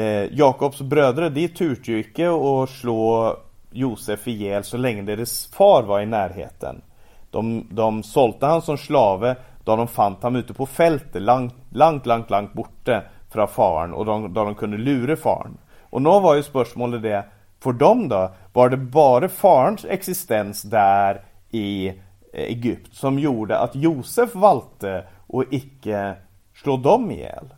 eh, 0.03 0.33
Jakobs 0.33 0.81
bröder, 0.81 1.31
de 1.31 1.49
turte 1.49 1.93
ju 1.93 1.99
inte 1.99 2.29
att 2.29 2.71
slå 2.71 3.37
Josef 3.71 4.29
ihjäl 4.29 4.65
så 4.65 4.77
länge 4.77 5.03
deras 5.03 5.47
far 5.47 5.83
var 5.83 6.01
i 6.01 6.07
närheten. 6.07 6.83
De, 7.31 7.67
de 7.71 8.03
sålde 8.03 8.47
han 8.47 8.63
som 8.63 8.79
slave 8.79 9.37
då 9.65 9.77
de 9.77 9.89
fann 9.89 10.15
honom 10.21 10.37
ute 10.37 10.55
på 10.55 10.67
fältet, 10.67 11.23
långt, 11.23 11.55
långt, 11.71 12.07
långt, 12.07 12.31
långt 12.31 12.53
borta 12.53 13.03
från 13.31 13.49
faren 13.49 13.95
och 13.95 14.05
då, 14.05 14.29
då 14.29 14.45
de 14.45 14.55
kunde 14.55 14.77
lura 14.77 15.17
faren. 15.17 15.59
Och 15.91 16.03
nu 16.03 16.09
var 16.09 16.35
ju 16.35 16.43
spörsmålet 16.43 17.03
det, 17.03 17.25
för 17.61 17.73
dem 17.73 18.09
då, 18.09 18.31
var 18.53 18.71
det 18.71 18.77
bara 18.77 19.29
farens 19.29 19.85
existens 19.85 20.63
där 20.63 21.23
i 21.51 21.93
Egypt 22.35 22.95
som 22.95 23.19
gjorde 23.19 23.59
att 23.59 23.75
Josef 23.75 24.35
valde 24.35 25.07
och 25.27 25.45
icke 25.51 26.17
slå 26.55 26.77
dem 26.77 27.11
ihjäl. 27.11 27.55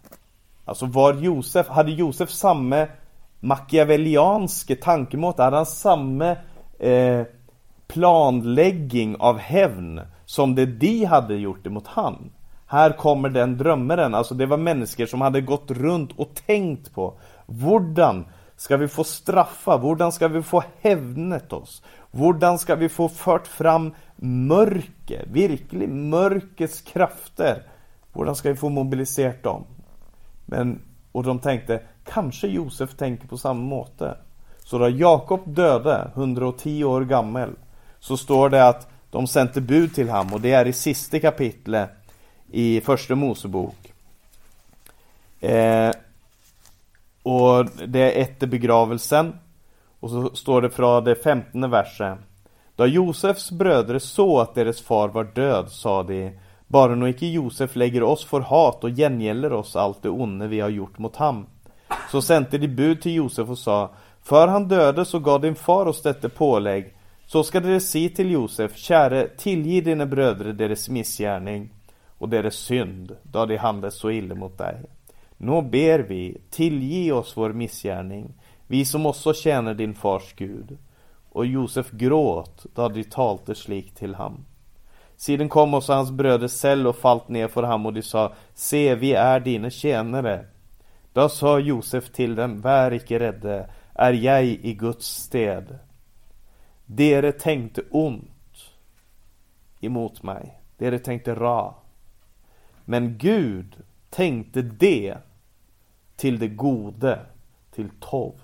Alltså 0.64 0.86
var 0.86 1.14
Josef, 1.14 1.68
hade 1.68 1.92
Josef 1.92 2.30
samma 2.30 2.86
machiavellianske 3.40 4.76
tankemått, 4.76 5.38
hade 5.38 5.56
han 5.56 5.66
samma 5.66 6.36
eh, 6.78 7.22
planläggning 7.88 9.16
av 9.16 9.38
hävn 9.38 10.00
som 10.24 10.54
det 10.54 10.66
de 10.66 11.04
hade 11.04 11.34
gjort 11.34 11.66
emot 11.66 11.86
han. 11.86 12.32
Här 12.66 12.90
kommer 12.90 13.28
den 13.28 13.58
drömmaren, 13.58 14.14
alltså 14.14 14.34
det 14.34 14.46
var 14.46 14.56
människor 14.56 15.06
som 15.06 15.20
hade 15.20 15.40
gått 15.40 15.70
runt 15.70 16.12
och 16.16 16.34
tänkt 16.46 16.94
på 16.94 17.14
hvordan 17.46 18.24
ska 18.56 18.76
vi 18.76 18.88
få 18.88 19.04
straffa? 19.04 19.76
Hvordan 19.76 20.12
ska 20.12 20.28
vi 20.28 20.42
få 20.42 20.62
hävnet 20.80 21.52
oss? 21.52 21.82
Hvordan 22.10 22.58
ska 22.58 22.74
vi 22.74 22.88
få 22.88 23.08
fört 23.08 23.46
fram 23.46 23.94
Mörker, 24.16 25.24
Virkelig 25.26 25.88
mörkets 25.88 26.80
krafter. 26.80 27.62
Hvordan 28.12 28.36
ska 28.36 28.50
vi 28.50 28.56
få 28.56 28.68
mobiliserat 28.68 29.42
dem? 29.42 29.64
Men, 30.46 30.80
och 31.12 31.22
de 31.22 31.38
tänkte, 31.38 31.82
kanske 32.04 32.48
Josef 32.48 32.94
tänker 32.94 33.28
på 33.28 33.38
samma 33.38 33.60
måte. 33.60 34.16
Så 34.58 34.78
då 34.78 34.88
Jakob 34.88 35.54
döde, 35.54 36.10
110 36.14 36.84
år 36.84 37.04
gammal, 37.04 37.50
så 37.98 38.16
står 38.16 38.48
det 38.48 38.68
att 38.68 38.88
de 39.10 39.26
sände 39.26 39.60
bud 39.60 39.94
till 39.94 40.10
ham, 40.10 40.32
och 40.32 40.40
det 40.40 40.52
är 40.52 40.66
i 40.66 40.72
sista 40.72 41.20
kapitlet 41.20 41.90
i 42.50 42.80
första 42.80 43.14
Mosebok. 43.14 43.92
Eh, 45.40 45.90
och 47.22 47.66
det 47.86 48.00
är 48.00 48.22
efter 48.22 48.46
begravelsen. 48.46 49.38
Och 50.00 50.10
så 50.10 50.34
står 50.34 50.62
det 50.62 50.70
från 50.70 51.04
det 51.04 51.14
femtonde 51.14 51.68
versen. 51.68 52.18
Då 52.76 52.86
Josefs 52.86 53.50
bröder 53.50 53.98
såg 53.98 54.40
att 54.40 54.54
deras 54.54 54.80
far 54.80 55.08
var 55.08 55.24
död, 55.24 55.68
sa 55.70 56.02
de, 56.02 56.38
bara 56.66 56.94
nu 56.94 57.08
icke 57.08 57.26
Josef 57.26 57.76
lägger 57.76 58.02
oss 58.02 58.24
för 58.24 58.40
hat 58.40 58.84
och 58.84 58.90
gengäller 58.90 59.52
oss 59.52 59.76
allt 59.76 60.02
det 60.02 60.08
onde 60.08 60.48
vi 60.48 60.60
har 60.60 60.68
gjort 60.68 60.98
mot 60.98 61.16
ham. 61.16 61.46
Så 62.10 62.22
sände 62.22 62.58
de 62.58 62.68
bud 62.68 63.00
till 63.00 63.14
Josef 63.14 63.48
och 63.48 63.58
sa, 63.58 63.90
för 64.22 64.48
han 64.48 64.68
döde 64.68 65.04
så 65.04 65.18
gav 65.18 65.40
din 65.40 65.54
far 65.54 65.86
oss 65.86 66.02
detta 66.02 66.28
pålägg, 66.28 66.94
så 67.26 67.42
ska 67.42 67.60
de 67.60 67.80
si 67.80 68.08
till 68.08 68.30
Josef, 68.30 68.76
Käre, 68.76 69.28
tillgi 69.28 69.80
dina 69.80 70.06
bröder 70.06 70.52
deras 70.52 70.88
missgärning 70.88 71.70
och 72.18 72.28
deras 72.28 72.54
synd, 72.54 73.16
då 73.22 73.46
de 73.46 73.56
handlat 73.56 73.94
så 73.94 74.10
illa 74.10 74.34
mot 74.34 74.58
dig. 74.58 74.76
Nå 75.36 75.62
ber 75.62 75.98
vi, 75.98 76.38
tillgi 76.50 77.12
oss 77.12 77.36
vår 77.36 77.52
missgärning, 77.52 78.34
vi 78.66 78.84
som 78.84 79.06
också 79.06 79.34
tjänar 79.34 79.74
din 79.74 79.94
fars 79.94 80.34
Gud 80.36 80.78
och 81.36 81.46
Josef 81.46 81.90
gråt 81.90 82.66
då 82.74 82.88
de 82.88 83.04
talte 83.04 83.54
slik 83.54 83.94
till 83.94 84.14
ham. 84.14 84.44
Siden 85.16 85.48
kom 85.48 85.74
också 85.74 85.92
hans 85.92 86.10
bröder 86.10 86.48
Sell 86.48 86.86
och 86.86 86.96
falt 86.96 87.28
ner 87.28 87.48
för 87.48 87.62
ham, 87.62 87.86
och 87.86 87.92
de 87.92 88.02
sa, 88.02 88.32
Se, 88.54 88.94
vi 88.94 89.12
är 89.12 89.40
dina 89.40 89.70
tjänare. 89.70 90.46
Då 91.12 91.28
sa 91.28 91.58
Josef 91.58 92.10
till 92.10 92.34
dem, 92.34 92.60
vär 92.60 92.92
icke 92.92 93.18
rädde, 93.18 93.70
är 93.94 94.12
jag 94.12 94.44
i 94.44 94.74
Guds 94.74 95.06
sted. 95.06 95.78
Dere 96.86 97.32
tänkte 97.32 97.82
ont 97.90 98.74
emot 99.80 100.22
mig. 100.22 100.60
dere 100.76 100.98
tänkte 100.98 101.34
ra. 101.34 101.74
Men 102.84 103.18
Gud 103.18 103.76
tänkte 104.10 104.62
det 104.62 105.16
till 106.16 106.38
det 106.38 106.48
gode, 106.48 107.20
till 107.70 107.90
tov. 108.00 108.34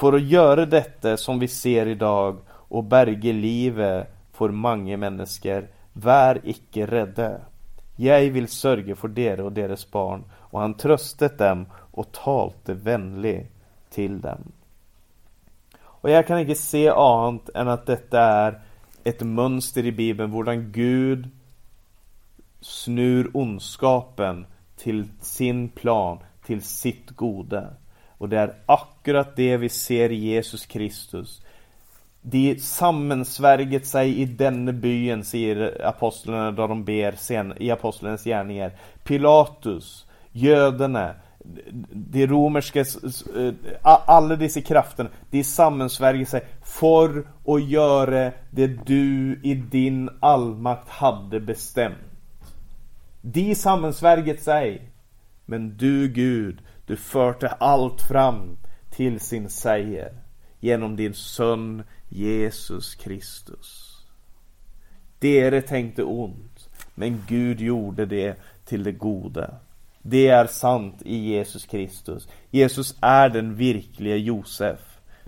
For 0.00 0.16
å 0.16 0.22
gjøre 0.22 0.64
dette 0.70 1.16
som 1.20 1.38
vi 1.38 1.48
ser 1.52 1.90
i 1.92 1.98
dag, 2.00 2.38
og 2.70 2.86
berge 2.88 3.32
livet 3.36 4.08
for 4.32 4.54
mange 4.54 4.96
mennesker, 4.96 5.66
vær 5.92 6.40
ikke 6.48 6.86
redde. 6.88 7.30
Jeg 8.00 8.30
vil 8.32 8.46
sørge 8.48 8.96
for 8.96 9.12
dere 9.12 9.44
og 9.44 9.52
deres 9.58 9.84
barn. 9.84 10.22
Og 10.54 10.62
han 10.62 10.76
trøstet 10.80 11.36
dem 11.38 11.66
og 11.92 12.08
talte 12.16 12.78
vennlig 12.80 13.50
til 13.92 14.16
dem. 14.22 14.46
Og 16.00 16.08
jeg 16.08 16.24
kan 16.26 16.40
ikke 16.40 16.56
se 16.56 16.86
annet 16.88 17.50
enn 17.52 17.68
at 17.68 17.84
dette 17.90 18.24
er 18.40 18.56
et 19.04 19.20
mønster 19.20 19.84
i 19.84 19.92
Bibelen, 19.92 20.32
hvordan 20.32 20.70
Gud 20.72 21.28
snur 22.64 23.28
ondskapen 23.36 24.46
til 24.80 25.04
sin 25.20 25.68
plan, 25.76 26.22
til 26.46 26.64
sitt 26.64 27.12
gode. 27.20 27.66
Och 28.20 28.28
det 28.28 28.38
är 28.38 28.54
akkurat 28.66 29.36
det 29.36 29.56
vi 29.56 29.68
ser 29.68 30.12
i 30.12 30.14
Jesus 30.14 30.66
Kristus. 30.66 31.42
De 32.22 32.58
sammensvärget 32.58 33.86
sig 33.86 34.18
i 34.20 34.24
denne 34.24 34.72
byen, 34.72 35.24
säger 35.24 35.86
apostlarna 35.86 36.52
då 36.52 36.66
de 36.66 36.84
ber 36.84 37.12
sen, 37.12 37.54
i 37.56 37.70
apostlarnas 37.70 38.24
gärningar. 38.24 38.72
Pilatus, 39.04 40.06
göderna, 40.32 41.14
de 41.92 42.26
romerska 42.26 42.80
eh, 42.80 43.54
Alla 43.82 44.36
dessa 44.36 44.60
krafterna 44.60 45.10
de 45.30 45.44
sammensvärjer 45.44 46.24
sig 46.24 46.44
för 46.62 47.24
att 47.46 47.68
göra 47.68 48.32
det 48.50 48.66
du 48.66 49.40
i 49.42 49.54
din 49.54 50.10
allmakt 50.20 50.88
hade 50.88 51.40
bestämt 51.40 51.96
De 53.20 53.54
sammensverget 53.54 54.42
sig 54.42 54.90
men 55.46 55.76
du, 55.76 56.08
Gud, 56.08 56.58
du 56.90 56.96
förde 56.96 57.48
allt 57.48 58.02
fram 58.02 58.56
till 58.90 59.20
sin 59.20 59.48
seger 59.48 60.12
genom 60.60 60.96
din 60.96 61.14
son 61.14 61.82
Jesus 62.08 62.94
Kristus. 62.94 63.98
Dere 65.18 65.62
tänkte 65.62 66.02
ont, 66.02 66.68
men 66.94 67.22
Gud 67.28 67.60
gjorde 67.60 68.06
det 68.06 68.36
till 68.64 68.84
det 68.84 68.92
goda. 68.92 69.54
Det 70.02 70.28
är 70.28 70.46
sant 70.46 71.02
i 71.04 71.16
Jesus 71.16 71.66
Kristus. 71.66 72.28
Jesus 72.50 72.94
är 73.00 73.28
den 73.28 73.56
verkliga 73.56 74.16
Josef. 74.16 74.80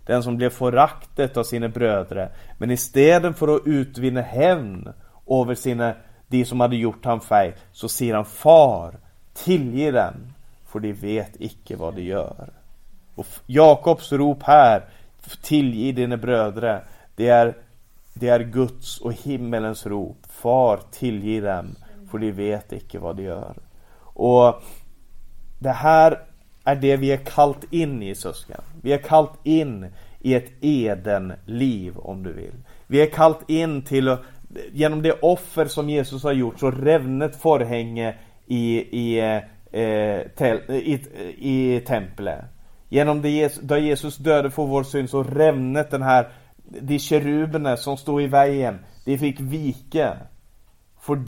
Den 0.07 0.23
som 0.23 0.37
blev 0.37 0.51
föraktet 0.51 1.37
av 1.37 1.45
sina 1.45 1.69
bröder. 1.69 2.33
Men 2.59 2.71
istället 2.71 3.39
för 3.39 3.57
att 3.57 3.67
utvinna 3.67 4.21
hämnd 4.21 4.93
över 5.31 5.55
sina, 5.55 5.95
de 6.29 6.45
som 6.45 6.61
hade 6.61 6.77
gjort 6.77 7.05
honom 7.05 7.21
feil, 7.21 7.53
så 7.73 7.89
säger 7.89 8.15
han, 8.15 8.25
Far, 8.25 8.99
tillge 9.35 9.91
dem, 9.91 10.32
för 10.73 10.81
de 10.81 10.93
vet 10.93 11.33
icke 11.39 11.77
vad 11.77 11.95
de 11.95 12.03
gör. 12.03 12.53
Och 13.15 13.27
Jakobs 13.47 14.13
rop 14.13 14.43
här, 14.43 14.85
tillgi 15.43 15.93
dina 15.93 16.17
bröder, 16.17 16.85
det 17.17 17.29
är 17.29 17.55
det 18.15 18.29
är 18.29 18.41
Guds 18.41 18.99
och 18.99 19.13
himmelens 19.13 19.87
rop. 19.87 20.27
Far, 20.29 20.81
tillgi 20.91 21.41
dem, 21.41 21.75
För 22.11 22.19
de 22.19 22.33
vet 22.33 22.73
icke 22.73 22.99
vad 22.99 23.17
de 23.17 23.23
gör. 23.23 23.57
Och 24.01 24.63
det 25.59 25.71
här 25.71 26.19
är 26.65 26.77
det 26.77 26.97
vi 26.97 27.13
är 27.13 27.17
kallt 27.17 27.73
in 27.73 28.03
i, 28.03 28.15
syskon. 28.15 28.57
Vi 28.83 28.93
är 28.93 28.99
kallt 28.99 29.33
in 29.43 29.87
i 30.21 30.35
ett 30.35 30.53
Eden-liv, 30.61 31.99
om 31.99 32.23
du 32.23 32.33
vill. 32.33 32.55
Vi 32.87 33.03
är 33.03 33.07
kallt 33.07 33.51
in 33.51 33.83
till 33.83 34.17
genom 34.73 35.03
det 35.03 35.13
offer 35.13 35.67
som 35.67 35.91
Jesus 35.91 36.23
har 36.23 36.33
gjort 36.33 36.61
så 36.61 36.71
revnet 36.71 37.37
förhänge 37.37 38.15
i, 38.47 38.79
i, 38.79 39.41
Eh, 39.73 40.21
i, 40.69 41.01
i 41.39 41.81
templet. 41.87 42.45
Genom 42.89 43.23
det, 43.23 43.59
da 43.63 43.79
Jesus 43.79 44.17
döde 44.17 44.51
för 44.51 44.67
vår 44.67 44.83
synd 44.83 45.11
så 45.11 45.23
rämnet 45.23 45.91
den 45.91 46.03
här, 46.03 46.29
De 46.81 46.99
keruberna 46.99 47.77
som 47.77 47.97
stod 47.97 48.23
i 48.23 48.27
vägen, 48.27 48.79
de 49.05 49.19
fick 49.19 49.41
vike 49.41 50.17
för 51.01 51.19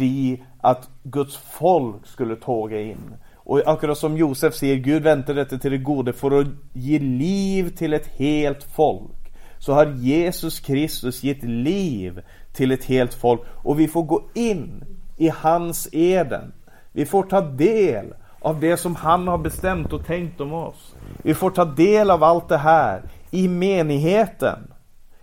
att 0.61 0.89
Guds 1.03 1.37
folk 1.37 2.07
skulle 2.07 2.37
tåga 2.37 2.81
in. 2.81 3.15
Och 3.35 3.63
akkurat 3.67 3.99
som 3.99 4.17
Josef 4.17 4.55
säger, 4.55 4.77
Gud 4.77 5.03
väntar 5.03 5.35
detta 5.35 5.59
till 5.59 5.71
det 5.71 5.79
gode 5.79 6.13
för 6.13 6.41
att 6.41 6.47
ge 6.73 6.99
liv 6.99 7.77
till 7.77 7.93
ett 7.93 8.07
helt 8.07 8.63
folk. 8.63 9.33
Så 9.59 9.73
har 9.73 9.87
Jesus 9.87 10.61
Kristus 10.61 11.23
gett 11.23 11.43
liv 11.43 12.21
till 12.53 12.73
ett 12.73 12.85
helt 12.85 13.15
folk. 13.15 13.41
Och 13.47 13.81
vi 13.81 13.89
får 13.89 14.03
gå 14.03 14.23
in 14.35 14.85
i 15.17 15.29
hans 15.29 15.89
eden. 15.93 16.53
Vi 16.93 17.07
får 17.07 17.23
ta 17.23 17.41
del 17.41 18.15
av 18.45 18.61
det 18.61 18.77
som 18.77 18.97
han 18.97 19.29
har 19.29 19.39
bestämt 19.39 19.93
och 19.93 20.07
tänkt 20.07 20.41
om 20.41 20.53
oss. 20.53 20.95
Vi 21.23 21.35
får 21.35 21.51
ta 21.51 21.65
del 21.65 22.11
av 22.11 22.23
allt 22.23 22.49
det 22.49 22.57
här 22.57 23.03
i 23.31 23.49
menigheten, 23.49 24.59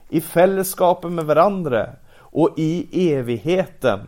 i 0.10 0.22
fällskapen 0.22 1.16
med 1.16 1.26
varandra 1.26 1.90
och 2.18 2.54
i 2.58 3.12
evigheten. 3.14 4.00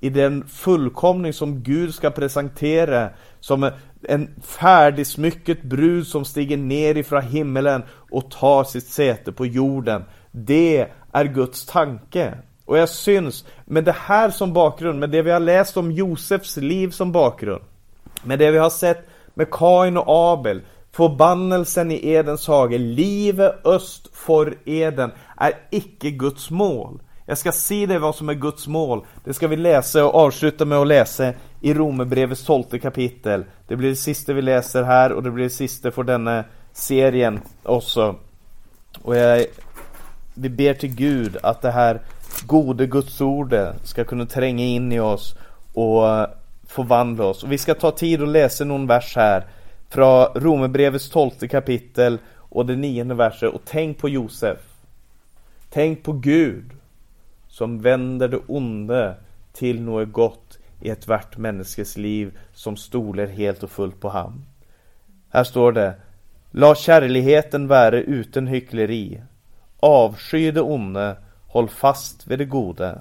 I 0.00 0.10
den 0.10 0.48
fullkomning 0.48 1.32
som 1.32 1.62
Gud 1.62 1.94
ska 1.94 2.10
presentera 2.10 3.10
som 3.40 3.70
en 4.02 4.28
ferdigsmykket 4.42 5.62
brud 5.62 6.06
som 6.06 6.24
stiger 6.24 6.56
ner 6.56 6.96
ifrån 6.96 7.22
himmelen 7.22 7.82
och 8.10 8.30
tar 8.30 8.64
sitt 8.64 8.86
säte 8.86 9.32
på 9.32 9.46
jorden. 9.46 10.04
Det 10.30 10.86
är 11.12 11.24
Guds 11.24 11.66
tanke. 11.66 12.38
Och 12.64 12.78
jag 12.78 12.88
syns, 12.88 13.44
med 13.64 13.84
det 13.84 13.96
här 13.98 14.30
som 14.30 14.52
bakgrund, 14.52 15.00
med 15.00 15.10
det 15.10 15.22
vi 15.22 15.30
har 15.30 15.40
läst 15.40 15.76
om 15.76 15.92
Josefs 15.92 16.56
liv 16.56 16.90
som 16.90 17.12
bakgrund 17.12 17.62
med 18.22 18.38
det 18.38 18.50
vi 18.50 18.58
har 18.58 18.70
sett 18.70 19.08
med 19.34 19.50
Kain 19.50 19.96
och 19.96 20.32
Abel, 20.32 20.60
förbannelsen 20.92 21.90
i 21.90 22.08
Edens 22.08 22.46
hage, 22.46 22.78
livet 22.78 23.66
öst 23.66 24.08
för 24.12 24.54
Eden, 24.64 25.10
är 25.36 25.52
icke 25.70 26.10
Guds 26.10 26.50
mål. 26.50 27.00
Jag 27.28 27.38
ska 27.38 27.52
se 27.52 27.86
dig 27.86 27.98
vad 27.98 28.14
som 28.14 28.28
är 28.28 28.34
Guds 28.34 28.66
mål. 28.66 29.04
Det 29.24 29.34
ska 29.34 29.48
vi 29.48 29.56
läsa 29.56 30.04
och 30.04 30.14
avsluta 30.14 30.64
med 30.64 30.78
att 30.78 30.86
läsa 30.86 31.32
i 31.60 31.74
Romerbrevets 31.74 32.44
tolfte 32.44 32.78
kapitel. 32.78 33.44
Det 33.68 33.76
blir 33.76 33.88
det 33.88 33.96
sista 33.96 34.32
vi 34.32 34.42
läser 34.42 34.82
här 34.82 35.12
och 35.12 35.22
det 35.22 35.30
blir 35.30 35.44
det 35.44 35.50
sista 35.50 35.90
för 35.90 36.02
denna 36.02 36.44
serien 36.72 37.40
också. 37.62 38.14
Och 39.02 39.16
jag, 39.16 39.46
vi 40.34 40.48
ber 40.48 40.74
till 40.74 40.94
Gud 40.94 41.36
att 41.42 41.62
det 41.62 41.70
här 41.70 42.00
gode 42.46 42.86
Guds 42.86 43.20
ordet 43.20 43.86
ska 43.88 44.04
kunna 44.04 44.26
tränga 44.26 44.64
in 44.64 44.92
i 44.92 45.00
oss 45.00 45.36
och 45.74 46.26
förvandla 46.66 47.24
oss. 47.24 47.42
Och 47.42 47.52
vi 47.52 47.58
ska 47.58 47.74
ta 47.74 47.90
tid 47.90 48.22
och 48.22 48.28
läsa 48.28 48.64
någon 48.64 48.86
vers 48.86 49.16
här 49.16 49.46
från 49.88 50.26
Romerbrevets 50.34 51.10
tolfte 51.10 51.48
kapitel 51.48 52.18
och 52.34 52.66
det 52.66 52.76
nionde 52.76 53.14
verset 53.14 53.54
och 53.54 53.62
tänk 53.64 53.98
på 53.98 54.08
Josef. 54.08 54.58
Tänk 55.70 56.02
på 56.02 56.12
Gud 56.12 56.70
som 57.48 57.80
vänder 57.80 58.28
det 58.28 58.40
onde 58.46 59.14
till 59.52 59.80
något 59.82 60.12
gott 60.12 60.58
i 60.80 60.90
ett 60.90 61.08
vart 61.08 61.36
människes 61.36 61.96
liv 61.96 62.38
som 62.52 62.76
stoler 62.76 63.26
helt 63.26 63.62
och 63.62 63.70
fullt 63.70 64.00
på 64.00 64.08
ham. 64.08 64.44
Här 65.30 65.44
står 65.44 65.72
det 65.72 65.94
La 66.50 66.74
kärligheten 66.74 67.68
vara 67.68 67.96
utan 67.96 68.46
hyckleri. 68.46 69.22
Avsky 69.80 70.50
det 70.50 70.60
onde, 70.60 71.16
håll 71.46 71.68
fast 71.68 72.26
vid 72.26 72.38
det 72.38 72.44
gode. 72.44 73.00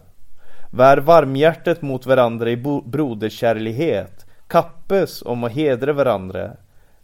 Vär 0.75 0.97
varmhjärtet 0.97 1.81
mot 1.81 2.05
varandra 2.05 2.49
i 2.49 2.57
broderkärlighet, 2.85 4.25
kappes 4.47 5.21
om 5.21 5.43
att 5.43 5.51
hedra 5.51 5.93
varandra. 5.93 6.51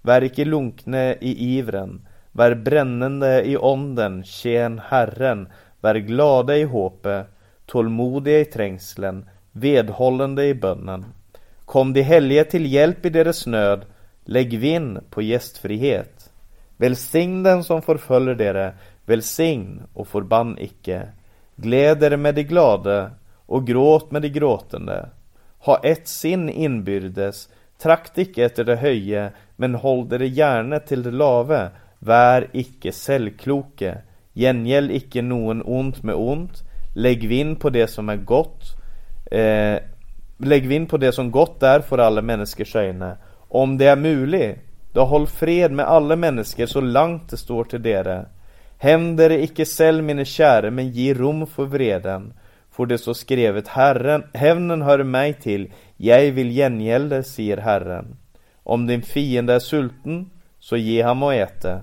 Vär 0.02 0.24
icke 0.24 0.46
lunkne 0.46 1.16
i 1.22 1.58
ivren, 1.58 2.08
vär 2.32 2.56
brännande 2.56 3.44
i 3.44 3.58
onden, 3.58 4.24
tjän 4.24 4.82
Herren, 4.86 5.48
vär 5.82 5.96
glada 5.96 6.58
i 6.58 6.64
hoppet, 6.64 7.28
tålmodiga 7.66 8.40
i 8.40 8.46
trängslen, 8.46 9.30
vedhållande 9.52 10.46
i 10.46 10.54
bönnen. 10.54 11.06
Kom 11.66 11.94
de 11.94 12.02
helge 12.02 12.44
till 12.44 12.74
hjälp 12.74 13.06
i 13.06 13.10
deras 13.10 13.48
nöd, 13.48 13.86
lägg 14.26 14.60
vinn 14.60 15.00
på 15.10 15.22
gästfrihet. 15.22 16.30
Välsign 16.78 17.44
den 17.44 17.64
som 17.64 17.82
förföljer 17.82 18.36
dere, 18.36 18.74
välsign 19.06 19.82
och 19.94 20.08
förbann 20.08 20.58
icke. 20.60 21.08
Gläd 21.56 22.04
er 22.04 22.18
med 22.18 22.36
de 22.36 22.44
glada 22.44 23.12
och 23.52 23.68
gråt 23.68 24.12
med 24.12 24.22
de 24.22 24.30
gråtande. 24.30 25.10
Ha 25.60 25.78
ett 25.84 26.08
sinn 26.08 26.50
inbyrdes, 26.50 27.50
trakt 27.82 28.18
icke 28.18 28.46
efter 28.46 28.64
det 28.64 28.76
höje, 28.76 29.32
men 29.56 29.76
håll 29.76 30.10
det 30.10 30.28
gärna 30.28 30.80
till 30.80 31.04
det 31.04 31.12
lave, 31.12 31.70
vär 32.00 32.48
icke 32.52 32.92
sällkloke. 32.92 33.98
gengäld 34.34 34.92
icke 34.92 35.22
någon 35.22 35.62
ont 35.62 36.04
med 36.04 36.16
ont, 36.16 36.64
lägg 36.96 37.28
vinn 37.28 37.56
på 37.56 37.70
det 37.70 37.88
som 37.88 38.10
är 38.10 38.16
gott, 38.16 38.64
eh, 39.32 39.78
lägg 40.38 40.68
vinn 40.68 40.86
på 40.86 40.98
det 40.98 41.12
som 41.12 41.32
gott 41.32 41.64
är 41.64 41.80
för 41.80 41.98
alla 41.98 42.22
människor 42.22 42.66
sägna. 42.66 43.18
Om 43.50 43.78
det 43.78 43.86
är 43.86 43.96
möjligt, 43.96 44.60
då 44.94 45.04
håll 45.06 45.28
fred 45.28 45.72
med 45.72 45.86
alla 45.86 46.16
människor 46.16 46.66
så 46.66 46.82
långt 46.82 47.30
det 47.30 47.38
står 47.38 47.64
till 47.64 47.82
dere. 47.82 48.26
Händer 48.78 49.32
icke 49.32 49.66
säll, 49.66 50.02
mina 50.02 50.26
käre, 50.26 50.72
men 50.72 50.90
ge 50.90 51.14
rum 51.14 51.48
för 51.48 51.66
vreden. 51.66 52.34
För 52.72 52.86
det 52.86 52.98
så 52.98 53.14
skrevet, 53.14 53.68
Herren, 53.68 54.24
hävnen 54.34 54.82
hör 54.82 55.04
mig 55.04 55.34
till, 55.34 55.74
jag 55.98 56.32
vill 56.32 56.50
gengälda, 56.52 57.24
säger 57.24 57.58
Herren. 57.58 58.18
Om 58.64 58.88
din 58.88 59.02
fiende 59.02 59.54
är 59.54 59.60
sulten, 59.60 60.30
så 60.60 60.78
ge 60.78 61.02
ham 61.02 61.24
att 61.24 61.34
äta. 61.34 61.80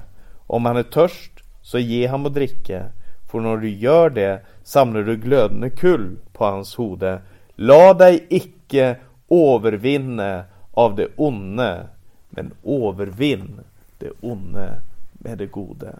Om 0.46 0.64
han 0.64 0.76
är 0.76 0.82
törst, 0.82 1.32
så 1.62 1.78
ge 1.78 2.06
ham 2.06 2.26
att 2.26 2.34
dricka. 2.34 2.86
För 3.30 3.40
när 3.40 3.56
du 3.56 3.70
gör 3.70 4.10
det 4.10 4.40
samlar 4.62 5.02
du 5.02 5.16
glödande 5.16 5.70
kull 5.70 6.18
på 6.32 6.44
hans 6.44 6.74
hode. 6.74 7.20
La 7.56 7.94
dig 7.94 8.26
icke 8.28 8.96
övervinna 9.30 10.44
av 10.72 10.96
det 10.96 11.08
onde, 11.16 11.86
men 12.30 12.52
övervinn 12.64 13.60
det 13.98 14.10
onde 14.20 14.80
med 15.12 15.38
det 15.38 15.46
gode. 15.46 15.94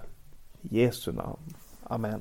I 0.63 0.81
Jesu 0.81 1.13
namn. 1.13 1.55
Amen. 1.85 2.21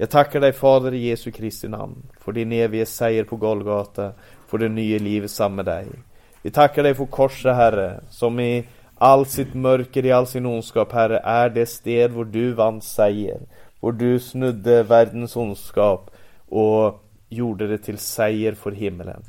Jag 0.00 0.10
tackar 0.10 0.40
dig 0.40 0.52
Fader 0.52 0.94
i 0.94 1.08
Jesu 1.08 1.30
Kristi 1.30 1.68
namn 1.68 2.02
för 2.20 2.32
din 2.32 2.52
eviga 2.52 2.86
seger 2.86 3.24
på 3.24 3.36
Golgata, 3.36 4.12
för 4.46 4.58
det 4.58 4.68
nya 4.68 4.98
livet 4.98 5.30
samman 5.30 5.56
med 5.56 5.64
dig. 5.64 5.86
Vi 6.42 6.50
tackar 6.50 6.82
dig 6.82 6.94
för 6.94 7.06
korset 7.06 7.56
Herre, 7.56 8.00
som 8.10 8.40
i 8.40 8.64
all 8.98 9.26
sitt 9.26 9.54
mörker, 9.54 10.06
i 10.06 10.12
all 10.12 10.26
sin 10.26 10.46
ondskap 10.46 10.92
Herre, 10.92 11.18
är 11.18 11.50
det 11.50 11.66
sted 11.66 12.10
där 12.10 12.24
du 12.24 12.52
vann 12.52 12.80
seger. 12.80 13.40
där 13.80 13.92
du 13.92 14.20
snudde 14.20 14.82
världens 14.82 15.36
ondskap 15.36 16.10
och 16.48 17.04
gjorde 17.28 17.66
det 17.66 17.78
till 17.78 17.98
seger 17.98 18.52
för 18.52 18.70
himmelen. 18.70 19.22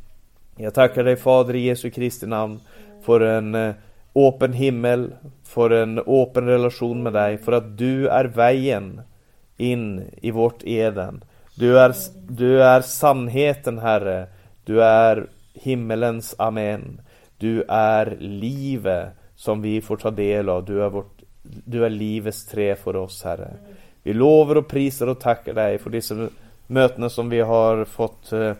Jag 0.58 0.74
tackar 0.74 1.04
dig 1.04 1.16
Fader 1.16 1.56
i 1.56 1.60
Jesu 1.60 1.90
Kristi 1.90 2.28
namn 2.28 2.60
för 3.06 3.22
en 3.22 3.56
eh, 3.56 3.76
öppen 4.16 4.54
himmel, 4.54 5.14
för 5.44 5.70
en 5.70 6.00
öppen 6.00 6.46
relation 6.46 7.04
med 7.04 7.14
dig, 7.14 7.38
för 7.38 7.52
att 7.52 7.78
du 7.78 8.08
är 8.08 8.26
vägen 8.26 9.02
in 9.60 10.04
i 10.22 10.32
vårt 10.32 10.64
Eden. 10.64 11.24
Du 11.56 11.80
är, 11.80 11.96
du 12.28 12.64
är 12.64 12.82
sannheten 12.82 13.80
Herre, 13.80 14.28
du 14.64 14.84
är 14.84 15.28
himmelens 15.54 16.36
Amen. 16.38 17.02
Du 17.38 17.64
är 17.68 18.18
livet 18.20 19.10
som 19.36 19.62
vi 19.62 19.82
får 19.82 19.98
ta 19.98 20.12
del 20.12 20.50
av, 20.50 20.66
du 20.66 20.84
är, 20.84 20.90
vårt, 20.90 21.22
du 21.42 21.86
är 21.86 21.90
livets 21.90 22.46
trä 22.46 22.76
för 22.76 22.96
oss 22.96 23.24
Herre. 23.24 23.54
Vi 24.04 24.14
lovar 24.14 24.56
och 24.56 24.68
prisar 24.68 25.08
och 25.08 25.20
tackar 25.20 25.54
dig 25.54 25.78
för 25.78 25.90
dessa 25.90 26.28
möten 26.68 27.10
som 27.10 27.30
vi 27.30 27.40
har 27.40 27.86
fått 27.86 28.32
eh, 28.32 28.54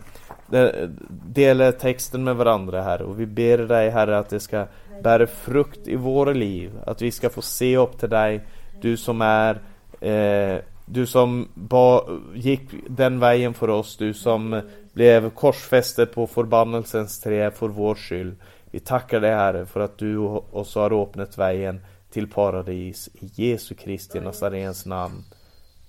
dela 1.26 1.72
texten 1.72 2.24
med 2.24 2.36
varandra 2.36 2.82
Herre 2.82 3.04
och 3.04 3.20
vi 3.20 3.26
ber 3.26 3.58
dig 3.58 3.90
Herre 3.90 4.18
att 4.18 4.28
det 4.28 4.40
ska 4.40 4.66
bära 5.02 5.26
frukt 5.26 5.88
i 5.88 5.96
våra 5.96 6.32
liv, 6.32 6.70
att 6.86 7.02
vi 7.02 7.10
ska 7.10 7.30
få 7.30 7.42
se 7.42 7.76
upp 7.76 7.98
till 7.98 8.10
dig, 8.10 8.40
du 8.80 8.96
som 8.96 9.22
är 9.22 9.60
eh, 10.00 10.60
du 10.92 11.06
som 11.06 11.48
ba, 11.54 12.04
gick 12.34 12.62
den 12.88 13.20
vägen 13.20 13.54
för 13.54 13.70
oss, 13.70 13.96
du 13.96 14.14
som 14.14 14.62
blev 14.92 15.30
korsfäste 15.30 16.06
på 16.06 16.26
förbannelsens 16.26 17.20
trä 17.20 17.50
för 17.50 17.68
vår 17.68 17.94
skull. 17.94 18.34
Vi 18.70 18.80
tackar 18.80 19.20
dig 19.20 19.30
Herre 19.30 19.66
för 19.66 19.80
att 19.80 19.98
du 19.98 20.16
oss 20.18 20.74
har 20.74 21.02
öppnat 21.02 21.38
vägen 21.38 21.80
till 22.10 22.30
paradis 22.30 23.08
i 23.14 23.30
Jesu 23.34 23.74
Kristi 23.74 24.20
Nazarens 24.20 24.86
namn. 24.86 25.24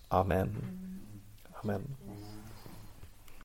Amen. 0.07 0.49
Amen. 1.63 1.81